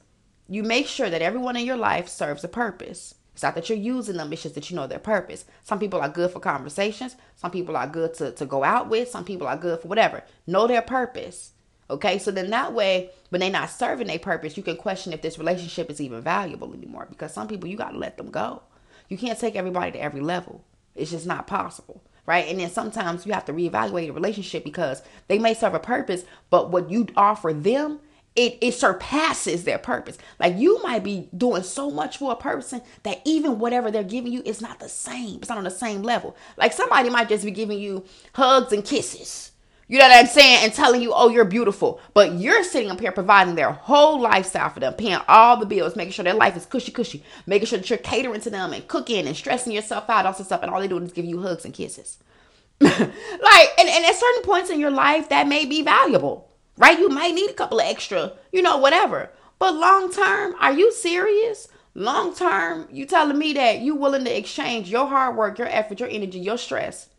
you 0.48 0.64
make 0.64 0.88
sure 0.88 1.10
that 1.10 1.22
everyone 1.22 1.56
in 1.56 1.66
your 1.66 1.78
life 1.78 2.10
serves 2.10 2.44
a 2.44 2.48
purpose. 2.48 3.16
It's 3.34 3.44
not 3.44 3.56
that 3.56 3.70
you're 3.70 3.78
using 3.78 4.18
them, 4.18 4.32
it's 4.34 4.44
just 4.44 4.56
that 4.56 4.70
you 4.70 4.76
know 4.76 4.88
their 4.88 5.00
purpose. 5.00 5.46
Some 5.64 5.80
people 5.80 6.02
are 6.02 6.10
good 6.10 6.32
for 6.32 6.40
conversations, 6.40 7.16
some 7.38 7.50
people 7.50 7.78
are 7.78 7.88
good 7.88 8.14
to, 8.16 8.32
to 8.34 8.46
go 8.46 8.64
out 8.64 8.90
with, 8.90 9.10
some 9.10 9.24
people 9.24 9.48
are 9.48 9.58
good 9.58 9.80
for 9.80 9.88
whatever. 9.88 10.24
Know 10.46 10.68
their 10.68 10.82
purpose. 10.82 11.54
Okay, 11.92 12.18
so 12.18 12.32
then 12.32 12.50
that 12.52 12.74
way, 12.74 13.10
when 13.30 13.42
they're 13.42 13.52
not 13.52 13.70
serving 13.70 14.08
their 14.08 14.18
purpose, 14.18 14.56
you 14.56 14.64
can 14.64 14.78
question 14.78 15.12
if 15.12 15.22
this 15.22 15.38
relationship 15.38 15.92
is 15.92 16.00
even 16.00 16.22
valuable 16.22 16.74
anymore. 16.74 17.06
Because 17.10 17.34
some 17.34 17.50
people, 17.50 17.68
you 17.68 17.76
got 17.76 17.92
to 17.92 17.98
let 17.98 18.18
them 18.18 18.32
go. 18.32 18.64
You 19.10 19.18
can't 19.18 19.38
take 19.38 19.58
everybody 19.58 19.92
to 19.92 20.02
every 20.02 20.22
level. 20.22 20.64
It's 20.96 21.12
just 21.12 21.28
not 21.28 21.48
possible, 21.48 22.02
right? 22.26 22.48
And 22.48 22.60
then 22.62 22.70
sometimes 22.70 23.26
you 23.26 23.34
have 23.34 23.46
to 23.46 23.54
reevaluate 23.54 24.10
a 24.10 24.14
relationship 24.14 24.64
because 24.64 25.04
they 25.28 25.38
may 25.38 25.54
serve 25.54 25.74
a 25.74 25.80
purpose, 25.80 26.24
but 26.50 26.72
what 26.72 26.90
you 26.90 27.08
offer 27.18 27.52
them 27.52 28.00
it, 28.36 28.58
it 28.62 28.74
surpasses 28.74 29.66
their 29.66 29.78
purpose. 29.78 30.18
Like 30.40 30.58
you 30.58 30.82
might 30.84 31.04
be 31.04 31.28
doing 31.36 31.64
so 31.64 31.92
much 31.92 32.18
for 32.18 32.32
a 32.32 32.36
person 32.38 32.82
that 33.04 33.22
even 33.26 33.60
whatever 33.60 33.92
they're 33.92 34.04
giving 34.04 34.32
you 34.32 34.42
is 34.46 34.62
not 34.62 34.80
the 34.80 34.88
same. 34.88 35.40
It's 35.40 35.50
not 35.50 35.58
on 35.58 35.66
the 35.66 35.72
same 35.72 36.02
level. 36.02 36.36
Like 36.56 36.72
somebody 36.72 37.10
might 37.10 37.28
just 37.28 37.44
be 37.44 37.52
giving 37.52 37.80
you 37.80 38.06
hugs 38.34 38.72
and 38.72 38.86
kisses. 38.86 39.52
You 39.92 39.98
know 40.00 40.08
what 40.08 40.20
I'm 40.20 40.28
saying? 40.28 40.64
And 40.64 40.74
telling 40.74 41.02
you, 41.02 41.12
oh, 41.14 41.28
you're 41.28 41.44
beautiful. 41.44 42.00
But 42.14 42.36
you're 42.36 42.64
sitting 42.64 42.90
up 42.90 43.02
here 43.02 43.12
providing 43.12 43.56
their 43.56 43.72
whole 43.72 44.22
lifestyle 44.22 44.70
for 44.70 44.80
them, 44.80 44.94
paying 44.94 45.20
all 45.28 45.58
the 45.58 45.66
bills, 45.66 45.98
making 45.98 46.14
sure 46.14 46.24
their 46.24 46.34
life 46.34 46.56
is 46.56 46.66
cushy 46.66 46.94
cushy, 46.94 47.24
making 47.46 47.68
sure 47.68 47.78
that 47.78 47.90
you're 47.90 48.00
catering 48.00 48.40
to 48.40 48.50
them 48.50 48.72
and 48.72 48.88
cooking 48.88 49.28
and 49.28 49.36
stressing 49.36 49.74
yourself 49.74 50.10
out, 50.10 50.26
all 50.26 50.32
this 50.32 50.46
stuff, 50.48 50.64
and 50.64 50.72
all 50.72 50.80
they 50.80 50.88
do 50.88 50.98
is 51.00 51.12
give 51.12 51.26
you 51.26 51.42
hugs 51.42 51.66
and 51.66 51.74
kisses. 51.74 52.20
like, 52.80 52.96
and, 52.98 53.90
and 53.90 54.06
at 54.06 54.16
certain 54.16 54.44
points 54.44 54.70
in 54.70 54.80
your 54.80 54.92
life, 54.92 55.28
that 55.28 55.48
may 55.48 55.66
be 55.66 55.82
valuable 55.82 56.48
right? 56.78 56.98
You 56.98 57.10
might 57.10 57.36
need 57.36 57.50
a 57.50 57.54
couple 57.54 57.80
of 57.80 57.86
extra, 57.86 58.34
you 58.52 58.62
know, 58.62 58.78
whatever. 58.78 59.30
But 59.60 59.76
long 59.76 60.12
term, 60.12 60.56
are 60.60 60.74
you 60.74 60.92
serious? 60.92 61.68
Long 61.94 62.34
term, 62.34 62.88
you 62.92 63.06
telling 63.06 63.38
me 63.38 63.54
that 63.54 63.80
you 63.80 63.96
willing 63.96 64.26
to 64.26 64.36
exchange 64.38 64.90
your 64.90 65.08
hard 65.08 65.36
work, 65.36 65.60
your 65.60 65.68
effort, 65.68 66.00
your 66.00 66.10
energy, 66.10 66.40
your 66.40 66.58
stress 66.58 67.10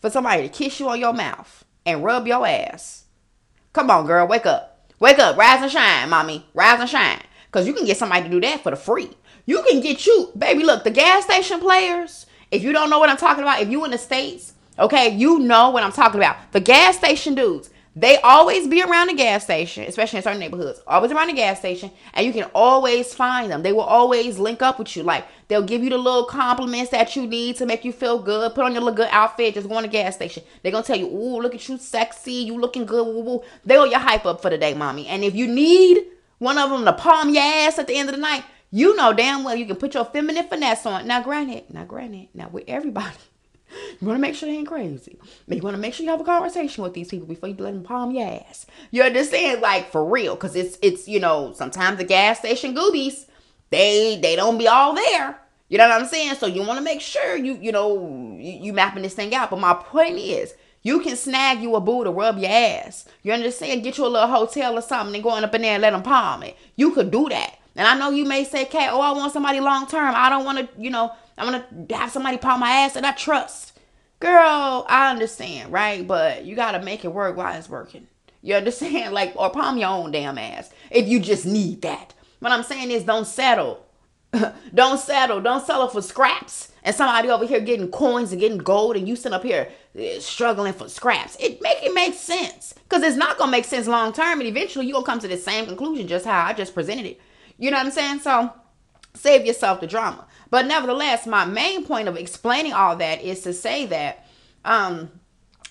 for 0.00 0.10
somebody 0.10 0.42
to 0.42 0.48
kiss 0.48 0.80
you 0.80 0.88
on 0.88 0.98
your 0.98 1.12
mouth 1.12 1.64
and 1.84 2.04
rub 2.04 2.26
your 2.26 2.46
ass. 2.46 3.04
Come 3.72 3.90
on, 3.90 4.06
girl, 4.06 4.26
wake 4.26 4.46
up. 4.46 4.90
Wake 5.00 5.18
up, 5.18 5.36
rise 5.36 5.62
and 5.62 5.70
shine, 5.70 6.10
mommy. 6.10 6.46
Rise 6.54 6.80
and 6.80 6.88
shine. 6.88 7.22
Cause 7.50 7.66
you 7.66 7.72
can 7.72 7.84
get 7.84 7.96
somebody 7.96 8.24
to 8.24 8.30
do 8.30 8.40
that 8.40 8.62
for 8.62 8.70
the 8.70 8.76
free. 8.76 9.10
You 9.46 9.62
can 9.68 9.80
get 9.80 10.06
you, 10.06 10.30
baby, 10.36 10.62
look, 10.62 10.84
the 10.84 10.90
gas 10.90 11.24
station 11.24 11.58
players, 11.58 12.26
if 12.50 12.62
you 12.62 12.72
don't 12.72 12.90
know 12.90 12.98
what 12.98 13.10
I'm 13.10 13.16
talking 13.16 13.42
about, 13.42 13.60
if 13.60 13.68
you 13.68 13.84
in 13.84 13.90
the 13.90 13.98
States, 13.98 14.52
okay, 14.78 15.08
you 15.08 15.40
know 15.40 15.70
what 15.70 15.82
I'm 15.82 15.92
talking 15.92 16.20
about. 16.20 16.52
The 16.52 16.60
gas 16.60 16.96
station 16.96 17.34
dudes, 17.34 17.70
they 17.94 18.16
always 18.18 18.66
be 18.66 18.82
around 18.82 19.08
the 19.08 19.14
gas 19.14 19.44
station, 19.44 19.84
especially 19.84 20.18
in 20.18 20.22
certain 20.22 20.40
neighborhoods. 20.40 20.80
Always 20.86 21.12
around 21.12 21.26
the 21.26 21.34
gas 21.34 21.58
station, 21.58 21.90
and 22.14 22.24
you 22.26 22.32
can 22.32 22.50
always 22.54 23.12
find 23.12 23.50
them. 23.50 23.62
They 23.62 23.72
will 23.72 23.80
always 23.80 24.38
link 24.38 24.62
up 24.62 24.78
with 24.78 24.96
you. 24.96 25.02
Like 25.02 25.26
they'll 25.48 25.62
give 25.62 25.82
you 25.82 25.90
the 25.90 25.98
little 25.98 26.24
compliments 26.24 26.90
that 26.92 27.14
you 27.16 27.26
need 27.26 27.56
to 27.56 27.66
make 27.66 27.84
you 27.84 27.92
feel 27.92 28.18
good. 28.18 28.54
Put 28.54 28.64
on 28.64 28.72
your 28.72 28.80
little 28.80 28.96
good 28.96 29.10
outfit. 29.10 29.54
Just 29.54 29.68
go 29.68 29.74
on 29.74 29.82
the 29.82 29.88
gas 29.88 30.14
station. 30.14 30.42
They're 30.62 30.72
gonna 30.72 30.84
tell 30.84 30.98
you, 30.98 31.06
"Ooh, 31.06 31.40
look 31.42 31.54
at 31.54 31.68
you, 31.68 31.76
sexy. 31.76 32.32
You 32.32 32.58
looking 32.58 32.86
good." 32.86 33.06
Woo, 33.06 33.20
woo. 33.20 33.42
They'll 33.64 33.86
your 33.86 33.98
hype 33.98 34.24
up 34.24 34.40
for 34.40 34.48
the 34.48 34.56
day, 34.56 34.72
mommy. 34.72 35.06
And 35.06 35.22
if 35.22 35.34
you 35.34 35.46
need 35.46 36.06
one 36.38 36.56
of 36.56 36.70
them 36.70 36.86
to 36.86 36.94
palm 36.94 37.34
your 37.34 37.42
ass 37.42 37.78
at 37.78 37.88
the 37.88 37.96
end 37.96 38.08
of 38.08 38.14
the 38.14 38.20
night, 38.20 38.44
you 38.70 38.96
know 38.96 39.12
damn 39.12 39.44
well 39.44 39.54
you 39.54 39.66
can 39.66 39.76
put 39.76 39.92
your 39.92 40.06
feminine 40.06 40.48
finesse 40.48 40.86
on. 40.86 41.06
Now, 41.06 41.22
granted, 41.22 41.64
now 41.68 41.84
granted, 41.84 42.28
now 42.32 42.48
with 42.48 42.64
everybody 42.66 43.18
you 44.00 44.06
want 44.06 44.16
to 44.16 44.20
make 44.20 44.34
sure 44.34 44.48
they 44.48 44.56
ain't 44.56 44.68
crazy. 44.68 45.18
But 45.46 45.56
you 45.56 45.62
want 45.62 45.74
to 45.74 45.80
make 45.80 45.94
sure 45.94 46.04
you 46.04 46.10
have 46.10 46.20
a 46.20 46.24
conversation 46.24 46.82
with 46.82 46.94
these 46.94 47.08
people 47.08 47.26
before 47.26 47.48
you 47.48 47.56
let 47.56 47.72
them 47.72 47.82
palm 47.82 48.10
your 48.10 48.28
ass. 48.28 48.66
You 48.90 49.02
understand? 49.02 49.60
Like 49.60 49.90
for 49.90 50.04
real, 50.04 50.34
because 50.34 50.56
it's 50.56 50.78
it's 50.82 51.08
you 51.08 51.20
know 51.20 51.52
sometimes 51.54 51.98
the 51.98 52.04
gas 52.04 52.38
station 52.38 52.74
goobies 52.74 53.26
they 53.70 54.18
they 54.22 54.36
don't 54.36 54.58
be 54.58 54.68
all 54.68 54.94
there. 54.94 55.38
You 55.68 55.78
know 55.78 55.88
what 55.88 56.00
I'm 56.00 56.06
saying? 56.06 56.34
So 56.34 56.46
you 56.46 56.62
want 56.62 56.78
to 56.78 56.84
make 56.84 57.00
sure 57.00 57.36
you 57.36 57.58
you 57.60 57.72
know 57.72 58.36
you, 58.38 58.52
you 58.52 58.72
mapping 58.72 59.02
this 59.02 59.14
thing 59.14 59.34
out. 59.34 59.50
But 59.50 59.60
my 59.60 59.74
point 59.74 60.18
is. 60.18 60.54
You 60.84 60.98
can 60.98 61.14
snag 61.14 61.62
you 61.62 61.76
a 61.76 61.80
boo 61.80 62.02
to 62.02 62.10
rub 62.10 62.38
your 62.38 62.50
ass. 62.50 63.06
You 63.22 63.32
understand? 63.32 63.84
Get 63.84 63.98
you 63.98 64.04
a 64.04 64.08
little 64.08 64.26
hotel 64.26 64.76
or 64.76 64.82
something 64.82 65.14
and 65.14 65.22
going 65.22 65.44
up 65.44 65.54
in 65.54 65.62
there 65.62 65.74
and 65.74 65.82
let 65.82 65.92
them 65.92 66.02
palm 66.02 66.42
it. 66.42 66.56
You 66.74 66.90
could 66.90 67.12
do 67.12 67.28
that. 67.28 67.56
And 67.76 67.86
I 67.86 67.96
know 67.96 68.10
you 68.10 68.24
may 68.24 68.44
say, 68.44 68.64
Kay, 68.64 68.88
oh, 68.90 69.00
I 69.00 69.12
want 69.12 69.32
somebody 69.32 69.60
long 69.60 69.86
term. 69.86 70.12
I 70.14 70.28
don't 70.28 70.44
want 70.44 70.58
to, 70.58 70.68
you 70.80 70.90
know, 70.90 71.12
I'm 71.38 71.50
gonna 71.50 71.98
have 71.98 72.10
somebody 72.10 72.38
palm 72.38 72.60
my 72.60 72.70
ass 72.70 72.94
that 72.94 73.04
I 73.04 73.12
trust. 73.12 73.78
Girl, 74.20 74.86
I 74.88 75.10
understand, 75.10 75.72
right? 75.72 76.06
But 76.06 76.44
you 76.44 76.54
gotta 76.54 76.82
make 76.82 77.04
it 77.04 77.12
work 77.12 77.36
while 77.36 77.56
it's 77.56 77.68
working. 77.68 78.06
You 78.42 78.54
understand? 78.56 79.14
Like, 79.14 79.32
or 79.36 79.50
palm 79.50 79.78
your 79.78 79.88
own 79.88 80.10
damn 80.10 80.38
ass 80.38 80.70
if 80.90 81.08
you 81.08 81.20
just 81.20 81.46
need 81.46 81.82
that. 81.82 82.14
What 82.40 82.52
I'm 82.52 82.62
saying 82.62 82.90
is 82.90 83.04
don't 83.04 83.26
settle. 83.26 83.86
don't 84.74 84.98
settle. 84.98 85.40
Don't 85.40 85.64
settle 85.64 85.88
for 85.88 86.02
scraps. 86.02 86.72
And 86.84 86.94
somebody 86.94 87.30
over 87.30 87.46
here 87.46 87.60
getting 87.60 87.90
coins 87.90 88.32
and 88.32 88.40
getting 88.40 88.58
gold, 88.58 88.96
and 88.96 89.06
you 89.06 89.14
sit 89.14 89.32
up 89.32 89.44
here 89.44 89.68
eh, 89.96 90.18
struggling 90.18 90.72
for 90.72 90.88
scraps. 90.88 91.36
It 91.38 91.62
make 91.62 91.82
it 91.82 91.94
make 91.94 92.14
sense 92.14 92.74
because 92.74 93.04
it's 93.04 93.16
not 93.16 93.38
gonna 93.38 93.52
make 93.52 93.64
sense 93.64 93.86
long 93.86 94.12
term, 94.12 94.40
and 94.40 94.48
eventually 94.48 94.86
you 94.86 94.92
gonna 94.92 95.06
come 95.06 95.20
to 95.20 95.28
the 95.28 95.36
same 95.36 95.66
conclusion 95.66 96.08
just 96.08 96.24
how 96.24 96.44
I 96.44 96.52
just 96.52 96.74
presented 96.74 97.06
it. 97.06 97.20
You 97.58 97.70
know 97.70 97.76
what 97.76 97.86
I'm 97.86 97.92
saying? 97.92 98.20
So 98.20 98.52
save 99.14 99.46
yourself 99.46 99.80
the 99.80 99.86
drama. 99.86 100.26
But 100.52 100.66
nevertheless, 100.66 101.26
my 101.26 101.46
main 101.46 101.86
point 101.86 102.08
of 102.08 102.16
explaining 102.18 102.74
all 102.74 102.94
that 102.96 103.22
is 103.22 103.40
to 103.40 103.54
say 103.54 103.86
that 103.86 104.26
um, 104.66 105.10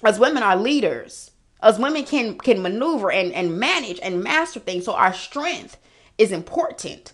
as 0.04 0.18
women 0.18 0.42
are 0.42 0.56
leaders, 0.56 1.30
as 1.62 1.78
women 1.78 2.04
can 2.04 2.40
can 2.40 2.64
maneuver 2.64 3.12
and, 3.12 3.32
and 3.32 3.60
manage 3.60 4.00
and 4.02 4.24
master 4.24 4.60
things. 4.60 4.86
So 4.86 4.96
our 4.96 5.14
strength 5.14 5.78
is 6.18 6.32
important. 6.32 7.14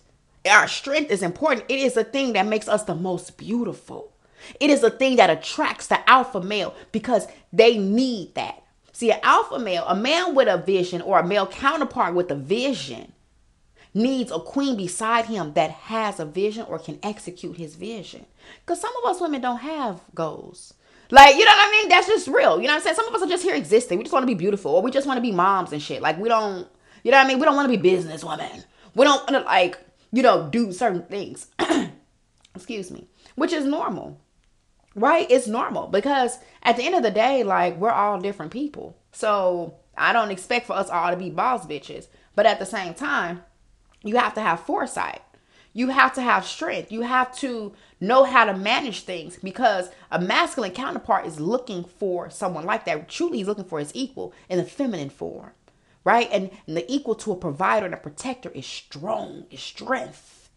Our 0.50 0.66
strength 0.66 1.10
is 1.10 1.22
important. 1.22 1.66
It 1.68 1.78
is 1.78 1.94
a 1.98 2.04
thing 2.04 2.32
that 2.32 2.46
makes 2.46 2.68
us 2.68 2.84
the 2.84 2.94
most 2.94 3.36
beautiful. 3.36 4.14
It 4.60 4.70
is 4.70 4.82
a 4.82 4.88
thing 4.88 5.16
that 5.16 5.28
attracts 5.28 5.88
the 5.88 6.08
alpha 6.08 6.40
male 6.40 6.74
because 6.90 7.28
they 7.52 7.76
need 7.76 8.34
that. 8.34 8.62
See, 8.92 9.12
an 9.12 9.20
alpha 9.22 9.58
male, 9.58 9.84
a 9.86 9.94
man 9.94 10.34
with 10.34 10.48
a 10.48 10.56
vision 10.56 11.02
or 11.02 11.18
a 11.18 11.26
male 11.26 11.46
counterpart 11.46 12.14
with 12.14 12.30
a 12.30 12.34
vision, 12.34 13.12
needs 13.98 14.30
a 14.30 14.38
queen 14.38 14.76
beside 14.76 15.26
him 15.26 15.52
that 15.54 15.70
has 15.70 16.20
a 16.20 16.24
vision 16.24 16.64
or 16.68 16.78
can 16.78 16.98
execute 17.02 17.56
his 17.56 17.74
vision. 17.74 18.24
Because 18.60 18.80
some 18.80 18.92
of 18.96 19.10
us 19.10 19.20
women 19.20 19.40
don't 19.40 19.58
have 19.58 20.00
goals. 20.14 20.74
Like, 21.10 21.36
you 21.36 21.44
know 21.44 21.50
what 21.50 21.68
I 21.68 21.70
mean? 21.70 21.88
That's 21.88 22.06
just 22.06 22.28
real. 22.28 22.60
You 22.60 22.66
know 22.66 22.74
what 22.74 22.76
I'm 22.76 22.80
saying? 22.82 22.96
Some 22.96 23.08
of 23.08 23.14
us 23.14 23.22
are 23.22 23.28
just 23.28 23.42
here 23.42 23.54
existing. 23.54 23.98
We 23.98 24.04
just 24.04 24.12
want 24.12 24.22
to 24.22 24.28
be 24.28 24.34
beautiful 24.34 24.72
or 24.72 24.82
we 24.82 24.90
just 24.90 25.06
want 25.06 25.16
to 25.18 25.22
be 25.22 25.32
moms 25.32 25.72
and 25.72 25.82
shit. 25.82 26.02
Like, 26.02 26.18
we 26.18 26.28
don't, 26.28 26.68
you 27.02 27.10
know 27.10 27.18
what 27.18 27.24
I 27.24 27.28
mean? 27.28 27.38
We 27.38 27.44
don't 27.44 27.56
want 27.56 27.70
to 27.70 27.76
be 27.76 27.82
business 27.82 28.24
women. 28.24 28.64
We 28.94 29.04
don't 29.04 29.20
want 29.30 29.42
to, 29.42 29.48
like, 29.50 29.78
you 30.12 30.22
know, 30.22 30.48
do 30.48 30.72
certain 30.72 31.02
things. 31.02 31.48
Excuse 32.54 32.90
me. 32.90 33.08
Which 33.36 33.52
is 33.52 33.64
normal. 33.64 34.20
Right? 34.94 35.30
It's 35.30 35.46
normal 35.46 35.86
because 35.86 36.38
at 36.62 36.76
the 36.76 36.84
end 36.84 36.94
of 36.94 37.02
the 37.02 37.10
day, 37.10 37.42
like, 37.42 37.78
we're 37.78 37.90
all 37.90 38.20
different 38.20 38.52
people. 38.52 38.96
So 39.12 39.76
I 39.96 40.12
don't 40.12 40.30
expect 40.30 40.66
for 40.66 40.74
us 40.74 40.90
all 40.90 41.10
to 41.10 41.16
be 41.16 41.30
boss 41.30 41.66
bitches. 41.66 42.08
But 42.34 42.46
at 42.46 42.58
the 42.58 42.66
same 42.66 42.94
time, 42.94 43.42
you 44.02 44.16
have 44.16 44.34
to 44.34 44.40
have 44.40 44.60
foresight. 44.60 45.22
You 45.72 45.90
have 45.90 46.14
to 46.14 46.22
have 46.22 46.44
strength. 46.44 46.90
You 46.90 47.02
have 47.02 47.36
to 47.38 47.72
know 48.00 48.24
how 48.24 48.44
to 48.44 48.56
manage 48.56 49.02
things 49.02 49.36
because 49.36 49.90
a 50.10 50.20
masculine 50.20 50.72
counterpart 50.72 51.26
is 51.26 51.40
looking 51.40 51.84
for 51.84 52.30
someone 52.30 52.64
like 52.64 52.84
that. 52.86 53.08
Truly, 53.08 53.38
he's 53.38 53.46
looking 53.46 53.64
for 53.64 53.78
his 53.78 53.92
equal 53.94 54.32
in 54.48 54.58
the 54.58 54.64
feminine 54.64 55.10
form, 55.10 55.52
right? 56.04 56.28
And, 56.32 56.50
and 56.66 56.76
the 56.76 56.90
equal 56.92 57.14
to 57.16 57.32
a 57.32 57.36
provider 57.36 57.86
and 57.86 57.94
a 57.94 57.98
protector 57.98 58.50
is 58.50 58.66
strong, 58.66 59.46
is 59.50 59.60
strength, 59.60 60.50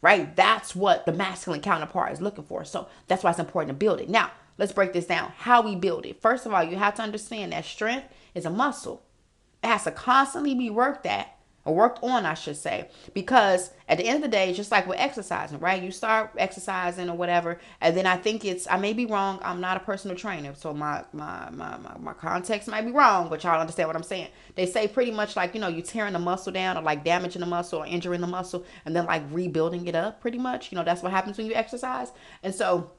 right? 0.00 0.34
That's 0.34 0.74
what 0.74 1.06
the 1.06 1.12
masculine 1.12 1.60
counterpart 1.60 2.12
is 2.12 2.20
looking 2.20 2.44
for. 2.44 2.64
So 2.64 2.88
that's 3.06 3.22
why 3.22 3.30
it's 3.30 3.38
important 3.38 3.68
to 3.70 3.84
build 3.84 4.00
it. 4.00 4.08
Now, 4.08 4.32
let's 4.56 4.72
break 4.72 4.92
this 4.92 5.06
down. 5.06 5.32
How 5.36 5.62
we 5.62 5.76
build 5.76 6.06
it. 6.06 6.20
First 6.20 6.46
of 6.46 6.52
all, 6.52 6.64
you 6.64 6.76
have 6.76 6.94
to 6.94 7.02
understand 7.02 7.52
that 7.52 7.64
strength 7.64 8.06
is 8.34 8.46
a 8.46 8.50
muscle. 8.50 9.02
It 9.62 9.68
has 9.68 9.84
to 9.84 9.90
constantly 9.90 10.54
be 10.54 10.70
worked 10.70 11.06
at 11.06 11.37
or 11.68 11.74
worked 11.74 12.02
on, 12.02 12.24
I 12.24 12.32
should 12.32 12.56
say, 12.56 12.88
because 13.12 13.70
at 13.88 13.98
the 13.98 14.06
end 14.06 14.16
of 14.16 14.22
the 14.22 14.28
day, 14.28 14.54
just 14.54 14.70
like 14.70 14.86
with 14.86 14.98
exercising, 14.98 15.58
right? 15.58 15.82
You 15.82 15.90
start 15.90 16.30
exercising 16.38 17.10
or 17.10 17.16
whatever, 17.16 17.60
and 17.82 17.94
then 17.94 18.06
I 18.06 18.16
think 18.16 18.46
it's 18.46 18.66
I 18.70 18.78
may 18.78 18.94
be 18.94 19.04
wrong. 19.04 19.38
I'm 19.42 19.60
not 19.60 19.76
a 19.76 19.80
personal 19.80 20.16
trainer, 20.16 20.54
so 20.54 20.72
my 20.72 21.04
my 21.12 21.50
my 21.50 21.76
my, 21.76 21.98
my 21.98 22.12
context 22.14 22.68
might 22.68 22.86
be 22.86 22.90
wrong, 22.90 23.28
but 23.28 23.44
y'all 23.44 23.60
understand 23.60 23.86
what 23.86 23.96
I'm 23.96 24.02
saying. 24.02 24.28
They 24.54 24.64
say 24.64 24.88
pretty 24.88 25.10
much 25.10 25.36
like 25.36 25.54
you 25.54 25.60
know 25.60 25.68
you're 25.68 25.82
tearing 25.82 26.14
the 26.14 26.18
muscle 26.18 26.52
down 26.52 26.78
or 26.78 26.82
like 26.82 27.04
damaging 27.04 27.40
the 27.40 27.46
muscle 27.46 27.80
or 27.80 27.86
injuring 27.86 28.22
the 28.22 28.26
muscle, 28.26 28.64
and 28.86 28.96
then 28.96 29.04
like 29.04 29.22
rebuilding 29.30 29.86
it 29.86 29.94
up. 29.94 30.22
Pretty 30.22 30.38
much, 30.38 30.72
you 30.72 30.76
know 30.76 30.84
that's 30.84 31.02
what 31.02 31.12
happens 31.12 31.36
when 31.36 31.46
you 31.46 31.54
exercise, 31.54 32.12
and 32.42 32.54
so 32.54 32.90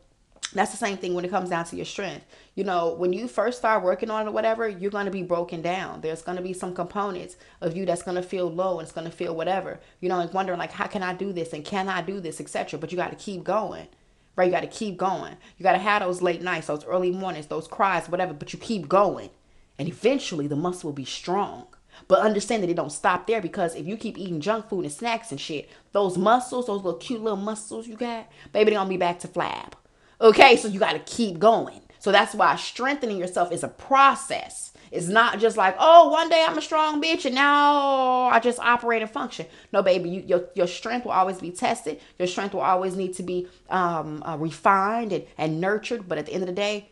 that's 0.54 0.72
the 0.72 0.78
same 0.78 0.98
thing 0.98 1.14
when 1.14 1.26
it 1.26 1.30
comes 1.30 1.50
down 1.50 1.66
to 1.66 1.76
your 1.76 1.86
strength. 1.86 2.26
You 2.56 2.64
know, 2.64 2.94
when 2.94 3.14
you 3.14 3.28
first 3.28 3.60
start 3.60 3.84
working 3.84 4.10
on 4.10 4.26
it 4.26 4.30
or 4.30 4.34
whatever, 4.34 4.68
you're 4.68 4.90
going 4.90 5.06
to 5.06 5.12
be 5.12 5.22
broken 5.22 5.62
down. 5.62 6.02
There's 6.02 6.24
going 6.24 6.38
to 6.38 6.44
be 6.44 6.54
some 6.54 6.74
components 6.74 7.38
of 7.62 7.78
you 7.78 7.86
that's 7.86 8.02
going 8.02 8.16
to 8.16 8.24
feel 8.24 8.52
low 8.52 8.80
and 8.80 8.86
it's 8.86 8.92
going 8.92 9.10
to 9.10 9.16
feel 9.16 9.36
whatever. 9.36 9.80
You 10.00 10.10
know, 10.10 10.18
like 10.18 10.34
wondering 10.34 10.58
like, 10.58 10.72
how 10.72 10.88
can 10.88 11.04
I 11.04 11.14
do 11.14 11.32
this 11.32 11.54
and 11.54 11.64
can 11.64 11.88
I 11.88 12.02
do 12.02 12.20
this, 12.20 12.42
etc. 12.42 12.80
But 12.80 12.92
you 12.92 12.98
got 12.98 13.12
to 13.12 13.16
keep 13.16 13.44
going, 13.44 13.88
right? 14.36 14.46
You 14.46 14.52
got 14.52 14.62
to 14.62 14.68
keep 14.68 14.98
going. 14.98 15.38
You 15.58 15.64
got 15.64 15.74
to 15.74 15.78
have 15.78 16.02
those 16.02 16.22
late 16.22 16.42
nights, 16.42 16.68
those 16.68 16.86
early 16.86 17.12
mornings, 17.12 17.48
those 17.48 17.68
cries, 17.68 18.10
whatever. 18.10 18.34
But 18.34 18.52
you 18.52 18.58
keep 18.60 18.90
going, 18.90 19.30
and 19.78 19.88
eventually 19.88 20.48
the 20.48 20.56
muscle 20.56 20.88
will 20.88 20.96
be 20.96 21.06
strong. 21.06 21.68
But 22.08 22.22
understand 22.22 22.64
that 22.64 22.70
it 22.70 22.76
don't 22.76 22.92
stop 22.92 23.28
there 23.28 23.42
because 23.42 23.76
if 23.76 23.86
you 23.86 23.98
keep 23.98 24.18
eating 24.18 24.40
junk 24.40 24.70
food 24.70 24.86
and 24.86 24.92
snacks 24.92 25.32
and 25.32 25.40
shit, 25.40 25.70
those 25.92 26.18
muscles, 26.18 26.68
those 26.68 26.84
little 26.84 27.00
cute 27.00 27.22
little 27.22 27.38
muscles 27.38 27.88
you 27.88 27.98
got, 27.98 28.30
baby, 28.54 28.72
they're 28.72 28.80
gonna 28.80 28.90
be 28.90 28.98
back 28.98 29.20
to 29.20 29.28
flab. 29.28 29.74
Okay, 30.22 30.58
so 30.58 30.68
you 30.68 30.80
got 30.80 30.94
to 30.94 31.00
keep 31.00 31.40
going. 31.40 31.82
So 32.00 32.12
that's 32.12 32.34
why 32.34 32.56
strengthening 32.56 33.18
yourself 33.18 33.52
is 33.52 33.64
a 33.64 33.68
process. 33.68 34.74
It's 34.92 35.08
not 35.08 35.40
just 35.40 35.56
like, 35.58 35.76
oh, 35.78 36.10
one 36.10 36.30
day 36.30 36.44
I'm 36.48 36.58
a 36.58 36.62
strong 36.62 37.02
bitch 37.02 37.26
and 37.26 37.36
now 37.36 38.24
I 38.28 38.40
just 38.40 38.60
operate 38.60 39.02
and 39.02 39.12
function. 39.12 39.46
No, 39.72 39.84
baby, 39.84 40.10
you, 40.10 40.22
your, 40.22 40.46
your 40.56 40.68
strength 40.68 41.06
will 41.06 41.12
always 41.12 41.40
be 41.40 41.52
tested. 41.52 42.02
Your 42.18 42.28
strength 42.28 42.54
will 42.54 42.62
always 42.62 42.96
need 42.96 43.14
to 43.16 43.24
be 43.24 43.48
um, 43.70 44.24
uh, 44.26 44.38
refined 44.38 45.14
and, 45.14 45.26
and 45.38 45.62
nurtured. 45.62 46.10
But 46.10 46.18
at 46.18 46.26
the 46.26 46.34
end 46.34 46.44
of 46.44 46.48
the 46.48 46.56
day, 46.56 46.90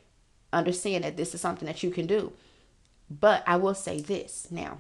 understand 0.54 1.04
that 1.04 1.18
this 1.18 1.34
is 1.34 1.42
something 1.42 1.66
that 1.66 1.82
you 1.84 1.90
can 1.90 2.06
do. 2.06 2.34
But 3.10 3.44
I 3.48 3.56
will 3.58 3.74
say 3.74 4.00
this 4.00 4.48
now 4.52 4.80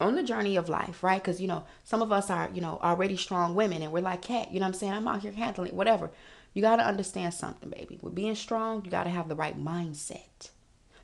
on 0.00 0.14
the 0.14 0.22
journey 0.22 0.56
of 0.56 0.68
life, 0.68 1.02
right? 1.02 1.20
Because, 1.20 1.40
you 1.40 1.48
know, 1.48 1.64
some 1.84 2.02
of 2.02 2.12
us 2.12 2.30
are, 2.30 2.48
you 2.54 2.60
know, 2.60 2.78
already 2.82 3.16
strong 3.16 3.54
women 3.54 3.82
and 3.82 3.92
we're 3.92 4.00
like, 4.00 4.22
cat, 4.22 4.52
you 4.52 4.60
know 4.60 4.64
what 4.64 4.74
I'm 4.74 4.74
saying? 4.74 4.92
I'm 4.92 5.08
out 5.08 5.22
here 5.22 5.32
handling 5.32 5.74
whatever. 5.74 6.10
You 6.54 6.62
got 6.62 6.76
to 6.76 6.86
understand 6.86 7.34
something, 7.34 7.70
baby. 7.70 7.98
With 8.02 8.14
being 8.14 8.34
strong, 8.34 8.84
you 8.84 8.90
got 8.90 9.04
to 9.04 9.10
have 9.10 9.28
the 9.28 9.36
right 9.36 9.58
mindset. 9.58 10.50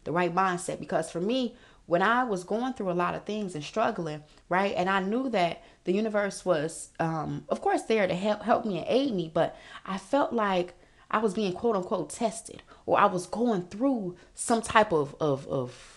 The 0.04 0.12
right 0.12 0.34
mindset. 0.34 0.80
Because 0.80 1.10
for 1.10 1.20
me, 1.20 1.54
when 1.86 2.02
I 2.02 2.24
was 2.24 2.44
going 2.44 2.72
through 2.72 2.90
a 2.90 2.92
lot 2.92 3.14
of 3.14 3.24
things 3.24 3.54
and 3.54 3.62
struggling, 3.62 4.22
right, 4.48 4.74
and 4.76 4.88
I 4.88 5.00
knew 5.00 5.28
that 5.30 5.62
the 5.84 5.92
universe 5.92 6.44
was, 6.44 6.90
um, 6.98 7.44
of 7.48 7.60
course, 7.60 7.82
there 7.82 8.06
to 8.06 8.14
help 8.14 8.42
help 8.42 8.64
me 8.64 8.78
and 8.78 8.86
aid 8.88 9.14
me, 9.14 9.30
but 9.32 9.56
I 9.84 9.98
felt 9.98 10.32
like 10.32 10.74
I 11.10 11.18
was 11.18 11.34
being 11.34 11.52
quote 11.52 11.76
unquote 11.76 12.10
tested, 12.10 12.62
or 12.86 12.98
I 12.98 13.06
was 13.06 13.26
going 13.26 13.64
through 13.64 14.16
some 14.34 14.62
type 14.62 14.92
of 14.92 15.14
of 15.20 15.46
of 15.48 15.93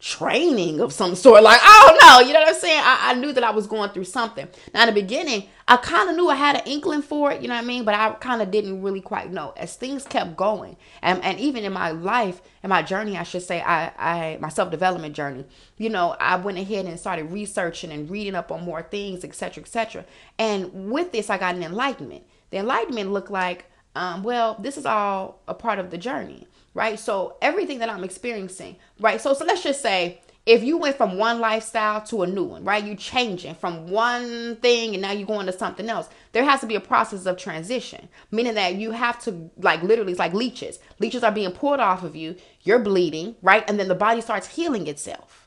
training 0.00 0.80
of 0.80 0.92
some 0.92 1.14
sort. 1.14 1.42
Like, 1.42 1.60
I 1.62 1.86
don't 1.86 2.08
know. 2.08 2.26
You 2.26 2.32
know 2.32 2.40
what 2.40 2.48
I'm 2.48 2.60
saying? 2.60 2.82
I, 2.82 3.10
I 3.10 3.14
knew 3.14 3.32
that 3.32 3.44
I 3.44 3.50
was 3.50 3.66
going 3.66 3.90
through 3.90 4.04
something. 4.04 4.48
Now, 4.72 4.88
in 4.88 4.94
the 4.94 5.00
beginning, 5.00 5.48
I 5.68 5.76
kind 5.76 6.08
of 6.08 6.16
knew 6.16 6.28
I 6.28 6.36
had 6.36 6.56
an 6.56 6.62
inkling 6.66 7.02
for 7.02 7.30
it. 7.30 7.42
You 7.42 7.48
know 7.48 7.54
what 7.54 7.64
I 7.64 7.66
mean? 7.66 7.84
But 7.84 7.94
I 7.94 8.10
kind 8.14 8.40
of 8.40 8.50
didn't 8.50 8.82
really 8.82 9.02
quite 9.02 9.30
know. 9.30 9.52
As 9.56 9.76
things 9.76 10.04
kept 10.04 10.36
going, 10.36 10.76
and, 11.02 11.22
and 11.22 11.38
even 11.38 11.64
in 11.64 11.72
my 11.72 11.90
life, 11.90 12.40
in 12.62 12.70
my 12.70 12.82
journey, 12.82 13.16
I 13.18 13.24
should 13.24 13.42
say, 13.42 13.60
I, 13.60 13.92
I 13.98 14.38
my 14.40 14.48
self 14.48 14.70
development 14.70 15.14
journey, 15.14 15.44
you 15.76 15.90
know, 15.90 16.16
I 16.18 16.36
went 16.36 16.58
ahead 16.58 16.86
and 16.86 16.98
started 16.98 17.30
researching 17.30 17.92
and 17.92 18.10
reading 18.10 18.34
up 18.34 18.50
on 18.50 18.64
more 18.64 18.82
things, 18.82 19.22
etc., 19.22 19.62
etc. 19.62 20.06
And 20.38 20.90
with 20.90 21.12
this, 21.12 21.28
I 21.28 21.36
got 21.36 21.54
an 21.54 21.62
enlightenment. 21.62 22.24
The 22.48 22.56
enlightenment 22.56 23.12
looked 23.12 23.30
like, 23.30 23.66
um, 23.94 24.22
well, 24.22 24.56
this 24.58 24.78
is 24.78 24.86
all 24.86 25.40
a 25.46 25.54
part 25.54 25.78
of 25.78 25.90
the 25.90 25.98
journey 25.98 26.46
right? 26.74 26.98
So 26.98 27.36
everything 27.42 27.78
that 27.80 27.88
I'm 27.88 28.04
experiencing, 28.04 28.76
right? 28.98 29.20
So 29.20 29.34
so 29.34 29.44
let's 29.44 29.62
just 29.62 29.82
say 29.82 30.20
if 30.46 30.62
you 30.64 30.78
went 30.78 30.96
from 30.96 31.18
one 31.18 31.38
lifestyle 31.38 32.00
to 32.02 32.22
a 32.22 32.26
new 32.26 32.44
one, 32.44 32.64
right? 32.64 32.84
You're 32.84 32.96
changing 32.96 33.54
from 33.54 33.88
one 33.88 34.56
thing 34.56 34.94
and 34.94 35.02
now 35.02 35.12
you're 35.12 35.26
going 35.26 35.46
to 35.46 35.52
something 35.52 35.88
else. 35.88 36.08
There 36.32 36.44
has 36.44 36.60
to 36.60 36.66
be 36.66 36.74
a 36.74 36.80
process 36.80 37.26
of 37.26 37.36
transition, 37.36 38.08
meaning 38.30 38.54
that 38.54 38.76
you 38.76 38.90
have 38.92 39.22
to 39.24 39.50
like 39.58 39.82
literally 39.82 40.12
it's 40.12 40.18
like 40.18 40.32
leeches. 40.32 40.78
Leeches 40.98 41.22
are 41.22 41.32
being 41.32 41.52
pulled 41.52 41.80
off 41.80 42.02
of 42.02 42.16
you. 42.16 42.36
You're 42.62 42.78
bleeding, 42.78 43.36
right? 43.42 43.64
And 43.68 43.78
then 43.78 43.88
the 43.88 43.94
body 43.94 44.20
starts 44.20 44.48
healing 44.48 44.86
itself. 44.86 45.39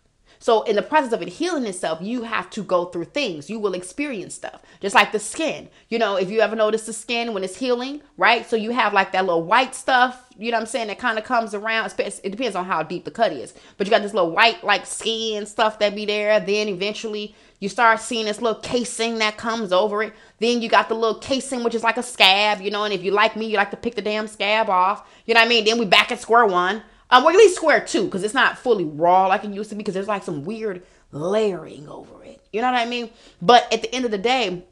So, 0.43 0.63
in 0.63 0.75
the 0.75 0.81
process 0.81 1.13
of 1.13 1.21
it 1.21 1.29
healing 1.29 1.65
itself, 1.65 1.99
you 2.01 2.23
have 2.23 2.49
to 2.49 2.63
go 2.63 2.83
through 2.83 3.05
things. 3.05 3.49
You 3.49 3.59
will 3.59 3.73
experience 3.73 4.35
stuff, 4.35 4.61
just 4.81 4.93
like 4.93 5.13
the 5.13 5.19
skin. 5.19 5.69
You 5.87 5.99
know, 5.99 6.17
if 6.17 6.29
you 6.29 6.41
ever 6.41 6.53
notice 6.53 6.85
the 6.85 6.91
skin 6.91 7.33
when 7.33 7.45
it's 7.45 7.55
healing, 7.55 8.01
right? 8.17 8.45
So, 8.45 8.57
you 8.57 8.71
have 8.71 8.91
like 8.91 9.13
that 9.13 9.25
little 9.25 9.43
white 9.43 9.73
stuff, 9.73 10.27
you 10.37 10.51
know 10.51 10.57
what 10.57 10.63
I'm 10.63 10.67
saying, 10.67 10.87
that 10.87 10.99
kind 10.99 11.17
of 11.17 11.23
comes 11.23 11.53
around. 11.53 11.93
It 11.97 12.21
depends 12.29 12.57
on 12.57 12.65
how 12.65 12.83
deep 12.83 13.05
the 13.05 13.11
cut 13.11 13.31
is, 13.31 13.53
but 13.77 13.87
you 13.87 13.91
got 13.91 14.01
this 14.01 14.13
little 14.13 14.31
white, 14.31 14.61
like 14.65 14.85
skin 14.85 15.45
stuff 15.45 15.79
that 15.79 15.95
be 15.95 16.05
there. 16.05 16.41
Then 16.41 16.67
eventually, 16.67 17.33
you 17.61 17.69
start 17.69 18.01
seeing 18.01 18.25
this 18.25 18.41
little 18.41 18.59
casing 18.59 19.19
that 19.19 19.37
comes 19.37 19.71
over 19.71 20.03
it. 20.03 20.13
Then 20.39 20.61
you 20.61 20.67
got 20.67 20.89
the 20.89 20.95
little 20.95 21.19
casing, 21.21 21.63
which 21.63 21.73
is 21.73 21.83
like 21.83 21.95
a 21.95 22.03
scab, 22.03 22.59
you 22.59 22.69
know. 22.69 22.83
And 22.83 22.93
if 22.93 23.01
you 23.01 23.11
like 23.11 23.37
me, 23.37 23.45
you 23.45 23.55
like 23.55 23.71
to 23.71 23.77
pick 23.77 23.95
the 23.95 24.01
damn 24.01 24.27
scab 24.27 24.69
off. 24.69 25.09
You 25.25 25.35
know 25.35 25.39
what 25.39 25.45
I 25.45 25.49
mean? 25.49 25.63
Then 25.63 25.79
we 25.79 25.85
back 25.85 26.11
at 26.11 26.19
square 26.19 26.45
one. 26.45 26.83
Um, 27.13 27.23
or 27.25 27.29
at 27.29 27.37
least 27.37 27.55
square 27.55 27.79
two, 27.79 28.05
because 28.05 28.23
it's 28.23 28.33
not 28.33 28.57
fully 28.57 28.85
raw 28.85 29.27
like 29.27 29.43
it 29.43 29.51
used 29.51 29.69
to 29.69 29.75
be, 29.75 29.81
because 29.81 29.93
there's 29.93 30.07
like 30.07 30.23
some 30.23 30.43
weird 30.43 30.81
layering 31.11 31.87
over 31.87 32.23
it. 32.23 32.41
You 32.51 32.61
know 32.61 32.71
what 32.71 32.81
I 32.81 32.87
mean? 32.87 33.11
But 33.39 33.71
at 33.71 33.83
the 33.83 33.93
end 33.93 34.05
of 34.05 34.09
the 34.09 34.17
day, 34.17 34.65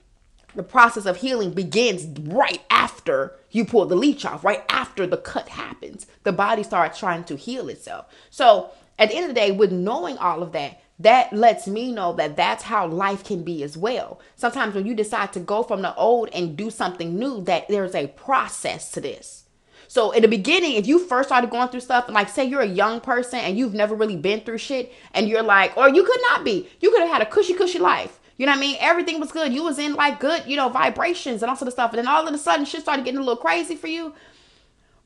the 0.56 0.63
process 0.63 1.06
of 1.06 1.17
healing 1.17 1.51
begins 1.51 2.19
right 2.27 2.62
after 2.71 3.35
you 3.52 3.63
pull 3.63 3.85
the 3.85 3.96
leech 3.96 4.25
off, 4.25 4.44
right 4.44 4.63
after 4.69 5.06
the 5.06 5.17
cut 5.17 5.50
happens. 5.50 6.08
The 6.23 6.31
body 6.31 6.63
starts 6.63 6.98
trying 6.98 7.25
to 7.25 7.37
heal 7.37 7.69
itself. 7.69 8.08
So 8.31 8.71
at 8.98 9.10
the 9.10 9.15
end 9.15 9.25
of 9.25 9.29
the 9.29 9.39
day, 9.39 9.52
with 9.52 9.71
knowing 9.71 10.17
all 10.17 10.42
of 10.42 10.52
that, 10.54 10.81
that 10.98 11.31
lets 11.33 11.67
me 11.67 11.92
know 11.92 12.13
that 12.13 12.35
that's 12.35 12.63
how 12.63 12.87
life 12.87 13.23
can 13.23 13.44
be 13.44 13.62
as 13.62 13.77
well. 13.77 14.19
Sometimes 14.35 14.73
when 14.73 14.87
you 14.87 14.96
decide 14.96 15.31
to 15.33 15.39
go 15.39 15.62
from 15.62 15.83
the 15.83 15.96
old 15.96 16.29
and 16.33 16.58
do 16.58 16.71
something 16.71 17.19
new, 17.19 17.44
that 17.44 17.67
there's 17.67 17.94
a 17.94 18.08
process 18.08 18.92
to 18.94 19.00
this. 19.02 19.40
So 19.92 20.12
in 20.12 20.21
the 20.21 20.29
beginning, 20.29 20.75
if 20.75 20.87
you 20.87 21.00
first 21.00 21.27
started 21.27 21.50
going 21.50 21.67
through 21.67 21.81
stuff, 21.81 22.08
like 22.08 22.29
say 22.29 22.46
you're 22.46 22.62
a 22.62 22.65
young 22.65 23.02
person 23.02 23.39
and 23.39 23.58
you've 23.58 23.73
never 23.73 23.94
really 23.94 24.15
been 24.15 24.39
through 24.39 24.60
shit, 24.60 24.94
and 25.13 25.27
you're 25.27 25.44
like, 25.44 25.75
or 25.75 25.89
you 25.89 26.06
could 26.06 26.21
not 26.29 26.46
be, 26.46 26.69
you 26.79 26.92
could 26.92 27.02
have 27.02 27.10
had 27.10 27.21
a 27.21 27.25
cushy, 27.25 27.54
cushy 27.54 27.77
life. 27.77 28.17
You 28.37 28.46
know 28.46 28.54
what 28.54 28.60
I 28.60 28.62
mean? 28.62 28.77
Everything 28.79 29.19
was 29.19 29.33
good. 29.33 29.52
You 29.52 29.65
was 29.65 29.77
in 29.77 29.96
like 29.96 30.21
good, 30.21 30.44
you 30.48 30.56
know, 30.56 30.69
vibrations 30.69 31.44
and 31.44 31.50
all 31.50 31.58
sort 31.58 31.67
of 31.67 31.73
stuff. 31.73 31.92
And 31.92 31.98
then 31.98 32.08
all 32.08 32.25
of 32.25 32.33
a 32.33 32.37
sudden 32.37 32.63
shit 32.63 32.83
started 32.83 33.04
getting 33.04 33.17
a 33.17 33.21
little 33.21 33.35
crazy 33.35 33.75
for 33.75 33.87
you. 33.87 34.13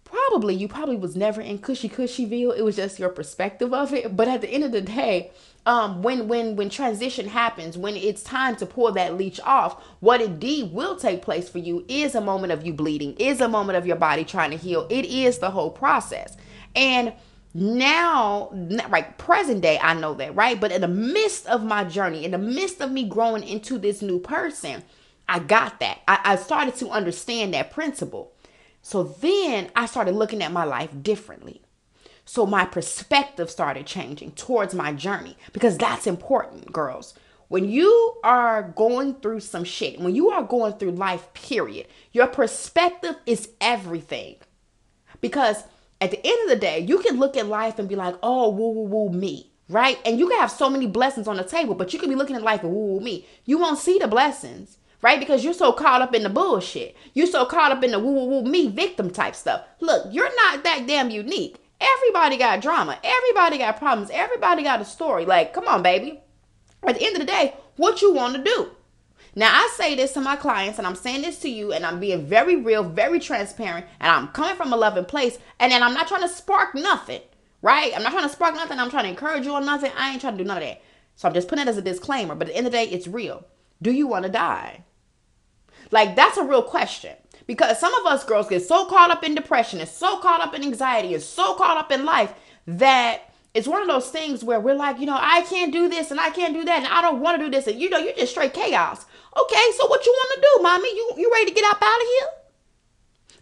probably 0.04 0.54
you 0.54 0.68
probably 0.68 0.96
was 0.96 1.16
never 1.16 1.42
in 1.42 1.58
cushy 1.58 1.90
cushyville 1.90 2.56
it 2.56 2.62
was 2.62 2.76
just 2.76 3.00
your 3.00 3.10
perspective 3.10 3.74
of 3.74 3.92
it 3.92 4.16
but 4.16 4.28
at 4.28 4.40
the 4.42 4.48
end 4.48 4.64
of 4.64 4.72
the 4.72 4.82
day 4.82 5.32
um 5.66 6.02
when 6.02 6.28
when 6.28 6.56
when 6.56 6.70
transition 6.70 7.28
happens 7.28 7.78
when 7.78 7.96
it's 7.96 8.24
time 8.24 8.56
to 8.56 8.66
pull 8.66 8.92
that 8.92 9.18
leech 9.18 9.40
off 9.42 9.82
what 10.00 10.22
indeed 10.22 10.72
will 10.72 10.96
take 10.96 11.22
place 11.22 11.50
for 11.50 11.60
you 11.60 11.84
is 11.88 12.16
a 12.16 12.22
moment 12.22 12.54
of 12.54 12.66
you 12.66 12.74
bleeding 12.74 13.16
is 13.18 13.42
a 13.42 13.48
moment 13.48 13.78
of 13.78 13.86
your 13.86 13.96
body 13.96 14.24
trying 14.24 14.52
to 14.52 14.58
heal. 14.58 14.88
It 14.90 15.06
is 15.06 15.40
the 15.40 15.52
whole 15.52 15.72
process. 15.72 16.38
And 16.76 17.14
now 17.54 18.50
like 18.90 19.18
present 19.18 19.62
day 19.62 19.80
i 19.82 19.94
know 19.94 20.14
that 20.14 20.36
right? 20.36 20.60
But 20.60 20.74
in 20.74 20.82
the 20.82 20.90
midst 20.90 21.48
of 21.48 21.64
my 21.64 21.86
journey 21.86 22.26
in 22.26 22.32
the 22.32 22.38
midst 22.38 22.82
of 22.82 22.92
me 22.92 23.08
growing 23.08 23.44
into 23.44 23.78
this 23.78 24.02
new 24.02 24.20
person 24.20 24.84
i 25.30 25.40
got 25.40 25.80
that. 25.80 26.00
I, 26.08 26.20
I 26.24 26.36
started 26.36 26.76
to 26.78 26.90
understand 26.90 27.54
that 27.54 27.72
principle. 27.72 28.34
So 28.82 29.04
then 29.04 29.72
I 29.76 29.88
started 29.88 30.16
looking 30.16 30.44
at 30.44 30.52
my 30.52 30.66
life 30.66 30.92
differently. 31.02 31.62
So 32.26 32.46
my 32.46 32.66
perspective 32.66 33.52
started 33.52 33.86
changing 33.86 34.32
towards 34.32 34.74
my 34.74 34.92
journey 34.94 35.38
because 35.54 35.78
that's 35.78 36.08
important, 36.08 36.74
girls. 36.74 37.14
When 37.48 37.70
you 37.70 38.18
are 38.24 38.64
going 38.76 39.16
through 39.16 39.42
some 39.42 39.64
shit, 39.64 40.00
when 40.00 40.16
you 40.16 40.32
are 40.32 40.42
going 40.44 40.74
through 40.74 40.92
life, 40.92 41.32
period, 41.36 41.88
your 42.12 42.26
perspective 42.26 43.16
is 43.28 43.50
everything. 43.62 44.38
Because 45.22 45.64
at 46.02 46.10
the 46.10 46.26
end 46.26 46.44
of 46.44 46.50
the 46.50 46.60
day, 46.60 46.80
you 46.80 46.98
can 46.98 47.20
look 47.20 47.38
at 47.38 47.46
life 47.46 47.78
and 47.78 47.88
be 47.88 47.96
like, 47.96 48.16
oh, 48.24 48.50
woo, 48.50 48.72
woo, 48.72 48.88
woo, 48.88 49.10
me, 49.12 49.52
right? 49.70 50.00
And 50.04 50.18
you 50.18 50.28
can 50.28 50.40
have 50.40 50.52
so 50.52 50.70
many 50.70 50.88
blessings 50.88 51.28
on 51.28 51.38
the 51.38 51.44
table, 51.44 51.76
but 51.76 51.94
you 51.94 52.00
can 52.00 52.10
be 52.10 52.16
looking 52.16 52.36
at 52.36 52.42
life 52.42 52.64
and 52.64 52.74
woo, 52.74 52.94
woo, 52.94 53.00
me. 53.00 53.28
You 53.46 53.60
won't 53.60 53.80
see 53.80 54.00
the 54.00 54.08
blessings 54.08 54.80
right? 55.02 55.20
Because 55.20 55.44
you're 55.44 55.54
so 55.54 55.72
caught 55.72 56.02
up 56.02 56.16
in 56.16 56.24
the 56.24 56.30
bullshit. 56.30 56.96
You're 57.14 57.28
so 57.28 57.46
caught 57.46 57.72
up 57.72 57.84
in 57.84 57.92
the 57.92 58.00
woo 58.00 58.12
woo 58.12 58.26
woo 58.26 58.42
me 58.42 58.70
victim 58.70 59.12
type 59.12 59.36
stuff. 59.36 59.62
Look, 59.80 60.08
you're 60.12 60.36
not 60.36 60.64
that 60.64 60.88
damn 60.88 61.12
unique. 61.12 61.58
Everybody 61.80 62.38
got 62.38 62.62
drama. 62.62 63.00
Everybody 63.04 63.58
got 63.58 63.78
problems. 63.78 64.10
Everybody 64.12 64.64
got 64.64 64.82
a 64.82 64.86
story. 64.86 65.26
Like, 65.26 65.54
come 65.54 65.68
on, 65.68 65.84
baby. 65.84 66.22
At 66.88 66.96
the 66.96 67.06
end 67.06 67.16
of 67.16 67.22
the 67.22 67.28
day, 67.28 67.56
what 67.78 68.02
you 68.02 68.14
want 68.14 68.36
to 68.36 68.44
do? 68.44 68.72
Now, 69.36 69.52
I 69.54 69.70
say 69.76 69.96
this 69.96 70.14
to 70.14 70.22
my 70.22 70.38
clients, 70.38 70.78
and 70.78 70.88
I'm 70.88 70.96
saying 70.96 71.24
this 71.24 71.40
to 71.40 71.50
you, 71.50 71.74
and 71.74 71.86
I'm 71.86 72.00
being 72.00 72.26
very 72.26 72.56
real, 72.56 72.84
very 72.84 73.20
transparent, 73.20 73.86
and 74.00 74.10
I'm 74.10 74.30
coming 74.30 74.56
from 74.56 74.72
a 74.72 74.78
loving 74.78 75.04
place, 75.04 75.38
and 75.60 75.72
then 75.72 75.84
I'm 75.84 75.94
not 75.94 76.08
trying 76.08 76.22
to 76.22 76.30
spark 76.30 76.74
nothing, 76.74 77.22
right? 77.62 77.92
I'm 77.94 78.04
not 78.04 78.14
trying 78.14 78.24
to 78.24 78.34
spark 78.34 78.56
nothing. 78.56 78.80
I'm 78.80 78.90
trying 78.90 79.04
to 79.04 79.10
encourage 79.10 79.46
you 79.46 79.54
on 79.54 79.66
nothing. 79.66 79.92
I 79.98 80.12
ain't 80.12 80.22
trying 80.22 80.38
to 80.38 80.44
do 80.44 80.48
none 80.48 80.58
of 80.58 80.64
that. 80.64 80.82
So 81.18 81.28
I'm 81.28 81.34
just 81.34 81.50
putting 81.50 81.68
it 81.68 81.70
as 81.70 81.78
a 81.78 81.82
disclaimer. 81.82 82.36
But 82.36 82.48
at 82.48 82.54
the 82.54 82.58
end 82.58 82.68
of 82.68 82.72
the 82.72 82.78
day, 82.78 82.86
it's 82.86 83.08
real. 83.08 83.46
Do 83.82 83.92
you 83.92 84.08
want 84.08 84.24
to 84.24 84.32
die? 84.32 84.84
Like 85.92 86.16
that's 86.16 86.38
a 86.38 86.44
real 86.44 86.64
question. 86.64 87.16
Because 87.48 87.80
some 87.80 87.94
of 87.96 88.06
us 88.06 88.24
girls 88.24 88.48
get 88.48 88.64
so 88.64 88.86
caught 88.86 89.12
up 89.12 89.24
in 89.24 89.36
depression 89.36 89.80
and 89.80 89.90
so 89.90 90.18
caught 90.20 90.42
up 90.42 90.56
in 90.56 90.64
anxiety 90.64 91.14
and 91.14 91.22
so 91.22 91.56
caught 91.56 91.78
up 91.78 91.92
in 91.92 92.06
life 92.06 92.34
that 92.66 93.34
it's 93.54 93.68
one 93.68 93.82
of 93.82 93.88
those 93.88 94.10
things 94.10 94.44
where 94.44 94.60
we're 94.60 94.76
like, 94.76 95.00
you 95.00 95.06
know, 95.06 95.18
I 95.20 95.42
can't 95.44 95.72
do 95.72 95.88
this 95.88 96.12
and 96.12 96.20
I 96.20 96.30
can't 96.30 96.54
do 96.54 96.66
that 96.66 96.78
and 96.84 96.88
I 96.88 97.02
don't 97.02 97.22
want 97.22 97.40
to 97.40 97.46
do 97.46 97.52
this 97.52 97.68
and 97.68 97.80
you 97.80 97.90
know, 97.90 97.98
you're 97.98 98.16
just 98.16 98.32
straight 98.32 98.54
chaos. 98.54 99.06
Okay, 99.38 99.66
so 99.78 99.88
what 99.88 100.06
you 100.06 100.12
want 100.12 100.36
to 100.36 100.42
do, 100.42 100.64
mommy? 100.64 100.90
You 100.90 101.14
you 101.18 101.32
ready 101.32 101.52
to 101.52 101.56
get 101.56 101.72
up 101.72 101.82
out 101.82 102.02
of 102.02 102.08
here? 102.08 102.28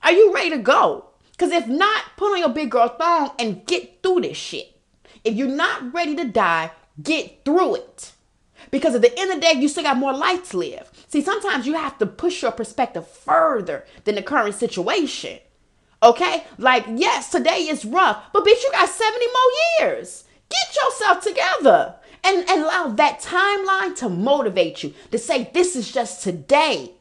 Are 0.04 0.12
you 0.12 0.34
ready 0.34 0.50
to 0.52 0.58
go? 0.58 1.06
Because 1.32 1.52
if 1.52 1.68
not, 1.68 2.04
put 2.18 2.32
on 2.34 2.40
your 2.40 2.50
big 2.50 2.72
girl 2.72 2.90
thong 2.90 3.32
and 3.40 3.66
get 3.66 4.04
through 4.04 4.22
this 4.22 4.38
shit. 4.38 4.80
If 5.24 5.36
you're 5.36 5.48
not 5.48 5.94
ready 5.94 6.16
to 6.18 6.26
die, 6.26 6.72
get 7.02 7.44
through 7.46 7.76
it. 7.76 8.12
Because 8.70 8.96
at 8.96 9.02
the 9.02 9.18
end 9.18 9.32
of 9.32 9.38
the 9.38 9.42
day, 9.42 9.54
you 9.60 9.68
still 9.68 9.84
got 9.84 9.98
more 9.98 10.14
life 10.14 10.50
to 10.52 10.58
live. 10.58 10.92
See, 11.14 11.22
sometimes 11.22 11.68
you 11.68 11.76
have 11.76 12.00
to 12.00 12.08
push 12.08 12.42
your 12.42 12.52
perspective 12.52 13.08
further 13.08 13.86
than 14.04 14.16
the 14.16 14.24
current 14.24 14.56
situation. 14.56 15.38
Okay? 16.02 16.44
Like, 16.58 16.86
yes, 16.90 17.30
today 17.30 17.68
is 17.70 17.86
rough, 17.86 18.34
but 18.34 18.44
bitch, 18.44 18.64
you 18.64 18.72
got 18.72 18.90
70 18.90 19.24
more 19.28 19.88
years. 19.92 20.24
Get 20.50 20.76
yourself 20.76 21.24
together 21.24 21.98
and, 22.24 22.50
and 22.50 22.64
allow 22.64 22.88
that 22.88 23.22
timeline 23.22 23.96
to 23.98 24.10
motivate 24.10 24.82
you 24.82 24.96
to 25.12 25.20
say, 25.20 25.52
this 25.54 25.76
is 25.76 25.92
just 25.92 26.24
today. 26.24 26.94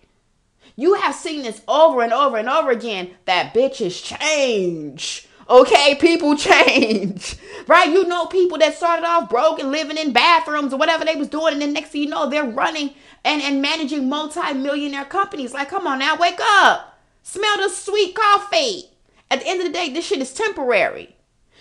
You 0.76 0.92
have 0.92 1.14
seen 1.14 1.44
this 1.44 1.62
over 1.66 2.02
and 2.02 2.12
over 2.12 2.36
and 2.36 2.50
over 2.50 2.70
again 2.70 3.12
that 3.24 3.54
bitches 3.54 4.04
change. 4.04 5.26
Okay, 5.52 5.96
people 5.96 6.34
change, 6.38 7.36
right? 7.66 7.90
You 7.90 8.04
know 8.06 8.24
people 8.24 8.56
that 8.56 8.74
started 8.74 9.04
off 9.04 9.28
broke 9.28 9.60
and 9.60 9.70
living 9.70 9.98
in 9.98 10.14
bathrooms 10.14 10.72
or 10.72 10.78
whatever 10.78 11.04
they 11.04 11.14
was 11.14 11.28
doing, 11.28 11.52
and 11.52 11.60
then 11.60 11.74
next 11.74 11.90
thing 11.90 12.04
you 12.04 12.08
know, 12.08 12.30
they're 12.30 12.42
running 12.42 12.94
and, 13.22 13.42
and 13.42 13.60
managing 13.60 14.08
multi-millionaire 14.08 15.04
companies. 15.04 15.52
Like, 15.52 15.68
come 15.68 15.86
on 15.86 15.98
now, 15.98 16.16
wake 16.16 16.40
up. 16.40 16.98
Smell 17.22 17.58
the 17.58 17.68
sweet 17.68 18.14
coffee. 18.14 18.84
At 19.30 19.40
the 19.40 19.46
end 19.46 19.60
of 19.60 19.66
the 19.66 19.72
day, 19.74 19.92
this 19.92 20.06
shit 20.06 20.22
is 20.22 20.32
temporary. 20.32 21.14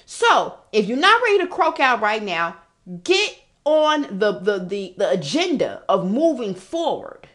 So 0.06 0.60
if 0.72 0.88
you're 0.88 0.98
not 0.98 1.22
ready 1.22 1.40
to 1.40 1.48
croak 1.48 1.82
out 1.82 2.00
right 2.00 2.24
now, 2.24 2.56
get 3.04 3.40
on 3.66 4.04
the 4.20 4.40
the 4.40 4.60
the, 4.60 4.96
the 4.98 5.10
agenda 5.10 5.84
of 5.90 6.10
moving 6.10 6.56
forward. 6.56 7.28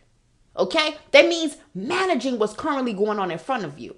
Okay? 0.57 0.97
That 1.11 1.29
means 1.29 1.59
managing 1.75 2.39
what's 2.39 2.55
currently 2.55 2.95
going 2.95 3.19
on 3.19 3.31
in 3.31 3.39
front 3.39 3.67
of 3.67 3.79
you. 3.79 3.97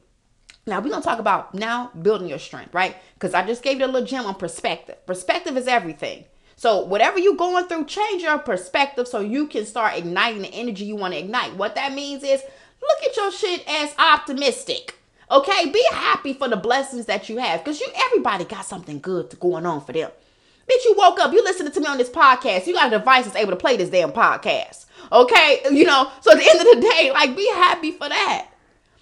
Now 0.69 0.81
we're 0.81 0.91
gonna 0.91 1.03
talk 1.03 1.19
about 1.19 1.55
now 1.55 1.91
building 2.03 2.29
your 2.29 2.39
strength, 2.39 2.75
right? 2.75 2.97
Because 3.15 3.35
I 3.35 3.47
just 3.47 3.63
gave 3.63 3.79
you 3.79 3.87
a 3.87 3.89
little 3.89 4.07
gem 4.07 4.27
on 4.27 4.35
perspective. 4.35 5.05
Perspective 5.07 5.57
is 5.57 5.67
everything. 5.67 6.25
So 6.57 6.85
whatever 6.85 7.19
you're 7.19 7.37
going 7.37 7.67
through, 7.67 7.87
change 7.87 8.23
your 8.23 8.39
perspective 8.39 9.07
so 9.09 9.21
you 9.21 9.47
can 9.47 9.65
start 9.65 9.97
igniting 9.97 10.43
the 10.43 10.53
energy 10.53 10.85
you 10.85 10.97
want 10.97 11.15
to 11.15 11.21
ignite. 11.21 11.55
What 11.57 11.75
that 11.77 11.93
means 11.93 12.23
is 12.23 12.43
look 12.83 13.11
at 13.11 13.17
your 13.17 13.31
shit 13.33 13.65
as 13.69 13.95
optimistic. 13.99 14.97
Okay, 15.31 15.71
be 15.71 15.85
happy 15.93 16.33
for 16.33 16.49
the 16.49 16.57
blessings 16.57 17.07
that 17.07 17.29
you 17.29 17.37
have, 17.37 17.63
because 17.63 17.81
you 17.81 17.87
everybody 17.95 18.45
got 18.45 18.65
something 18.65 18.99
good 18.99 19.39
going 19.39 19.67
on 19.67 19.85
for 19.85 19.93
them. 19.93 20.11
Bitch, 20.69 20.85
you 20.85 20.95
woke 20.99 21.21
up, 21.21 21.33
you 21.33 21.43
listening 21.45 21.73
to 21.73 21.81
me 21.81 21.87
on 21.87 21.99
this 21.99 22.11
podcast, 22.11 22.67
you 22.67 22.75
got 22.75 22.93
a 22.93 22.99
device 22.99 23.25
that's 23.25 23.37
able 23.37 23.51
to 23.51 23.57
play 23.57 23.77
this 23.77 23.91
damn 23.91 24.11
podcast. 24.11 24.87
Okay, 25.13 25.61
you 25.71 25.85
know, 25.85 26.11
so 26.21 26.33
at 26.33 26.39
the 26.39 26.49
end 26.49 26.61
of 26.61 26.67
the 26.67 26.89
day, 26.91 27.11
like 27.13 27.37
be 27.37 27.49
happy 27.53 27.93
for 27.93 28.09
that. 28.09 28.49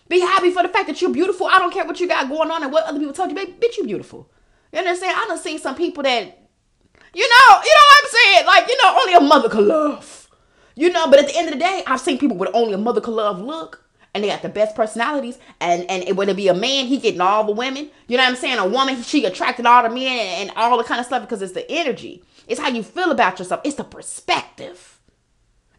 Be 0.09 0.20
happy 0.20 0.50
for 0.50 0.62
the 0.62 0.68
fact 0.68 0.86
that 0.86 1.00
you're 1.00 1.12
beautiful. 1.12 1.46
I 1.46 1.59
don't 1.59 1.72
care 1.72 1.84
what 1.84 1.98
you 1.98 2.07
got 2.09 2.28
going 2.28 2.50
on 2.50 2.62
and 2.62 2.72
what 2.72 2.84
other 2.84 2.98
people 2.98 3.14
told 3.14 3.30
you, 3.30 3.36
baby. 3.36 3.52
Bitch, 3.52 3.76
you 3.76 3.84
beautiful. 3.84 4.30
You 4.72 4.80
understand? 4.80 5.16
I 5.16 5.26
done 5.26 5.38
seen 5.38 5.59
some 5.59 5.74
people 5.74 6.02
that, 6.02 6.22
you 6.22 7.28
know, 7.28 7.61
you 7.64 7.74
know 7.74 7.86
what 7.86 8.02
I'm 8.02 8.11
saying? 8.11 8.46
Like, 8.46 8.68
you 8.68 8.76
know, 8.82 8.98
only 9.00 9.14
a 9.14 9.20
mother 9.20 9.48
could 9.48 9.64
love. 9.64 10.28
You 10.74 10.90
know, 10.90 11.09
but 11.09 11.18
at 11.18 11.26
the 11.26 11.36
end 11.36 11.48
of 11.48 11.54
the 11.54 11.61
day, 11.61 11.82
I've 11.86 12.00
seen 12.00 12.18
people 12.18 12.36
with 12.36 12.50
only 12.52 12.74
a 12.74 12.78
mother 12.78 13.00
could 13.00 13.14
love 13.14 13.40
look. 13.40 13.82
And 14.14 14.24
they 14.24 14.28
got 14.28 14.40
the 14.40 14.48
best 14.48 14.74
personalities, 14.74 15.38
and 15.61 15.84
and 15.90 16.02
it, 16.04 16.16
whether 16.16 16.30
it 16.30 16.38
be 16.38 16.48
a 16.48 16.54
man, 16.54 16.86
he 16.86 16.96
getting 16.96 17.20
all 17.20 17.44
the 17.44 17.52
women. 17.52 17.90
You 18.09 18.16
know 18.16 18.22
what 18.22 18.30
I'm 18.30 18.36
saying? 18.36 18.59
A 18.59 18.66
woman, 18.66 19.02
she 19.02 19.26
attracted 19.26 19.66
all 19.66 19.82
the 19.82 19.90
men 19.90 20.07
and, 20.07 20.48
and 20.48 20.59
all 20.59 20.78
the 20.78 20.84
kind 20.84 21.00
of 21.00 21.04
stuff 21.04 21.20
because 21.20 21.42
it's 21.42 21.52
the 21.52 21.70
energy. 21.70 22.24
It's 22.48 22.59
how 22.59 22.68
you 22.68 22.82
feel 22.82 23.11
about 23.11 23.38
yourself. 23.38 23.61
It's 23.62 23.76
the 23.76 23.84
perspective. 23.84 25.00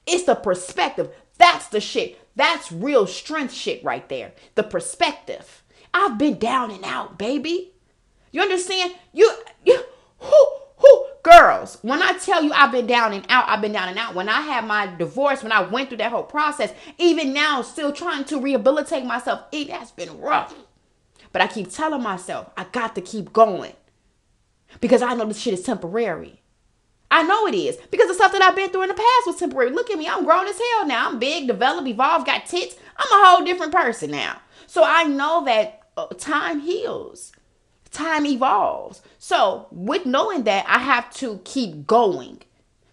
It's 0.05 0.25
the 0.25 0.36
perspective. 0.36 1.09
That's 1.39 1.67
the 1.69 1.80
shit. 1.80 2.19
That's 2.38 2.72
real 2.72 3.08
strength 3.08 3.54
shit 3.54 3.84
right 3.84 4.08
there. 4.08 4.32
The 4.54 4.64
perspective. 4.64 5.64
I've 5.94 6.20
been 6.20 6.38
down 6.38 6.70
and 6.70 6.86
out, 6.86 7.18
baby. 7.18 7.74
You 8.32 8.42
understand? 8.42 8.94
You, 9.12 9.34
you 9.66 9.84
who, 10.20 10.48
who, 10.78 11.06
girls, 11.24 11.80
when 11.82 12.04
I 12.04 12.14
tell 12.14 12.44
you 12.44 12.54
I've 12.54 12.72
been 12.72 12.86
down 12.86 13.14
and 13.14 13.26
out, 13.28 13.50
I've 13.50 13.62
been 13.62 13.72
down 13.72 13.90
and 13.90 13.98
out. 13.98 14.14
When 14.14 14.30
I 14.30 14.42
had 14.42 14.66
my 14.66 14.86
divorce, 14.86 15.42
when 15.42 15.52
I 15.52 15.62
went 15.62 15.90
through 15.90 15.98
that 15.98 16.12
whole 16.12 16.24
process, 16.24 16.72
even 17.00 17.34
now, 17.34 17.64
still 17.64 17.92
trying 17.92 18.24
to 18.26 18.40
rehabilitate 18.40 19.04
myself, 19.04 19.42
it 19.52 19.72
has 19.72 19.90
been 19.90 20.22
rough. 20.22 20.54
But 21.32 21.42
I 21.42 21.48
keep 21.48 21.72
telling 21.72 22.04
myself, 22.04 22.52
I 22.56 22.66
got 22.66 22.94
to 22.96 23.02
keep 23.02 23.34
going 23.34 23.74
because 24.80 25.02
I 25.02 25.16
know 25.16 25.26
this 25.26 25.40
shit 25.40 25.56
is 25.56 25.64
temporary. 25.64 26.42
I 27.10 27.24
know 27.24 27.47
it 27.47 27.55
is 27.55 27.78
because 27.89 28.08
the 28.08 28.14
stuff 28.14 28.34
that 28.34 28.41
I've 28.41 28.55
been 28.55 28.70
through 28.70 28.84
in 28.84 28.89
the 28.89 28.93
past 28.93 29.28
was 29.28 29.38
temporary. 29.38 29.72
Look 29.72 29.89
at 29.89 29.97
me, 29.97 30.08
I'm 30.08 30.26
grown 30.26 30.47
as 30.47 30.60
hell 30.60 30.88
now. 30.88 31.08
I'm 31.08 31.20
big, 31.20 31.47
developed, 31.47 31.88
evolved, 31.88 32.26
got 32.26 32.45
tits. 32.45 32.76
I'm 32.97 33.08
a 33.08 33.26
whole 33.26 33.45
different 33.45 33.74
person 33.74 34.12
now. 34.12 34.41
So 34.66 34.84
I 34.86 35.03
know 35.03 35.45
that 35.45 35.84
uh, 35.95 36.08
time 36.18 36.60
heals, 36.60 37.32
time 37.91 38.26
evolves. 38.26 39.01
So, 39.18 39.68
with 39.72 40.05
knowing 40.05 40.43
that, 40.43 40.66
I 40.68 40.80
have 40.80 41.14
to 41.16 41.41
keep 41.43 41.88
going, 41.88 42.41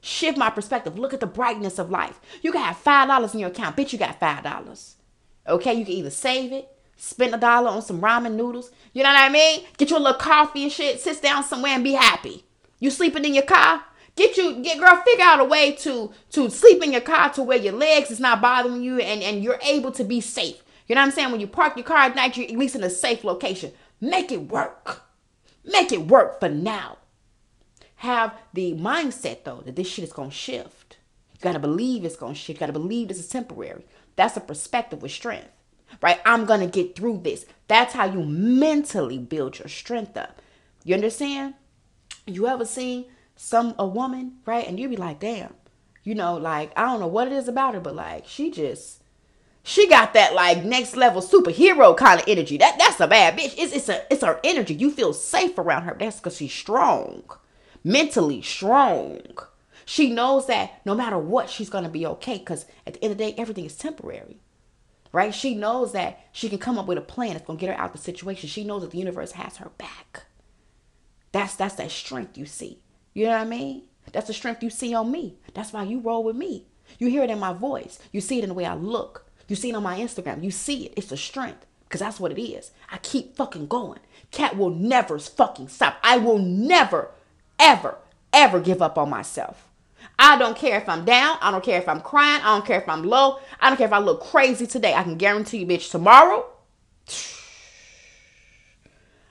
shift 0.00 0.38
my 0.38 0.50
perspective, 0.50 0.98
look 0.98 1.12
at 1.12 1.20
the 1.20 1.26
brightness 1.26 1.78
of 1.78 1.90
life. 1.90 2.20
You 2.42 2.52
can 2.52 2.62
have 2.62 2.82
$5 2.82 3.34
in 3.34 3.40
your 3.40 3.50
account, 3.50 3.76
bitch, 3.76 3.92
you 3.92 3.98
got 3.98 4.20
$5. 4.20 4.94
Okay, 5.46 5.74
you 5.74 5.84
can 5.84 5.94
either 5.94 6.10
save 6.10 6.52
it, 6.52 6.68
spend 6.96 7.34
a 7.34 7.38
dollar 7.38 7.70
on 7.70 7.82
some 7.82 8.00
ramen 8.00 8.34
noodles, 8.34 8.70
you 8.92 9.02
know 9.02 9.10
what 9.10 9.20
I 9.20 9.28
mean? 9.28 9.64
Get 9.76 9.90
you 9.90 9.96
a 9.96 9.98
little 9.98 10.18
coffee 10.18 10.62
and 10.62 10.72
shit, 10.72 11.00
sit 11.00 11.20
down 11.20 11.44
somewhere 11.44 11.72
and 11.72 11.84
be 11.84 11.92
happy. 11.92 12.44
You 12.80 12.90
sleeping 12.90 13.24
in 13.24 13.34
your 13.34 13.44
car? 13.44 13.82
Get 14.16 14.36
you 14.36 14.62
get 14.62 14.78
girl, 14.78 14.96
figure 15.04 15.24
out 15.24 15.40
a 15.40 15.44
way 15.44 15.72
to 15.72 16.12
to 16.30 16.48
sleep 16.50 16.82
in 16.82 16.92
your 16.92 17.00
car 17.00 17.32
to 17.32 17.42
where 17.42 17.58
your 17.58 17.72
legs 17.72 18.10
is 18.10 18.20
not 18.20 18.40
bothering 18.40 18.82
you 18.82 19.00
and, 19.00 19.22
and 19.22 19.42
you're 19.42 19.58
able 19.62 19.90
to 19.92 20.04
be 20.04 20.20
safe. 20.20 20.62
You 20.86 20.94
know 20.94 21.00
what 21.00 21.06
I'm 21.06 21.12
saying? 21.12 21.32
When 21.32 21.40
you 21.40 21.46
park 21.46 21.76
your 21.76 21.84
car 21.84 21.98
at 21.98 22.14
night, 22.14 22.36
you're 22.36 22.46
at 22.46 22.56
least 22.56 22.76
in 22.76 22.84
a 22.84 22.90
safe 22.90 23.24
location. 23.24 23.72
Make 24.00 24.30
it 24.30 24.48
work. 24.48 25.02
Make 25.64 25.90
it 25.92 26.06
work 26.06 26.38
for 26.38 26.48
now. 26.48 26.98
Have 27.96 28.34
the 28.52 28.74
mindset 28.74 29.44
though 29.44 29.62
that 29.64 29.76
this 29.76 29.88
shit 29.88 30.04
is 30.04 30.12
gonna 30.12 30.30
shift. 30.30 30.98
You 31.32 31.40
gotta 31.40 31.58
believe 31.58 32.04
it's 32.04 32.16
gonna 32.16 32.34
shift. 32.34 32.58
You 32.58 32.60
gotta 32.60 32.72
believe 32.72 33.08
this 33.08 33.18
is 33.18 33.28
temporary. 33.28 33.84
That's 34.14 34.36
a 34.36 34.40
perspective 34.40 35.02
with 35.02 35.10
strength. 35.10 35.48
right? 36.00 36.20
I'm 36.24 36.46
to 36.46 36.66
get 36.66 36.94
through 36.94 37.22
this. 37.24 37.46
That's 37.66 37.94
how 37.94 38.04
you 38.04 38.22
mentally 38.22 39.18
build 39.18 39.58
your 39.58 39.68
strength 39.68 40.16
up. 40.16 40.40
You 40.84 40.94
understand? 40.94 41.54
You 42.26 42.46
ever 42.46 42.64
seen 42.64 43.06
some 43.44 43.74
a 43.78 43.86
woman, 43.86 44.38
right? 44.46 44.66
And 44.66 44.80
you 44.80 44.88
be 44.88 44.96
like, 44.96 45.20
"Damn." 45.20 45.54
You 46.02 46.14
know, 46.14 46.36
like 46.36 46.72
I 46.76 46.82
don't 46.86 47.00
know 47.00 47.06
what 47.06 47.28
it 47.28 47.32
is 47.32 47.48
about 47.48 47.74
her, 47.74 47.80
but 47.80 47.94
like 47.94 48.26
she 48.26 48.50
just 48.50 49.02
she 49.62 49.88
got 49.88 50.12
that 50.14 50.34
like 50.34 50.64
next 50.64 50.96
level 50.96 51.22
superhero 51.22 51.96
kind 51.96 52.20
of 52.20 52.28
energy. 52.28 52.56
That 52.58 52.76
that's 52.78 53.00
a 53.00 53.06
bad 53.06 53.38
bitch. 53.38 53.54
It's 53.56 53.72
it's 53.72 53.88
a 53.88 54.04
it's 54.12 54.22
her 54.22 54.40
energy. 54.44 54.74
You 54.74 54.90
feel 54.90 55.12
safe 55.12 55.58
around 55.58 55.84
her. 55.84 55.96
That's 55.98 56.18
because 56.18 56.36
she's 56.36 56.52
strong, 56.52 57.24
mentally 57.82 58.42
strong. 58.42 59.20
She 59.86 60.10
knows 60.10 60.46
that 60.46 60.80
no 60.86 60.94
matter 60.94 61.18
what, 61.18 61.50
she's 61.50 61.70
gonna 61.70 61.88
be 61.88 62.06
okay. 62.06 62.38
Because 62.38 62.66
at 62.86 62.94
the 62.94 63.04
end 63.04 63.12
of 63.12 63.18
the 63.18 63.24
day, 63.24 63.34
everything 63.38 63.64
is 63.64 63.76
temporary, 63.76 64.40
right? 65.12 65.34
She 65.34 65.54
knows 65.54 65.92
that 65.92 66.20
she 66.32 66.48
can 66.50 66.58
come 66.58 66.78
up 66.78 66.86
with 66.86 66.98
a 66.98 67.02
plan 67.02 67.32
that's 67.32 67.46
gonna 67.46 67.58
get 67.58 67.74
her 67.74 67.80
out 67.80 67.90
of 67.90 67.92
the 67.92 67.98
situation. 67.98 68.48
She 68.48 68.64
knows 68.64 68.82
that 68.82 68.90
the 68.90 68.98
universe 68.98 69.32
has 69.32 69.56
her 69.58 69.70
back. 69.78 70.24
That's 71.32 71.56
that's 71.56 71.76
that 71.76 71.90
strength 71.90 72.36
you 72.36 72.44
see. 72.46 72.83
You 73.14 73.26
know 73.26 73.32
what 73.32 73.40
I 73.40 73.44
mean? 73.44 73.82
That's 74.12 74.26
the 74.26 74.34
strength 74.34 74.62
you 74.62 74.70
see 74.70 74.94
on 74.94 75.10
me. 75.10 75.36
That's 75.54 75.72
why 75.72 75.84
you 75.84 76.00
roll 76.00 76.24
with 76.24 76.36
me. 76.36 76.66
You 76.98 77.08
hear 77.08 77.22
it 77.22 77.30
in 77.30 77.38
my 77.38 77.52
voice. 77.52 77.98
You 78.12 78.20
see 78.20 78.38
it 78.38 78.44
in 78.44 78.48
the 78.48 78.54
way 78.54 78.66
I 78.66 78.74
look. 78.74 79.26
You 79.48 79.56
see 79.56 79.70
it 79.70 79.76
on 79.76 79.82
my 79.82 79.98
Instagram. 79.98 80.44
You 80.44 80.50
see 80.50 80.86
it. 80.86 80.94
It's 80.96 81.12
a 81.12 81.16
strength. 81.16 81.66
Because 81.84 82.00
that's 82.00 82.20
what 82.20 82.32
it 82.32 82.42
is. 82.42 82.72
I 82.90 82.98
keep 82.98 83.36
fucking 83.36 83.68
going. 83.68 84.00
Cat 84.30 84.56
will 84.56 84.70
never 84.70 85.18
fucking 85.18 85.68
stop. 85.68 85.96
I 86.02 86.18
will 86.18 86.38
never, 86.38 87.10
ever, 87.58 87.98
ever 88.32 88.60
give 88.60 88.82
up 88.82 88.98
on 88.98 89.10
myself. 89.10 89.68
I 90.18 90.38
don't 90.38 90.56
care 90.56 90.78
if 90.78 90.88
I'm 90.88 91.04
down. 91.04 91.38
I 91.40 91.50
don't 91.50 91.64
care 91.64 91.80
if 91.80 91.88
I'm 91.88 92.00
crying. 92.00 92.42
I 92.42 92.56
don't 92.56 92.66
care 92.66 92.80
if 92.80 92.88
I'm 92.88 93.04
low. 93.04 93.38
I 93.60 93.68
don't 93.68 93.76
care 93.76 93.86
if 93.86 93.92
I 93.92 93.98
look 93.98 94.22
crazy 94.22 94.66
today. 94.66 94.94
I 94.94 95.02
can 95.02 95.16
guarantee 95.16 95.58
you, 95.58 95.66
bitch, 95.66 95.90
tomorrow, 95.90 96.46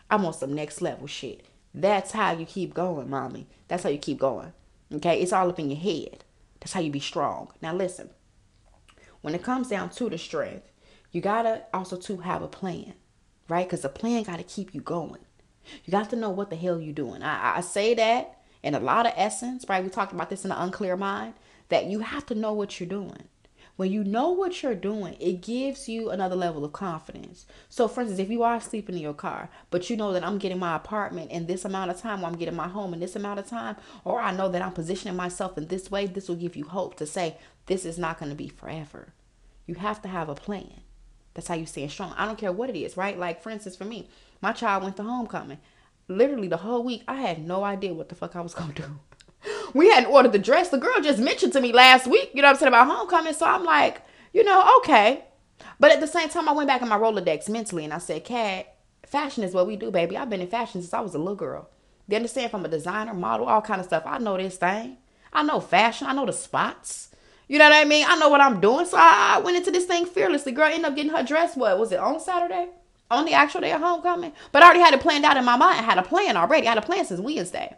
I'm 0.10 0.26
on 0.26 0.34
some 0.34 0.54
next 0.54 0.82
level 0.82 1.08
shit. 1.08 1.46
That's 1.74 2.12
how 2.12 2.34
you 2.34 2.46
keep 2.46 2.74
going, 2.74 3.10
mommy. 3.10 3.48
That's 3.68 3.84
how 3.84 3.90
you 3.90 3.98
keep 3.98 4.20
going. 4.20 4.54
Okay? 4.94 5.22
It's 5.22 5.34
all 5.34 5.50
up 5.50 5.60
in 5.60 5.70
your 5.70 5.80
head. 5.80 6.24
That's 6.60 6.74
how 6.74 6.80
you 6.80 6.92
be 6.92 7.00
strong. 7.00 7.50
Now, 7.62 7.74
listen 7.74 8.10
when 9.24 9.34
it 9.34 9.42
comes 9.42 9.70
down 9.70 9.90
to 9.90 10.10
the 10.10 10.18
strength, 10.18 10.70
you 11.12 11.22
gotta 11.22 11.64
also 11.74 11.96
to 11.96 12.18
have 12.18 12.42
a 12.42 12.48
plan, 12.48 12.94
right? 13.48 13.66
Because 13.66 13.82
the 13.82 13.90
plan 13.90 14.24
gotta 14.24 14.44
keep 14.44 14.76
you 14.76 14.82
going. 14.82 15.22
You 15.86 15.92
got 15.92 16.10
to 16.10 16.18
know 16.18 16.30
what 16.30 16.50
the 16.50 16.58
hell 16.58 16.80
you're 16.80 16.94
doing. 16.94 17.24
I, 17.24 17.58
I 17.58 17.62
say 17.62 17.94
that 17.94 18.42
in 18.62 18.76
a 18.76 18.82
lot 18.82 19.06
of 19.06 19.14
essence, 19.16 19.66
right? 19.70 19.82
We 19.82 19.90
talked 19.90 20.12
about 20.12 20.30
this 20.30 20.44
in 20.44 20.50
the 20.50 20.62
unclear 20.62 20.98
mind 20.98 21.36
that 21.70 21.86
you 21.86 22.00
have 22.00 22.26
to 22.28 22.36
know 22.36 22.52
what 22.52 22.80
you're 22.80 22.90
doing. 22.90 23.30
When 23.76 23.92
you 23.92 24.04
know 24.04 24.30
what 24.30 24.62
you're 24.62 24.76
doing, 24.76 25.18
it 25.20 25.42
gives 25.42 25.90
you 25.90 26.12
another 26.12 26.36
level 26.36 26.64
of 26.64 26.74
confidence. 26.74 27.48
So, 27.70 27.88
for 27.88 28.02
instance, 28.02 28.20
if 28.20 28.30
you 28.30 28.44
are 28.44 28.62
sleeping 28.62 28.96
in 28.96 29.02
your 29.02 29.16
car, 29.16 29.50
but 29.72 29.90
you 29.90 29.98
know 29.98 30.14
that 30.14 30.24
I'm 30.24 30.38
getting 30.38 30.60
my 30.60 30.76
apartment 30.76 31.32
in 31.32 31.48
this 31.48 31.66
amount 31.66 31.90
of 31.90 31.98
time, 32.00 32.24
or 32.24 32.28
I'm 32.28 32.38
getting 32.38 32.56
my 32.56 32.68
home 32.68 32.94
in 32.94 33.00
this 33.00 33.16
amount 33.16 33.40
of 33.40 33.48
time, 33.48 33.78
or 34.06 34.22
I 34.22 34.32
know 34.32 34.48
that 34.50 34.62
I'm 34.62 34.74
positioning 34.74 35.18
myself 35.18 35.58
in 35.58 35.68
this 35.68 35.90
way, 35.90 36.06
this 36.06 36.30
will 36.30 36.36
give 36.36 36.56
you 36.56 36.66
hope 36.66 36.98
to 36.98 37.08
say, 37.08 37.38
this 37.66 37.84
is 37.84 37.98
not 37.98 38.20
going 38.20 38.30
to 38.30 38.36
be 38.36 38.48
forever. 38.48 39.14
You 39.66 39.76
have 39.76 40.04
to 40.04 40.08
have 40.08 40.30
a 40.30 40.36
plan. 40.36 40.82
That's 41.34 41.48
how 41.48 41.56
you 41.56 41.66
stand 41.66 41.90
strong. 41.90 42.14
I 42.16 42.26
don't 42.26 42.38
care 42.38 42.52
what 42.52 42.70
it 42.70 42.78
is, 42.78 42.96
right? 42.96 43.18
Like, 43.18 43.42
for 43.42 43.50
instance, 43.50 43.76
for 43.76 43.86
me, 43.86 44.08
my 44.40 44.52
child 44.52 44.84
went 44.84 44.98
to 44.98 45.04
homecoming. 45.04 45.58
Literally 46.08 46.48
the 46.48 46.58
whole 46.58 46.84
week, 46.84 47.04
I 47.08 47.22
had 47.22 47.44
no 47.44 47.64
idea 47.64 47.94
what 47.94 48.10
the 48.10 48.16
fuck 48.16 48.36
I 48.36 48.42
was 48.42 48.54
going 48.54 48.74
to 48.74 48.82
do. 48.84 49.00
We 49.74 49.90
hadn't 49.90 50.12
ordered 50.12 50.32
the 50.32 50.40
dress. 50.40 50.70
The 50.70 50.78
girl 50.78 51.02
just 51.02 51.20
mentioned 51.20 51.54
to 51.54 51.62
me 51.62 51.72
last 51.72 52.08
week, 52.08 52.32
you 52.34 52.42
know 52.42 52.48
what 52.48 52.56
I'm 52.56 52.60
saying, 52.60 52.68
about 52.70 52.88
homecoming. 52.88 53.34
So 53.34 53.46
I'm 53.46 53.64
like, 53.64 54.02
you 54.34 54.44
know, 54.44 54.78
okay. 54.78 55.26
But 55.80 55.92
at 55.92 56.00
the 56.00 56.08
same 56.08 56.30
time, 56.30 56.48
I 56.48 56.54
went 56.54 56.68
back 56.68 56.82
in 56.82 56.90
my 56.90 56.98
Rolodex 56.98 57.50
mentally 57.50 57.84
and 57.84 57.94
I 57.94 57.98
said, 57.98 58.24
Cat, 58.24 58.76
fashion 59.06 59.44
is 59.44 59.54
what 59.54 59.68
we 59.68 59.76
do, 59.76 59.92
baby. 59.92 60.18
I've 60.18 60.30
been 60.30 60.42
in 60.42 60.48
fashion 60.48 60.82
since 60.82 60.94
I 60.94 61.02
was 61.02 61.16
a 61.16 61.20
little 61.20 61.36
girl. 61.36 61.70
You 62.08 62.18
understand? 62.18 62.52
From 62.52 62.66
a 62.66 62.70
designer, 62.70 63.14
model, 63.14 63.48
all 63.48 63.62
kind 63.62 63.80
of 63.80 63.86
stuff. 63.86 64.04
I 64.06 64.18
know 64.18 64.38
this 64.38 64.58
thing. 64.58 64.98
I 65.32 65.44
know 65.44 65.60
fashion. 65.60 66.08
I 66.08 66.14
know 66.14 66.26
the 66.26 66.34
spots. 66.34 67.10
You 67.48 67.60
know 67.60 67.70
what 67.70 67.76
I 67.76 67.86
mean? 67.86 68.06
I 68.08 68.18
know 68.18 68.30
what 68.30 68.42
I'm 68.42 68.60
doing. 68.60 68.86
So 68.86 68.98
I, 69.00 69.40
went 69.44 69.58
into 69.58 69.72
this 69.72 69.86
thing 69.86 70.06
fearlessly. 70.06 70.52
The 70.52 70.56
girl 70.56 70.68
ended 70.68 70.86
up 70.86 70.96
getting 70.96 71.12
her 71.12 71.24
dress, 71.24 71.56
what 71.56 71.78
was 71.78 71.92
it, 71.92 72.00
on 72.00 72.20
Saturday? 72.20 72.70
On 73.12 73.26
the 73.26 73.34
actual 73.34 73.62
day 73.62 73.72
of 73.72 73.82
homecoming? 73.82 74.34
But 74.52 74.64
I 74.64 74.66
already 74.68 74.80
had 74.80 74.94
it 74.94 75.02
planned 75.02 75.26
out 75.26 75.38
in 75.38 75.46
my 75.46 75.58
mind. 75.58 75.80
I 75.80 75.84
had 75.84 75.98
a 75.98 76.04
plan 76.04 76.38
already. 76.38 76.68
I 76.68 76.72
had 76.72 76.78
a 76.78 76.86
plan 76.86 77.06
since 77.06 77.20
Wednesday. 77.20 77.76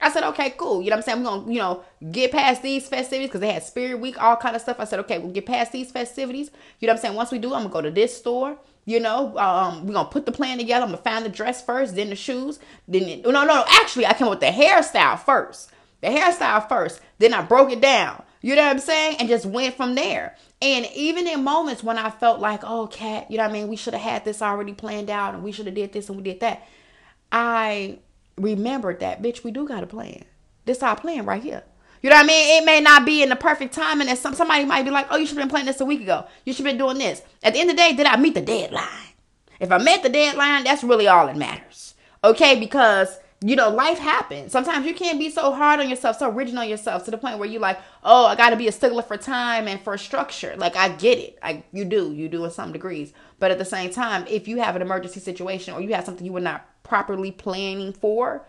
I 0.00 0.10
said, 0.10 0.24
okay, 0.24 0.50
cool. 0.50 0.82
You 0.82 0.90
know 0.90 0.96
what 0.96 1.08
I'm 1.08 1.22
saying? 1.22 1.24
We're 1.24 1.44
to, 1.44 1.52
you 1.52 1.58
know, 1.58 1.84
get 2.10 2.32
past 2.32 2.62
these 2.62 2.88
festivities 2.88 3.28
because 3.28 3.40
they 3.40 3.52
had 3.52 3.62
Spirit 3.62 4.00
Week, 4.00 4.22
all 4.22 4.36
kind 4.36 4.54
of 4.54 4.62
stuff. 4.62 4.78
I 4.78 4.84
said, 4.84 5.00
okay, 5.00 5.18
we'll 5.18 5.32
get 5.32 5.46
past 5.46 5.72
these 5.72 5.90
festivities. 5.90 6.50
You 6.80 6.86
know 6.86 6.92
what 6.92 6.98
I'm 6.98 7.02
saying? 7.02 7.14
Once 7.14 7.30
we 7.30 7.38
do, 7.38 7.54
I'm 7.54 7.64
to 7.64 7.68
go 7.68 7.80
to 7.80 7.90
this 7.90 8.16
store. 8.16 8.58
You 8.84 9.00
know, 9.00 9.36
um, 9.38 9.86
we're 9.86 9.94
to 9.94 10.04
put 10.04 10.26
the 10.26 10.32
plan 10.32 10.58
together. 10.58 10.84
I'm 10.84 10.92
to 10.92 10.98
find 10.98 11.24
the 11.24 11.30
dress 11.30 11.64
first, 11.64 11.96
then 11.96 12.10
the 12.10 12.16
shoes. 12.16 12.60
Then, 12.86 13.02
it, 13.04 13.24
no, 13.24 13.30
no, 13.30 13.44
no. 13.44 13.64
Actually, 13.68 14.06
I 14.06 14.12
came 14.12 14.28
with 14.28 14.40
the 14.40 14.46
hairstyle 14.46 15.18
first. 15.18 15.70
The 16.02 16.08
hairstyle 16.08 16.68
first. 16.68 17.00
Then 17.18 17.34
I 17.34 17.42
broke 17.42 17.72
it 17.72 17.80
down. 17.80 18.22
You 18.42 18.54
know 18.54 18.62
what 18.62 18.70
I'm 18.70 18.78
saying? 18.78 19.16
And 19.18 19.28
just 19.28 19.44
went 19.44 19.76
from 19.76 19.96
there. 19.96 20.36
And 20.62 20.86
even 20.94 21.26
in 21.26 21.42
moments 21.42 21.82
when 21.82 21.98
I 21.98 22.10
felt 22.10 22.38
like, 22.38 22.60
oh, 22.62 22.86
cat, 22.86 23.30
you 23.30 23.38
know 23.38 23.42
what 23.42 23.50
I 23.50 23.52
mean? 23.52 23.68
We 23.68 23.76
should 23.76 23.94
have 23.94 24.02
had 24.02 24.24
this 24.24 24.40
already 24.40 24.72
planned 24.72 25.10
out 25.10 25.34
and 25.34 25.42
we 25.42 25.52
should 25.52 25.66
have 25.66 25.74
did 25.74 25.92
this 25.92 26.08
and 26.08 26.16
we 26.16 26.22
did 26.22 26.40
that. 26.40 26.66
I 27.32 27.98
remembered 28.36 29.00
that, 29.00 29.22
bitch, 29.22 29.44
we 29.44 29.50
do 29.50 29.66
got 29.66 29.82
a 29.82 29.86
plan. 29.86 30.24
This 30.64 30.82
our 30.82 30.96
plan 30.96 31.26
right 31.26 31.42
here. 31.42 31.62
You 32.02 32.10
know 32.10 32.16
what 32.16 32.24
I 32.24 32.28
mean? 32.28 32.62
It 32.62 32.66
may 32.66 32.80
not 32.80 33.06
be 33.06 33.22
in 33.22 33.30
the 33.30 33.36
perfect 33.36 33.74
timing, 33.74 34.08
and 34.08 34.18
some 34.18 34.34
somebody 34.34 34.64
might 34.64 34.84
be 34.84 34.90
like, 34.90 35.06
"Oh, 35.10 35.16
you 35.16 35.26
should 35.26 35.36
have 35.36 35.44
been 35.44 35.50
planning 35.50 35.66
this 35.66 35.80
a 35.80 35.84
week 35.84 36.02
ago. 36.02 36.26
You 36.44 36.52
should 36.52 36.66
have 36.66 36.72
been 36.72 36.78
doing 36.78 36.98
this." 36.98 37.22
At 37.42 37.54
the 37.54 37.60
end 37.60 37.70
of 37.70 37.76
the 37.76 37.82
day, 37.82 37.94
did 37.94 38.06
I 38.06 38.16
meet 38.16 38.34
the 38.34 38.40
deadline? 38.40 39.14
If 39.58 39.72
I 39.72 39.78
met 39.78 40.02
the 40.02 40.08
deadline, 40.08 40.64
that's 40.64 40.84
really 40.84 41.08
all 41.08 41.26
that 41.26 41.36
matters. 41.36 41.94
Okay, 42.22 42.60
because 42.60 43.18
you 43.42 43.54
know, 43.54 43.68
life 43.68 43.98
happens. 43.98 44.50
Sometimes 44.50 44.86
you 44.86 44.94
can't 44.94 45.18
be 45.18 45.28
so 45.28 45.52
hard 45.52 45.78
on 45.78 45.90
yourself, 45.90 46.18
so 46.18 46.30
rigid 46.30 46.56
on 46.56 46.68
yourself 46.68 47.04
to 47.04 47.10
the 47.10 47.18
point 47.18 47.38
where 47.38 47.48
you're 47.48 47.60
like, 47.60 47.78
oh, 48.02 48.26
I 48.26 48.34
got 48.34 48.50
to 48.50 48.56
be 48.56 48.66
a 48.66 48.72
stickler 48.72 49.02
for 49.02 49.18
time 49.18 49.68
and 49.68 49.78
for 49.80 49.96
structure. 49.98 50.54
Like 50.56 50.74
I 50.74 50.88
get 50.88 51.18
it, 51.18 51.38
I 51.42 51.62
you 51.72 51.84
do, 51.84 52.12
you 52.12 52.28
do 52.28 52.44
in 52.44 52.50
some 52.50 52.72
degrees. 52.72 53.12
But 53.38 53.50
at 53.50 53.58
the 53.58 53.64
same 53.64 53.90
time, 53.90 54.24
if 54.28 54.48
you 54.48 54.58
have 54.58 54.74
an 54.74 54.82
emergency 54.82 55.20
situation 55.20 55.74
or 55.74 55.80
you 55.80 55.94
have 55.94 56.04
something 56.04 56.24
you 56.24 56.32
were 56.32 56.40
not 56.40 56.66
properly 56.86 57.30
planning 57.30 57.92
for, 57.92 58.46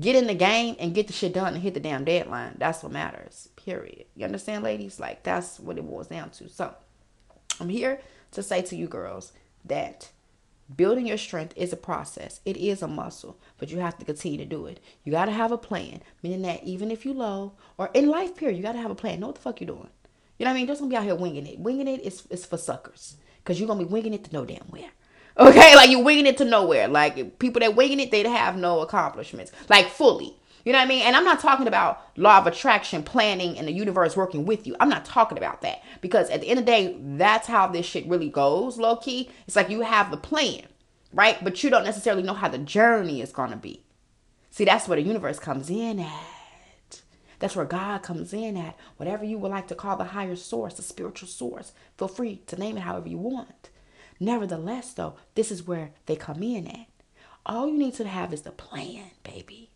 get 0.00 0.16
in 0.16 0.26
the 0.26 0.34
game 0.34 0.76
and 0.78 0.94
get 0.94 1.06
the 1.06 1.12
shit 1.12 1.32
done 1.32 1.54
and 1.54 1.62
hit 1.62 1.74
the 1.74 1.80
damn 1.80 2.04
deadline. 2.04 2.56
That's 2.58 2.82
what 2.82 2.92
matters. 2.92 3.48
Period. 3.56 4.06
You 4.14 4.24
understand, 4.24 4.64
ladies? 4.64 4.98
Like 4.98 5.22
that's 5.22 5.60
what 5.60 5.78
it 5.78 5.88
boils 5.88 6.08
down 6.08 6.30
to. 6.30 6.48
So 6.48 6.74
I'm 7.60 7.68
here 7.68 8.00
to 8.32 8.42
say 8.42 8.62
to 8.62 8.76
you 8.76 8.86
girls 8.86 9.32
that 9.64 10.10
Building 10.74 11.06
your 11.06 11.18
strength 11.18 11.54
is 11.56 11.72
a 11.72 11.76
process. 11.76 12.40
It 12.44 12.56
is 12.56 12.82
a 12.82 12.88
muscle, 12.88 13.38
but 13.56 13.70
you 13.70 13.78
have 13.78 13.96
to 13.98 14.04
continue 14.04 14.38
to 14.38 14.44
do 14.44 14.66
it. 14.66 14.80
You 15.04 15.12
got 15.12 15.26
to 15.26 15.30
have 15.30 15.52
a 15.52 15.58
plan, 15.58 16.02
meaning 16.24 16.42
that 16.42 16.64
even 16.64 16.90
if 16.90 17.06
you 17.06 17.12
low 17.12 17.52
or 17.78 17.90
in 17.94 18.08
life 18.08 18.34
period, 18.34 18.56
you 18.56 18.64
got 18.64 18.72
to 18.72 18.80
have 18.80 18.90
a 18.90 18.96
plan. 18.96 19.20
Know 19.20 19.28
what 19.28 19.36
the 19.36 19.42
fuck 19.42 19.60
you're 19.60 19.66
doing. 19.66 19.90
You 20.38 20.44
know 20.44 20.50
what 20.50 20.56
I 20.56 20.58
mean? 20.58 20.66
Just 20.66 20.80
gonna 20.80 20.90
be 20.90 20.96
out 20.96 21.04
here 21.04 21.14
winging 21.14 21.46
it. 21.46 21.60
Winging 21.60 21.86
it 21.86 22.00
is, 22.00 22.26
is 22.30 22.44
for 22.44 22.58
suckers 22.58 23.16
because 23.38 23.60
you're 23.60 23.68
to 23.68 23.84
be 23.84 23.84
winging 23.84 24.12
it 24.12 24.24
to 24.24 24.32
no 24.32 24.44
damn 24.44 24.64
where. 24.64 24.90
Okay? 25.38 25.74
Like 25.76 25.90
you're 25.90 26.02
winging 26.02 26.26
it 26.26 26.36
to 26.38 26.44
nowhere. 26.44 26.88
Like 26.88 27.38
people 27.38 27.60
that 27.60 27.76
winging 27.76 28.00
it, 28.00 28.10
they'd 28.10 28.26
have 28.26 28.56
no 28.56 28.80
accomplishments. 28.80 29.52
Like 29.68 29.88
fully. 29.88 30.36
You 30.64 30.72
know 30.72 30.78
what 30.78 30.86
I 30.86 30.88
mean? 30.88 31.02
And 31.02 31.14
I'm 31.14 31.24
not 31.24 31.38
talking 31.38 31.68
about 31.68 32.02
law 32.18 32.38
of 32.38 32.46
attraction, 32.48 33.04
planning, 33.04 33.56
and 33.56 33.68
the 33.68 33.72
universe 33.72 34.16
working 34.16 34.44
with 34.44 34.66
you. 34.66 34.74
I'm 34.80 34.88
not 34.88 35.04
talking 35.04 35.38
about 35.38 35.62
that 35.62 35.80
because 36.00 36.28
at 36.28 36.40
the 36.40 36.48
end 36.48 36.58
of 36.58 36.66
the 36.66 36.72
day, 36.72 36.96
that's 37.00 37.46
how 37.46 37.68
this 37.68 37.86
shit 37.86 38.08
really 38.08 38.28
goes, 38.28 38.76
low 38.76 38.96
key. 38.96 39.30
It's 39.46 39.54
like 39.54 39.70
you 39.70 39.82
have 39.82 40.10
the 40.10 40.16
plan, 40.16 40.66
right? 41.12 41.42
But 41.44 41.62
you 41.62 41.70
don't 41.70 41.84
necessarily 41.84 42.24
know 42.24 42.34
how 42.34 42.48
the 42.48 42.58
journey 42.58 43.20
is 43.20 43.30
going 43.30 43.50
to 43.50 43.56
be. 43.56 43.84
See, 44.50 44.64
that's 44.64 44.88
where 44.88 44.96
the 44.96 45.06
universe 45.06 45.38
comes 45.38 45.70
in 45.70 46.00
at. 46.00 47.02
That's 47.38 47.54
where 47.54 47.64
God 47.64 48.02
comes 48.02 48.32
in 48.32 48.56
at. 48.56 48.76
Whatever 48.96 49.24
you 49.24 49.38
would 49.38 49.52
like 49.52 49.68
to 49.68 49.76
call 49.76 49.96
the 49.96 50.04
higher 50.04 50.34
source, 50.34 50.74
the 50.74 50.82
spiritual 50.82 51.28
source, 51.28 51.74
feel 51.96 52.08
free 52.08 52.42
to 52.46 52.56
name 52.56 52.76
it 52.76 52.80
however 52.80 53.08
you 53.08 53.18
want. 53.18 53.70
Nevertheless, 54.18 54.92
though, 54.92 55.14
this 55.34 55.50
is 55.50 55.66
where 55.66 55.90
they 56.06 56.16
come 56.16 56.42
in 56.42 56.66
at. 56.66 56.86
All 57.44 57.68
you 57.68 57.78
need 57.78 57.94
to 57.94 58.08
have 58.08 58.32
is 58.32 58.42
the 58.42 58.50
plan, 58.50 59.10
baby. 59.22 59.70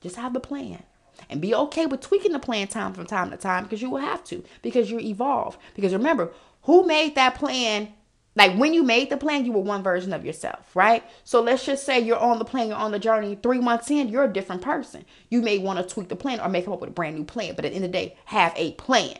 Just 0.00 0.16
have 0.16 0.34
the 0.34 0.40
plan. 0.40 0.82
And 1.30 1.40
be 1.40 1.54
okay 1.54 1.86
with 1.86 2.02
tweaking 2.02 2.32
the 2.32 2.38
plan 2.38 2.68
time 2.68 2.92
from 2.92 3.06
time 3.06 3.30
to 3.30 3.38
time 3.38 3.64
because 3.64 3.80
you 3.80 3.88
will 3.88 4.00
have 4.00 4.22
to 4.24 4.44
because 4.60 4.90
you 4.90 5.00
evolve. 5.00 5.56
Because 5.74 5.94
remember, 5.94 6.32
who 6.62 6.86
made 6.86 7.14
that 7.14 7.36
plan? 7.36 7.94
Like 8.34 8.54
when 8.58 8.74
you 8.74 8.82
made 8.82 9.08
the 9.08 9.16
plan, 9.16 9.46
you 9.46 9.52
were 9.52 9.62
one 9.62 9.82
version 9.82 10.12
of 10.12 10.26
yourself, 10.26 10.76
right? 10.76 11.02
So 11.24 11.40
let's 11.40 11.64
just 11.64 11.86
say 11.86 11.98
you're 11.98 12.18
on 12.18 12.38
the 12.38 12.44
plan, 12.44 12.68
you're 12.68 12.76
on 12.76 12.92
the 12.92 12.98
journey. 12.98 13.38
Three 13.42 13.60
months 13.60 13.90
in, 13.90 14.08
you're 14.08 14.24
a 14.24 14.32
different 14.32 14.60
person. 14.60 15.06
You 15.30 15.40
may 15.40 15.56
want 15.56 15.78
to 15.78 15.94
tweak 15.94 16.08
the 16.08 16.16
plan 16.16 16.40
or 16.40 16.50
make 16.50 16.68
up 16.68 16.80
with 16.80 16.90
a 16.90 16.92
brand 16.92 17.16
new 17.16 17.24
plan, 17.24 17.54
but 17.56 17.64
at 17.64 17.70
the 17.70 17.76
end 17.76 17.86
of 17.86 17.92
the 17.92 17.98
day, 17.98 18.16
have 18.26 18.52
a 18.56 18.72
plan. 18.72 19.16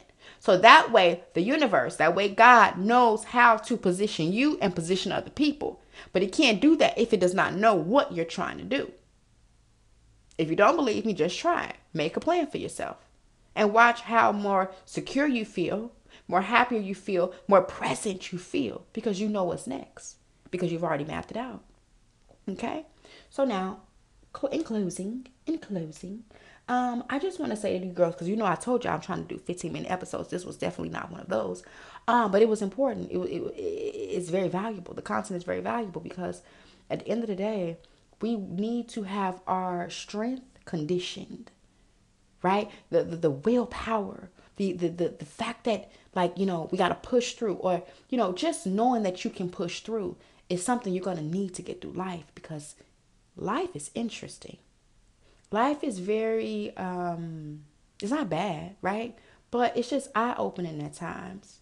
So 0.47 0.57
that 0.59 0.93
way, 0.93 1.25
the 1.35 1.43
universe, 1.43 1.97
that 1.97 2.15
way, 2.15 2.29
God 2.29 2.79
knows 2.79 3.25
how 3.25 3.57
to 3.57 3.77
position 3.77 4.33
you 4.33 4.59
and 4.63 4.77
position 4.77 5.11
other 5.11 5.31
people. 5.31 5.83
But 6.13 6.23
He 6.23 6.29
can't 6.29 6.61
do 6.61 6.77
that 6.77 6.97
if 6.97 7.13
it 7.13 7.19
does 7.19 7.35
not 7.35 7.55
know 7.55 7.75
what 7.75 8.13
you're 8.13 8.25
trying 8.25 8.59
to 8.59 8.65
do. 8.65 8.93
If 10.39 10.49
you 10.49 10.55
don't 10.55 10.77
believe 10.77 11.05
me, 11.05 11.15
just 11.15 11.37
try 11.37 11.65
it. 11.65 11.77
Make 11.93 12.17
a 12.17 12.21
plan 12.21 12.47
for 12.47 12.59
yourself 12.59 12.99
and 13.57 13.73
watch 13.73 14.03
how 14.03 14.31
more 14.31 14.71
secure 14.85 15.27
you 15.27 15.45
feel 15.45 15.91
more 16.29 16.43
happier 16.43 16.81
you 16.81 16.95
feel, 16.95 17.33
more 17.47 17.63
present 17.63 18.33
you 18.33 18.39
feel 18.39 18.85
because 18.93 19.21
you 19.21 19.29
know 19.29 19.45
what's 19.45 19.67
next 19.67 20.17
because 20.51 20.73
you've 20.73 20.85
already 20.85 21.05
mapped 21.05 21.31
it 21.31 21.37
out. 21.37 21.63
Okay? 22.49 22.87
So 23.31 23.45
now, 23.45 23.81
in 24.51 24.63
closing, 24.63 25.27
in 25.47 25.59
closing, 25.59 26.25
um, 26.69 27.05
I 27.09 27.21
just 27.21 27.39
want 27.39 27.51
to 27.53 27.57
say 27.57 27.79
to 27.79 27.87
you 27.87 27.93
girls, 27.93 28.15
because 28.15 28.29
you 28.29 28.35
know 28.35 28.45
I 28.45 28.57
told 28.57 28.85
you 28.85 28.91
I'm 28.91 29.01
trying 29.01 29.25
to 29.25 29.35
do 29.35 29.39
15 29.39 29.73
minute 29.73 29.91
episodes. 29.91 30.31
This 30.31 30.45
was 30.45 30.57
definitely 30.57 30.93
not 30.93 31.13
one 31.13 31.21
of 31.21 31.29
those, 31.29 31.63
um, 32.09 32.33
but 32.33 32.43
it 32.43 32.49
was 32.49 32.61
important. 32.61 33.11
It, 33.11 33.19
it, 33.19 33.43
it, 33.43 33.61
it's 33.61 34.31
very 34.31 34.49
valuable. 34.49 34.93
The 34.93 35.03
content 35.03 35.37
is 35.37 35.45
very 35.45 35.61
valuable 35.61 36.01
because 36.01 36.43
at 36.91 37.01
the 37.01 37.09
end 37.09 37.23
of 37.23 37.29
the 37.29 37.37
day, 37.37 37.77
we 38.21 38.37
need 38.37 38.89
to 38.91 39.05
have 39.05 39.41
our 39.47 39.89
strength 39.91 40.43
conditioned, 40.65 41.53
right? 42.43 42.69
The 42.91 43.05
the, 43.05 43.17
the 43.17 43.31
willpower, 43.31 44.31
the, 44.57 44.73
the 44.73 44.89
the 44.89 45.09
the 45.21 45.25
fact 45.25 45.65
that 45.65 45.93
like 46.17 46.37
you 46.37 46.47
know 46.47 46.69
we 46.73 46.79
got 46.79 46.89
to 46.89 47.09
push 47.09 47.35
through, 47.35 47.55
or 47.55 47.85
you 48.11 48.19
know 48.19 48.33
just 48.33 48.67
knowing 48.67 49.05
that 49.05 49.25
you 49.25 49.31
can 49.31 49.51
push 49.51 49.81
through 49.81 50.17
is 50.49 50.65
something 50.65 50.93
you're 50.93 51.05
gonna 51.05 51.23
need 51.23 51.55
to 51.55 51.63
get 51.63 51.81
through 51.81 51.93
life 51.93 52.25
because 52.35 52.75
life 53.37 53.77
is 53.77 53.93
interesting 53.95 54.59
life 55.57 55.83
is 55.83 55.99
very 55.99 56.77
um 56.77 57.63
it's 58.03 58.13
not 58.13 58.29
bad, 58.29 58.77
right? 58.83 59.17
But 59.51 59.77
it's 59.77 59.89
just 59.89 60.11
eye 60.15 60.35
opening 60.37 60.83
at 60.83 60.93
times. 60.93 61.61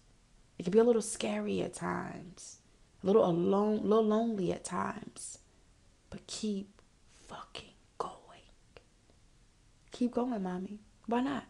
It 0.57 0.63
can 0.63 0.71
be 0.71 0.79
a 0.79 0.83
little 0.83 1.01
scary 1.01 1.61
at 1.61 1.73
times, 1.73 2.57
a 3.01 3.07
little 3.07 3.25
alone, 3.25 3.79
a 3.79 3.83
little 3.83 4.03
lonely 4.03 4.51
at 4.51 4.65
times. 4.65 5.39
But 6.09 6.27
keep 6.27 6.81
fucking 7.27 7.77
going. 7.97 8.47
Keep 9.91 10.11
going, 10.11 10.43
mommy. 10.43 10.79
Why 11.07 11.21
not? 11.21 11.45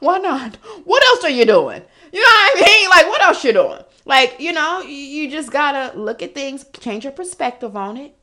Why 0.00 0.18
not? 0.18 0.56
What 0.84 1.02
else 1.04 1.24
are 1.24 1.30
you 1.30 1.46
doing? 1.46 1.82
You 2.12 2.20
know 2.20 2.34
what 2.36 2.56
I 2.56 2.66
mean? 2.66 2.90
Like, 2.90 3.06
what 3.06 3.22
else 3.22 3.42
you 3.44 3.52
doing? 3.54 3.82
Like, 4.04 4.36
you 4.40 4.52
know, 4.52 4.82
you 4.82 5.30
just 5.30 5.50
gotta 5.50 5.96
look 5.98 6.22
at 6.22 6.34
things, 6.34 6.66
change 6.80 7.04
your 7.04 7.14
perspective 7.14 7.76
on 7.76 7.96
it, 7.96 8.14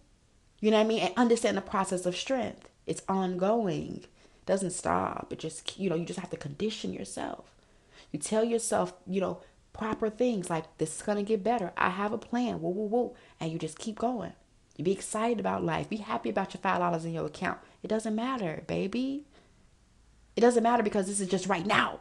you 0.60 0.72
know 0.72 0.78
what 0.78 0.86
I 0.86 0.88
mean? 0.88 0.99
And 0.99 1.14
understand 1.18 1.57
the 1.57 1.62
process 1.62 2.05
of 2.05 2.16
strength. 2.16 2.70
It's 2.86 3.01
ongoing. 3.07 4.01
It 4.03 4.45
doesn't 4.45 4.72
stop. 4.72 5.28
It 5.32 5.39
just 5.39 5.80
you 5.80 5.89
know, 5.89 5.95
you 5.95 6.05
just 6.05 6.20
have 6.20 6.32
to 6.32 6.38
condition 6.38 6.93
yourself. 6.93 7.55
You 8.12 8.20
tell 8.20 8.43
yourself, 8.43 8.93
you 9.07 9.22
know, 9.22 9.41
proper 9.74 10.10
things 10.10 10.49
like 10.49 10.78
this 10.78 10.95
is 10.97 11.01
gonna 11.01 11.24
get 11.24 11.43
better. 11.43 11.72
I 11.78 11.89
have 11.89 12.14
a 12.14 12.18
plan. 12.18 12.62
Woo 12.62 12.70
woo 12.70 12.88
woo. 12.88 13.16
And 13.39 13.51
you 13.51 13.60
just 13.60 13.80
keep 13.80 13.97
going. 13.99 14.34
You 14.76 14.84
be 14.84 14.91
excited 14.91 15.39
about 15.39 15.64
life. 15.64 15.89
Be 15.89 15.97
happy 15.97 16.30
about 16.30 16.53
your 16.53 16.62
five 16.62 16.80
dollars 16.80 17.05
in 17.05 17.14
your 17.14 17.26
account. 17.26 17.60
It 17.84 17.88
doesn't 17.88 18.16
matter, 18.16 18.64
baby. 18.68 19.26
It 20.36 20.41
doesn't 20.41 20.64
matter 20.64 20.84
because 20.84 21.07
this 21.07 21.20
is 21.20 21.28
just 21.28 21.47
right 21.47 21.66
now. 21.66 21.99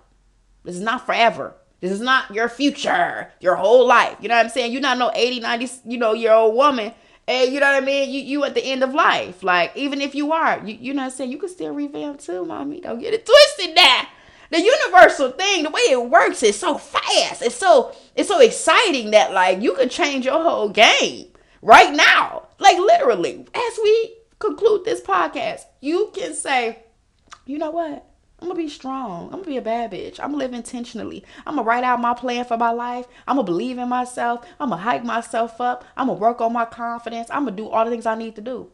This 0.64 0.76
is 0.76 0.80
not 0.80 1.04
forever. 1.04 1.54
This 1.80 1.92
is 1.92 2.00
not 2.00 2.32
your 2.34 2.48
future, 2.48 3.32
your 3.40 3.56
whole 3.56 3.86
life. 3.86 4.16
You 4.20 4.28
know 4.28 4.36
what 4.36 4.44
I'm 4.44 4.50
saying? 4.50 4.72
You're 4.72 4.80
not 4.80 4.98
no 4.98 5.12
80, 5.14 5.40
90, 5.40 5.68
you 5.86 5.98
know, 5.98 6.12
year 6.12 6.32
old 6.32 6.54
woman 6.54 6.92
and 7.28 7.52
you 7.52 7.60
know 7.60 7.66
what 7.66 7.82
I 7.82 7.84
mean? 7.84 8.10
You 8.10 8.22
you 8.22 8.44
at 8.44 8.54
the 8.54 8.64
end 8.64 8.82
of 8.82 8.94
life. 8.94 9.42
Like, 9.42 9.76
even 9.76 10.00
if 10.00 10.14
you 10.14 10.32
are, 10.32 10.66
you, 10.66 10.78
you 10.80 10.94
know 10.94 11.02
what 11.02 11.12
I'm 11.12 11.16
saying? 11.16 11.30
You 11.30 11.36
can 11.36 11.50
still 11.50 11.74
revamp 11.74 12.20
too, 12.20 12.46
mommy. 12.46 12.80
Don't 12.80 12.98
get 12.98 13.12
it 13.12 13.26
twisted 13.26 13.76
now. 13.76 14.08
The 14.50 14.62
universal 14.62 15.32
thing, 15.32 15.62
the 15.62 15.70
way 15.70 15.82
it 15.82 16.08
works 16.08 16.42
is 16.42 16.58
so 16.58 16.78
fast. 16.78 17.42
It's 17.42 17.54
so 17.54 17.94
it's 18.16 18.28
so 18.28 18.40
exciting 18.40 19.10
that 19.10 19.34
like 19.34 19.60
you 19.60 19.74
could 19.74 19.90
change 19.90 20.24
your 20.24 20.42
whole 20.42 20.70
game 20.70 21.26
right 21.60 21.94
now. 21.94 22.48
Like 22.58 22.78
literally, 22.78 23.46
as 23.54 23.78
we 23.82 24.14
conclude 24.38 24.86
this 24.86 25.02
podcast, 25.02 25.64
you 25.82 26.10
can 26.14 26.32
say, 26.32 26.78
you 27.44 27.58
know 27.58 27.70
what? 27.70 28.06
I'm 28.40 28.46
gonna 28.46 28.58
be 28.58 28.68
strong. 28.68 29.26
I'm 29.26 29.40
gonna 29.40 29.44
be 29.44 29.56
a 29.56 29.62
bad 29.62 29.90
bitch. 29.90 30.20
I'm 30.20 30.30
gonna 30.30 30.36
live 30.36 30.52
intentionally. 30.52 31.24
I'm 31.44 31.56
gonna 31.56 31.66
write 31.66 31.82
out 31.82 32.00
my 32.00 32.14
plan 32.14 32.44
for 32.44 32.56
my 32.56 32.70
life. 32.70 33.06
I'm 33.26 33.36
gonna 33.36 33.44
believe 33.44 33.78
in 33.78 33.88
myself. 33.88 34.46
I'm 34.60 34.70
gonna 34.70 34.82
hike 34.82 35.04
myself 35.04 35.60
up. 35.60 35.84
I'm 35.96 36.06
gonna 36.06 36.20
work 36.20 36.40
on 36.40 36.52
my 36.52 36.64
confidence. 36.64 37.28
I'm 37.30 37.44
gonna 37.44 37.56
do 37.56 37.68
all 37.68 37.84
the 37.84 37.90
things 37.90 38.06
I 38.06 38.14
need 38.14 38.36
to 38.36 38.40
do. 38.40 38.70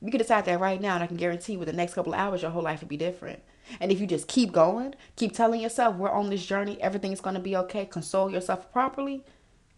You 0.00 0.10
can 0.10 0.18
decide 0.18 0.46
that 0.46 0.60
right 0.60 0.80
now, 0.80 0.94
and 0.94 1.04
I 1.04 1.06
can 1.06 1.16
guarantee 1.16 1.56
with 1.56 1.68
the 1.68 1.74
next 1.74 1.94
couple 1.94 2.14
of 2.14 2.18
hours, 2.18 2.42
your 2.42 2.50
whole 2.50 2.62
life 2.62 2.80
will 2.80 2.88
be 2.88 2.96
different. 2.96 3.42
And 3.80 3.90
if 3.90 4.00
you 4.00 4.06
just 4.06 4.28
keep 4.28 4.52
going, 4.52 4.94
keep 5.16 5.32
telling 5.32 5.60
yourself 5.60 5.96
we're 5.96 6.10
on 6.10 6.30
this 6.30 6.46
journey, 6.46 6.80
everything's 6.80 7.20
gonna 7.20 7.40
be 7.40 7.56
okay, 7.56 7.84
console 7.84 8.30
yourself 8.30 8.72
properly, 8.72 9.24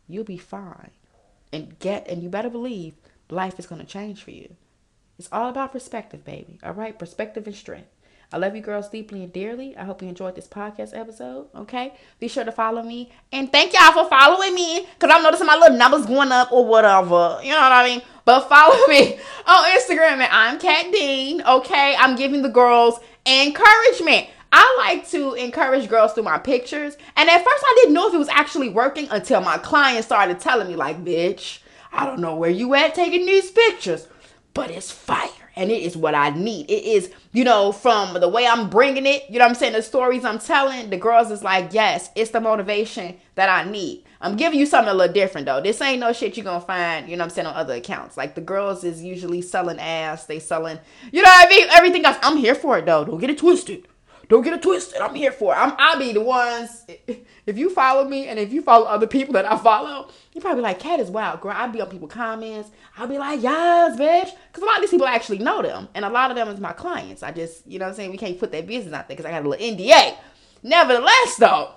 you'll 0.07 0.25
be 0.25 0.39
fine. 0.39 0.91
And 1.53 1.79
get 1.79 2.07
and 2.09 2.23
you 2.23 2.29
better 2.29 2.51
believe 2.51 2.95
life 3.31 3.59
is 3.59 3.67
gonna 3.67 3.85
change 3.85 4.23
for 4.23 4.31
you. 4.31 4.55
It's 5.19 5.29
all 5.33 5.49
about 5.49 5.73
perspective, 5.73 6.25
baby. 6.25 6.61
All 6.63 6.75
right, 6.75 6.97
perspective 6.97 7.47
and 7.47 7.57
strength. 7.57 7.89
I 8.31 8.37
love 8.37 8.55
you 8.55 8.61
girls 8.61 8.91
deeply 8.91 9.23
and 9.23 9.33
dearly. 9.33 9.75
I 9.75 9.85
hope 9.85 10.03
you 10.03 10.09
enjoyed 10.09 10.35
this 10.35 10.47
podcast 10.47 10.95
episode. 10.95 11.47
Okay. 11.55 11.95
Be 12.21 12.29
sure 12.29 12.45
to 12.45 12.53
follow 12.53 12.83
me. 12.83 13.11
And 13.33 13.51
thank 13.51 13.73
y'all 13.73 13.93
for 13.93 14.09
following 14.11 14.55
me. 14.55 14.87
Cause 14.99 15.11
I'm 15.11 15.23
noticing 15.23 15.47
my 15.47 15.57
little 15.57 15.79
numbers 15.79 16.05
going 16.05 16.31
up 16.31 16.53
or 16.53 16.67
whatever. 16.67 17.41
You 17.43 17.53
know 17.53 17.61
what 17.61 17.73
I 17.73 17.89
mean? 17.89 18.03
But 18.27 18.47
follow 18.49 18.87
me 18.87 19.15
on 19.47 19.65
Instagram 19.71 20.21
and 20.21 20.31
I'm 20.31 20.59
Cat 20.59 20.93
Dean. 20.93 21.41
Okay. 21.41 21.97
I'm 21.99 22.17
giving 22.17 22.43
the 22.43 22.51
girls 22.51 23.01
encouragement. 23.25 24.27
I 24.53 24.77
like 24.79 25.09
to 25.09 25.33
encourage 25.33 25.89
girls 25.89 26.13
through 26.13 26.25
my 26.25 26.39
pictures. 26.39 26.99
And 27.17 27.31
at 27.31 27.43
first 27.45 27.65
I 27.67 27.75
didn't 27.77 27.95
know 27.95 28.09
if 28.09 28.15
it 28.15 28.19
was 28.19 28.29
actually 28.29 28.69
working 28.69 29.09
until 29.11 29.41
my 29.41 29.57
client 29.57 30.05
started 30.05 30.39
telling 30.39 30.69
me, 30.69 30.77
like, 30.77 31.03
bitch, 31.03 31.61
I 31.93 32.05
don't 32.05 32.21
know 32.21 32.37
where 32.37 32.51
you 32.51 32.75
at 32.75 32.95
taking 32.95 33.27
these 33.27 33.51
pictures, 33.51 34.07
but 34.55 34.71
it's 34.71 34.91
fire 34.91 35.48
and 35.59 35.71
it 35.73 35.83
is 35.83 35.97
what 35.97 36.15
I 36.15 36.31
need. 36.31 36.71
It 36.71 36.85
is, 36.85 37.11
you 37.33 37.45
know, 37.45 37.73
from 37.73 38.15
the 38.19 38.29
way 38.29 38.47
I'm 38.47 38.71
bringing 38.71 39.05
it, 39.05 39.25
you 39.29 39.41
know 39.41 39.45
I'm 39.45 39.55
saying, 39.55 39.73
the 39.73 39.83
stories 39.83 40.25
I'm 40.25 40.39
telling, 40.39 40.89
the 40.89 40.97
girls 40.97 41.31
is 41.31 41.43
like, 41.43 41.73
yes, 41.73 42.11
it's 42.15 42.31
the 42.31 42.41
motivation 42.41 43.17
that 43.35 43.49
I 43.49 43.69
need. 43.69 44.05
I'm 44.21 44.37
giving 44.37 44.59
you 44.59 44.67
something 44.67 44.91
a 44.91 44.95
little 44.95 45.13
different 45.13 45.47
though. 45.47 45.61
This 45.61 45.81
ain't 45.83 46.01
no 46.01 46.13
shit 46.13 46.37
you're 46.37 46.45
gonna 46.45 46.61
find, 46.61 47.09
you 47.09 47.17
know 47.17 47.25
I'm 47.25 47.31
saying, 47.31 47.47
on 47.47 47.55
other 47.55 47.75
accounts. 47.75 48.17
Like 48.17 48.37
the 48.37 48.41
girls 48.41 48.85
is 48.85 49.03
usually 49.03 49.43
selling 49.43 49.81
ass, 49.81 50.27
they 50.27 50.39
selling, 50.39 50.79
you 51.13 51.23
know 51.23 51.29
what 51.29 51.47
I 51.47 51.51
mean? 51.51 51.69
Everything 51.73 52.05
else. 52.05 52.19
I'm 52.23 52.37
here 52.37 52.55
for 52.55 52.79
it 52.79 52.87
though. 52.87 53.05
Don't 53.05 53.19
get 53.19 53.31
it 53.31 53.39
twisted. 53.39 53.87
Don't 54.29 54.43
get 54.43 54.53
it 54.53 54.63
twisted. 54.63 55.01
I'm 55.01 55.15
here 55.15 55.33
for 55.33 55.55
it. 55.55 55.57
I'm, 55.57 55.73
I'll 55.79 55.99
be 55.99 56.13
the 56.13 56.21
ones. 56.21 56.85
If 57.47 57.57
you 57.57 57.71
follow 57.71 58.07
me 58.07 58.29
and 58.29 58.39
if 58.39 58.53
you 58.53 58.61
follow 58.61 58.85
other 58.85 59.07
people 59.07 59.33
that 59.33 59.51
I 59.51 59.57
follow, 59.57 60.11
you 60.35 60.41
probably 60.43 60.63
like, 60.63 60.79
Cat 60.79 61.01
is 61.01 61.11
wild, 61.11 61.41
girl. 61.41 61.55
I'll 61.57 61.71
be 61.71 61.81
on 61.81 61.89
people 61.89 62.09
comments. 62.09 62.71
I'll 62.99 63.07
be 63.07 63.17
like, 63.17 63.43
yes, 63.43 63.99
bitch. 63.99 64.31
Because 64.49 64.63
a 64.63 64.67
lot 64.67 64.77
of 64.77 64.83
these 64.83 64.91
people 64.91 65.07
actually 65.07 65.39
know 65.39 65.63
them. 65.63 65.89
And 65.95 66.05
a 66.05 66.11
lot 66.11 66.31
of 66.31 66.37
them 66.37 66.49
is 66.49 66.61
my 66.61 66.73
clients. 66.73 67.23
I 67.23 67.33
just, 67.33 67.67
you 67.67 67.79
know 67.79 67.87
what 67.87 67.93
I'm 67.93 67.97
saying? 67.97 68.11
We 68.11 68.19
can't 68.19 68.39
put 68.39 68.53
their 68.53 68.63
business 68.63 68.93
out 68.93 69.09
there 69.09 69.17
because 69.17 69.25
I 69.25 69.31
got 69.31 69.47
a 69.47 69.49
little 69.49 69.67
NDA. 69.67 70.15
Nevertheless, 70.63 71.37
though, 71.37 71.71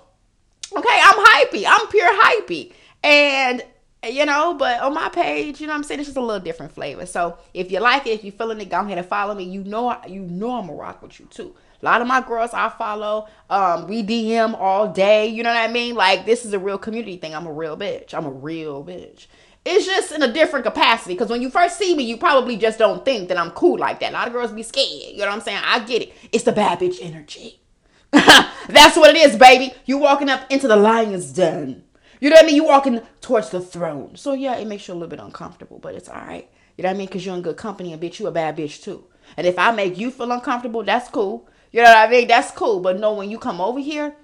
okay, 0.76 1.00
I'm 1.02 1.24
hypey. 1.24 1.64
I'm 1.66 1.86
pure 1.88 2.22
hypey. 2.22 2.72
And 3.02 3.62
you 4.04 4.26
know, 4.26 4.54
but 4.54 4.80
on 4.80 4.94
my 4.94 5.08
page, 5.08 5.60
you 5.60 5.68
know 5.68 5.74
I'm 5.74 5.84
saying, 5.84 6.00
it's 6.00 6.08
just 6.08 6.16
a 6.16 6.20
little 6.20 6.42
different 6.42 6.72
flavor. 6.72 7.06
So 7.06 7.38
if 7.54 7.70
you 7.70 7.78
like 7.78 8.06
it, 8.06 8.10
if 8.10 8.24
you're 8.24 8.32
feeling 8.32 8.60
it, 8.60 8.68
go 8.68 8.80
ahead 8.80 8.98
and 8.98 9.06
follow 9.06 9.34
me. 9.34 9.44
You 9.44 9.62
know 9.62 9.96
you 10.08 10.20
know 10.20 10.58
I'm 10.58 10.66
gonna 10.66 10.78
rock 10.78 11.02
with 11.02 11.20
you 11.20 11.26
too. 11.26 11.54
A 11.82 11.84
lot 11.84 12.00
of 12.00 12.06
my 12.06 12.20
girls 12.20 12.52
I 12.54 12.68
follow, 12.68 13.26
um, 13.50 13.88
we 13.88 14.04
DM 14.04 14.54
all 14.58 14.86
day. 14.86 15.26
You 15.26 15.42
know 15.42 15.50
what 15.52 15.68
I 15.68 15.72
mean? 15.72 15.96
Like 15.96 16.24
this 16.24 16.44
is 16.44 16.52
a 16.52 16.58
real 16.58 16.78
community 16.78 17.16
thing. 17.16 17.34
I'm 17.34 17.46
a 17.46 17.52
real 17.52 17.76
bitch. 17.76 18.14
I'm 18.14 18.24
a 18.24 18.30
real 18.30 18.84
bitch. 18.84 19.26
It's 19.64 19.86
just 19.86 20.12
in 20.12 20.22
a 20.22 20.32
different 20.32 20.64
capacity. 20.64 21.14
Because 21.14 21.28
when 21.28 21.42
you 21.42 21.50
first 21.50 21.78
see 21.78 21.96
me, 21.96 22.04
you 22.04 22.16
probably 22.16 22.56
just 22.56 22.78
don't 22.78 23.04
think 23.04 23.28
that 23.28 23.38
I'm 23.38 23.50
cool 23.50 23.78
like 23.78 23.98
that. 24.00 24.10
A 24.10 24.14
lot 24.14 24.26
of 24.28 24.32
girls 24.32 24.52
be 24.52 24.62
scared. 24.62 25.12
You 25.12 25.18
know 25.18 25.26
what 25.26 25.34
I'm 25.34 25.40
saying? 25.40 25.60
I 25.64 25.80
get 25.80 26.02
it. 26.02 26.12
It's 26.30 26.44
the 26.44 26.52
bad 26.52 26.78
bitch 26.78 26.98
energy. 27.00 27.60
That's 28.10 28.96
what 28.96 29.10
it 29.10 29.16
is, 29.16 29.36
baby. 29.36 29.72
You 29.84 29.98
walking 29.98 30.28
up 30.28 30.48
into 30.50 30.68
the 30.68 30.76
lion's 30.76 31.32
den. 31.32 31.84
You 32.20 32.30
know 32.30 32.36
what 32.36 32.44
I 32.44 32.46
mean? 32.46 32.54
You 32.54 32.64
walking 32.64 33.00
towards 33.20 33.50
the 33.50 33.60
throne. 33.60 34.14
So 34.14 34.34
yeah, 34.34 34.54
it 34.56 34.68
makes 34.68 34.86
you 34.86 34.94
a 34.94 34.94
little 34.94 35.08
bit 35.08 35.18
uncomfortable, 35.18 35.80
but 35.80 35.96
it's 35.96 36.08
all 36.08 36.14
right. 36.14 36.48
You 36.76 36.82
know 36.82 36.90
what 36.90 36.94
I 36.94 36.98
mean? 36.98 37.06
Because 37.08 37.26
you're 37.26 37.34
in 37.34 37.42
good 37.42 37.56
company, 37.56 37.92
and 37.92 38.00
bitch, 38.00 38.20
you 38.20 38.28
a 38.28 38.30
bad 38.30 38.56
bitch 38.56 38.82
too. 38.82 39.04
And 39.36 39.46
if 39.46 39.58
I 39.58 39.72
make 39.72 39.98
you 39.98 40.10
feel 40.10 40.30
uncomfortable, 40.30 40.84
that's 40.84 41.08
cool. 41.08 41.48
You 41.72 41.82
know 41.82 41.88
what 41.88 42.08
I 42.08 42.10
mean? 42.10 42.28
That's 42.28 42.50
cool. 42.52 42.80
But 42.80 43.00
no, 43.00 43.14
when 43.14 43.30
you 43.30 43.38
come 43.38 43.60
over 43.60 43.80
here, 43.80 44.14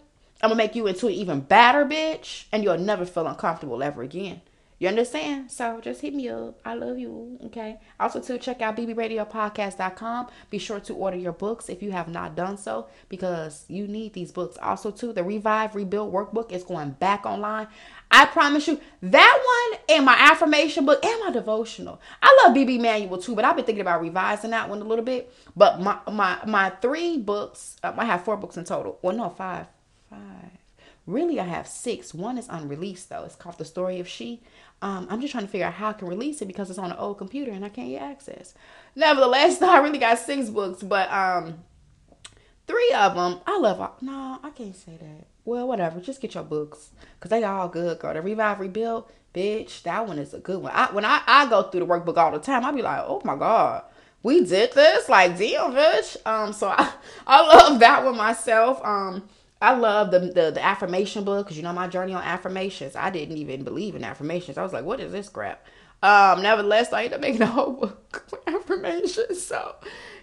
I'm 0.42 0.50
gonna 0.50 0.54
make 0.54 0.76
you 0.76 0.86
into 0.86 1.08
an 1.08 1.14
even 1.14 1.40
badder 1.40 1.84
bitch, 1.84 2.44
and 2.52 2.62
you'll 2.62 2.78
never 2.78 3.04
feel 3.04 3.26
uncomfortable 3.26 3.82
ever 3.82 4.02
again. 4.02 4.42
You 4.78 4.86
understand? 4.86 5.50
So 5.50 5.80
just 5.80 6.02
hit 6.02 6.14
me 6.14 6.28
up. 6.28 6.60
I 6.64 6.74
love 6.74 6.98
you. 6.98 7.38
Okay. 7.46 7.78
Also, 7.98 8.20
to 8.20 8.38
check 8.38 8.62
out 8.62 8.76
bbradiopodcast.com. 8.76 10.28
Be 10.50 10.58
sure 10.58 10.78
to 10.80 10.94
order 10.94 11.16
your 11.16 11.32
books 11.32 11.68
if 11.68 11.82
you 11.82 11.90
have 11.90 12.08
not 12.08 12.36
done 12.36 12.56
so 12.56 12.86
because 13.08 13.64
you 13.68 13.88
need 13.88 14.12
these 14.12 14.30
books. 14.30 14.56
Also, 14.62 14.92
too, 14.92 15.12
the 15.12 15.24
Revive 15.24 15.74
Rebuild 15.74 16.12
Workbook 16.12 16.52
is 16.52 16.62
going 16.62 16.90
back 16.90 17.26
online. 17.26 17.66
I 18.10 18.26
promise 18.26 18.68
you, 18.68 18.80
that 19.02 19.68
one 19.70 19.80
and 19.88 20.06
my 20.06 20.16
affirmation 20.16 20.86
book 20.86 21.04
and 21.04 21.24
my 21.24 21.32
devotional. 21.32 22.00
I 22.22 22.44
love 22.44 22.56
BB 22.56 22.80
Manual 22.80 23.18
too, 23.18 23.34
but 23.34 23.44
I've 23.44 23.56
been 23.56 23.64
thinking 23.64 23.82
about 23.82 24.00
revising 24.00 24.50
that 24.50 24.68
one 24.68 24.80
a 24.80 24.84
little 24.84 25.04
bit. 25.04 25.34
But 25.56 25.80
my 25.80 25.98
my 26.10 26.38
my 26.46 26.70
three 26.80 27.18
books, 27.18 27.76
um, 27.82 27.98
I 27.98 28.04
have 28.04 28.24
four 28.24 28.36
books 28.36 28.56
in 28.56 28.64
total. 28.64 28.98
Well, 29.02 29.16
no, 29.16 29.28
five, 29.28 29.66
five. 30.08 30.52
Really, 31.08 31.40
I 31.40 31.44
have 31.44 31.66
six. 31.66 32.12
One 32.12 32.36
is 32.36 32.48
unreleased 32.50 33.08
though. 33.08 33.24
It's 33.24 33.34
called 33.34 33.56
The 33.58 33.64
Story 33.64 33.98
of 33.98 34.06
She. 34.06 34.42
Um, 34.80 35.08
I'm 35.10 35.20
just 35.20 35.32
trying 35.32 35.44
to 35.44 35.50
figure 35.50 35.66
out 35.66 35.74
how 35.74 35.90
I 35.90 35.92
can 35.92 36.08
release 36.08 36.40
it 36.40 36.46
because 36.46 36.70
it's 36.70 36.78
on 36.78 36.92
an 36.92 36.98
old 36.98 37.18
computer 37.18 37.50
and 37.50 37.64
I 37.64 37.68
can't 37.68 37.88
get 37.90 38.02
access. 38.02 38.54
Nevertheless, 38.94 39.60
I 39.62 39.78
really 39.78 39.98
got 39.98 40.18
six 40.18 40.48
books, 40.50 40.82
but 40.82 41.10
um, 41.12 41.64
three 42.66 42.92
of 42.94 43.14
them 43.14 43.40
I 43.46 43.58
love. 43.58 44.02
No, 44.02 44.38
I 44.42 44.50
can't 44.50 44.76
say 44.76 44.96
that. 45.00 45.26
well, 45.44 45.66
whatever. 45.66 46.00
Just 46.00 46.20
get 46.20 46.34
your 46.34 46.44
books 46.44 46.90
because 47.14 47.30
they 47.30 47.42
all 47.44 47.68
good, 47.68 47.98
girl. 47.98 48.14
The 48.14 48.22
Revive 48.22 48.60
Rebuild, 48.60 49.10
bitch, 49.34 49.82
that 49.82 50.06
one 50.06 50.18
is 50.18 50.34
a 50.34 50.38
good 50.38 50.62
one. 50.62 50.72
I, 50.74 50.92
when 50.92 51.04
I, 51.04 51.22
I 51.26 51.46
go 51.48 51.62
through 51.64 51.80
the 51.80 51.86
workbook 51.86 52.16
all 52.16 52.30
the 52.30 52.38
time, 52.38 52.64
I 52.64 52.70
be 52.72 52.82
like, 52.82 53.00
oh 53.06 53.20
my 53.24 53.36
god, 53.36 53.82
we 54.22 54.44
did 54.44 54.72
this, 54.74 55.08
like 55.08 55.36
damn, 55.38 55.72
bitch. 55.72 56.16
Um, 56.26 56.52
so 56.52 56.68
I 56.76 56.92
I 57.26 57.42
love 57.42 57.80
that 57.80 58.04
one 58.04 58.16
myself. 58.16 58.80
Um. 58.84 59.28
I 59.60 59.74
love 59.74 60.10
the, 60.10 60.20
the, 60.20 60.50
the 60.52 60.64
affirmation 60.64 61.24
book 61.24 61.46
because 61.46 61.56
you 61.56 61.62
know 61.62 61.72
my 61.72 61.88
journey 61.88 62.14
on 62.14 62.22
affirmations. 62.22 62.94
I 62.94 63.10
didn't 63.10 63.36
even 63.38 63.64
believe 63.64 63.94
in 63.96 64.04
affirmations. 64.04 64.56
I 64.56 64.62
was 64.62 64.72
like, 64.72 64.84
what 64.84 65.00
is 65.00 65.12
this 65.12 65.28
crap? 65.28 65.66
Um, 66.00 66.42
nevertheless, 66.42 66.92
I 66.92 67.04
ended 67.04 67.14
up 67.14 67.20
making 67.20 67.42
a 67.42 67.46
whole 67.46 67.72
book 67.72 68.24
with 68.30 68.54
affirmations. 68.54 69.42
So, 69.44 69.74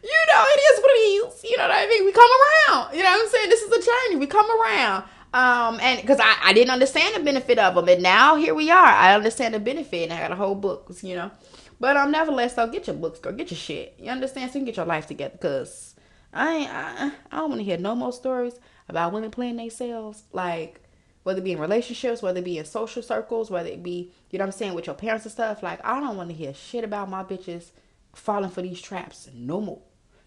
you 0.03 0.25
know, 0.33 0.45
it 0.47 0.59
is 0.59 0.79
what 0.81 0.91
it 0.91 0.99
is. 0.99 1.43
You 1.43 1.57
know 1.57 1.67
what 1.67 1.75
I 1.75 1.87
mean? 1.87 2.05
We 2.05 2.11
come 2.13 2.23
around. 2.23 2.95
You 2.95 3.03
know 3.03 3.09
what 3.09 3.23
I'm 3.23 3.29
saying? 3.29 3.49
This 3.49 3.61
is 3.61 3.71
a 3.71 3.85
journey. 3.85 4.19
We 4.19 4.27
come 4.27 4.49
around. 4.61 5.03
Um, 5.33 5.81
and 5.81 5.99
because 5.99 6.21
I, 6.21 6.37
I 6.41 6.53
didn't 6.53 6.71
understand 6.71 7.15
the 7.15 7.19
benefit 7.19 7.59
of 7.59 7.75
them, 7.75 7.89
and 7.89 8.01
now 8.01 8.37
here 8.37 8.55
we 8.55 8.71
are. 8.71 8.85
I 8.85 9.13
understand 9.15 9.53
the 9.53 9.59
benefit, 9.59 10.03
and 10.03 10.13
I 10.13 10.21
got 10.21 10.31
a 10.31 10.35
whole 10.35 10.55
book, 10.55 10.89
you 11.01 11.13
know. 11.15 11.29
But 11.77 11.97
um, 11.97 12.11
nevertheless, 12.11 12.53
though, 12.53 12.67
get 12.67 12.87
your 12.87 12.95
books, 12.95 13.19
girl, 13.19 13.33
get 13.33 13.51
your 13.51 13.57
shit. 13.57 13.95
You 13.99 14.11
understand? 14.11 14.51
So 14.51 14.59
you 14.59 14.61
can 14.61 14.65
get 14.65 14.77
your 14.77 14.85
life 14.85 15.07
together. 15.07 15.37
Cause 15.37 15.94
I 16.35 16.53
ain't, 16.53 16.71
I, 16.71 17.11
I 17.31 17.37
don't 17.37 17.49
want 17.49 17.61
to 17.61 17.65
hear 17.65 17.77
no 17.77 17.95
more 17.95 18.13
stories 18.13 18.59
about 18.89 19.13
women 19.13 19.31
playing 19.31 19.55
themselves. 19.55 20.23
Like 20.33 20.81
whether 21.23 21.39
it 21.39 21.43
be 21.43 21.53
in 21.53 21.59
relationships, 21.59 22.21
whether 22.21 22.39
it 22.39 22.45
be 22.45 22.59
in 22.59 22.65
social 22.65 23.01
circles, 23.01 23.49
whether 23.49 23.69
it 23.69 23.81
be, 23.81 24.11
you 24.29 24.37
know 24.37 24.43
what 24.43 24.53
I'm 24.53 24.57
saying, 24.57 24.73
with 24.75 24.85
your 24.85 24.95
parents 24.95 25.25
and 25.25 25.31
stuff. 25.31 25.63
Like 25.63 25.83
I 25.83 25.99
don't 25.99 26.17
want 26.17 26.29
to 26.29 26.35
hear 26.35 26.53
shit 26.53 26.83
about 26.83 27.09
my 27.09 27.23
bitches 27.23 27.71
falling 28.13 28.51
for 28.51 28.61
these 28.61 28.81
traps 28.81 29.29
no 29.33 29.61
more. 29.61 29.81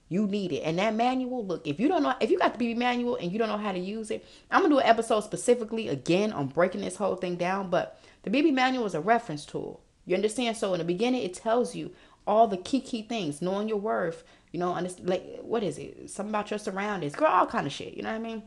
You 0.09 0.27
need 0.27 0.53
it. 0.53 0.63
And 0.63 0.79
that 0.79 0.95
manual, 0.95 1.45
look, 1.45 1.67
if 1.67 1.79
you 1.79 1.87
don't 1.87 2.03
know, 2.03 2.15
if 2.21 2.31
you 2.31 2.39
got 2.39 2.59
the 2.59 2.65
BB 2.65 2.79
manual 2.79 3.17
and 3.17 3.31
you 3.31 3.39
don't 3.39 3.49
know 3.49 3.59
how 3.59 3.73
to 3.73 3.79
use 3.79 4.11
it, 4.11 4.27
I'm 4.51 4.61
going 4.61 4.71
to 4.71 4.77
do 4.77 4.81
an 4.81 4.87
episode 4.87 5.21
specifically 5.21 5.89
again 5.89 6.33
on 6.33 6.47
breaking 6.47 6.81
this 6.81 6.97
whole 6.97 7.17
thing 7.17 7.37
down. 7.37 7.69
But 7.69 8.01
the 8.23 8.31
BB 8.31 8.55
manual 8.55 8.87
is 8.87 8.95
a 8.95 9.01
reference 9.01 9.45
tool. 9.45 9.83
You 10.07 10.17
understand? 10.17 10.57
So 10.57 10.73
in 10.73 10.79
the 10.79 10.85
beginning, 10.85 11.23
it 11.23 11.35
tells 11.35 11.75
you 11.75 11.91
all 12.27 12.49
the 12.49 12.57
key, 12.57 12.81
key 12.81 13.03
things, 13.03 13.43
knowing 13.43 13.69
your 13.69 13.79
worth, 13.79 14.25
you 14.53 14.59
know, 14.59 14.73
like, 15.03 15.39
what 15.43 15.63
is 15.63 15.79
it? 15.79 16.11
Something 16.11 16.31
about 16.31 16.51
your 16.51 16.59
surroundings, 16.59 17.15
girl, 17.15 17.29
all 17.29 17.47
kind 17.47 17.67
of 17.67 17.73
shit. 17.73 17.95
You 17.95 18.03
know 18.03 18.11
what 18.11 18.17
I 18.17 18.19
mean? 18.19 18.43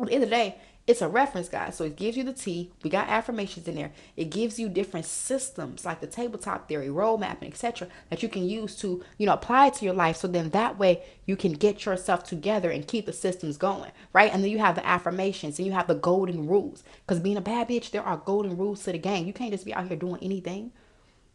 At 0.00 0.06
the 0.06 0.12
end 0.12 0.24
of 0.24 0.30
the 0.30 0.36
day, 0.36 0.56
it's 0.88 1.02
a 1.02 1.08
reference 1.08 1.50
guide. 1.50 1.74
So 1.74 1.84
it 1.84 1.96
gives 1.96 2.16
you 2.16 2.24
the 2.24 2.32
T. 2.32 2.72
We 2.82 2.88
got 2.88 3.08
affirmations 3.08 3.68
in 3.68 3.74
there. 3.74 3.92
It 4.16 4.30
gives 4.30 4.58
you 4.58 4.70
different 4.70 5.04
systems 5.04 5.84
like 5.84 6.00
the 6.00 6.06
tabletop 6.06 6.66
theory, 6.66 6.88
role 6.88 7.18
mapping, 7.18 7.50
etc. 7.50 7.88
that 8.08 8.22
you 8.22 8.28
can 8.30 8.48
use 8.48 8.74
to, 8.76 9.04
you 9.18 9.26
know, 9.26 9.34
apply 9.34 9.66
it 9.66 9.74
to 9.74 9.84
your 9.84 9.92
life. 9.92 10.16
So 10.16 10.26
then 10.26 10.48
that 10.50 10.78
way 10.78 11.02
you 11.26 11.36
can 11.36 11.52
get 11.52 11.84
yourself 11.84 12.24
together 12.24 12.70
and 12.70 12.88
keep 12.88 13.04
the 13.04 13.12
systems 13.12 13.58
going, 13.58 13.92
right? 14.14 14.32
And 14.32 14.42
then 14.42 14.50
you 14.50 14.60
have 14.60 14.76
the 14.76 14.86
affirmations 14.86 15.58
and 15.58 15.66
you 15.66 15.72
have 15.72 15.88
the 15.88 15.94
golden 15.94 16.48
rules. 16.48 16.82
Because 17.06 17.20
being 17.20 17.36
a 17.36 17.42
bad 17.42 17.68
bitch, 17.68 17.90
there 17.90 18.02
are 18.02 18.16
golden 18.16 18.56
rules 18.56 18.82
to 18.84 18.92
the 18.92 18.98
game. 18.98 19.26
You 19.26 19.34
can't 19.34 19.52
just 19.52 19.66
be 19.66 19.74
out 19.74 19.88
here 19.88 19.96
doing 19.96 20.22
anything. 20.22 20.72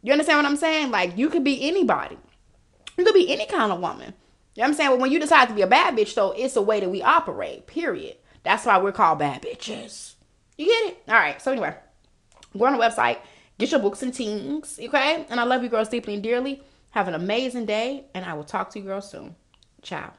You 0.01 0.13
understand 0.13 0.39
what 0.39 0.47
I'm 0.47 0.57
saying? 0.57 0.89
Like 0.89 1.15
you 1.15 1.29
could 1.29 1.43
be 1.43 1.67
anybody. 1.67 2.17
You 2.97 3.05
could 3.05 3.13
be 3.13 3.31
any 3.31 3.45
kind 3.45 3.71
of 3.71 3.79
woman. 3.79 4.13
You 4.55 4.61
know 4.61 4.63
what 4.63 4.67
I'm 4.67 4.73
saying? 4.75 4.89
But 4.91 4.99
when 4.99 5.11
you 5.11 5.19
decide 5.19 5.47
to 5.49 5.55
be 5.55 5.61
a 5.61 5.67
bad 5.67 5.95
bitch, 5.95 6.13
though, 6.13 6.31
it's 6.31 6.55
a 6.55 6.61
way 6.61 6.79
that 6.79 6.89
we 6.89 7.01
operate, 7.01 7.65
period. 7.65 8.17
That's 8.43 8.65
why 8.65 8.77
we're 8.77 8.91
called 8.91 9.19
bad 9.19 9.41
bitches. 9.41 10.13
You 10.57 10.65
get 10.67 10.91
it? 10.91 11.03
All 11.07 11.15
right. 11.15 11.41
So 11.41 11.51
anyway, 11.51 11.75
go 12.57 12.65
on 12.65 12.73
the 12.73 12.79
website, 12.79 13.17
get 13.57 13.71
your 13.71 13.79
books 13.79 14.03
and 14.03 14.13
teens, 14.13 14.79
okay? 14.81 15.25
And 15.29 15.39
I 15.39 15.43
love 15.43 15.63
you 15.63 15.69
girls 15.69 15.89
deeply 15.89 16.13
and 16.13 16.23
dearly. 16.23 16.61
Have 16.91 17.07
an 17.07 17.15
amazing 17.15 17.65
day, 17.65 18.05
and 18.13 18.23
I 18.23 18.35
will 18.35 18.43
talk 18.43 18.69
to 18.71 18.79
you 18.79 18.85
girls 18.85 19.09
soon. 19.09 19.35
Ciao. 19.81 20.13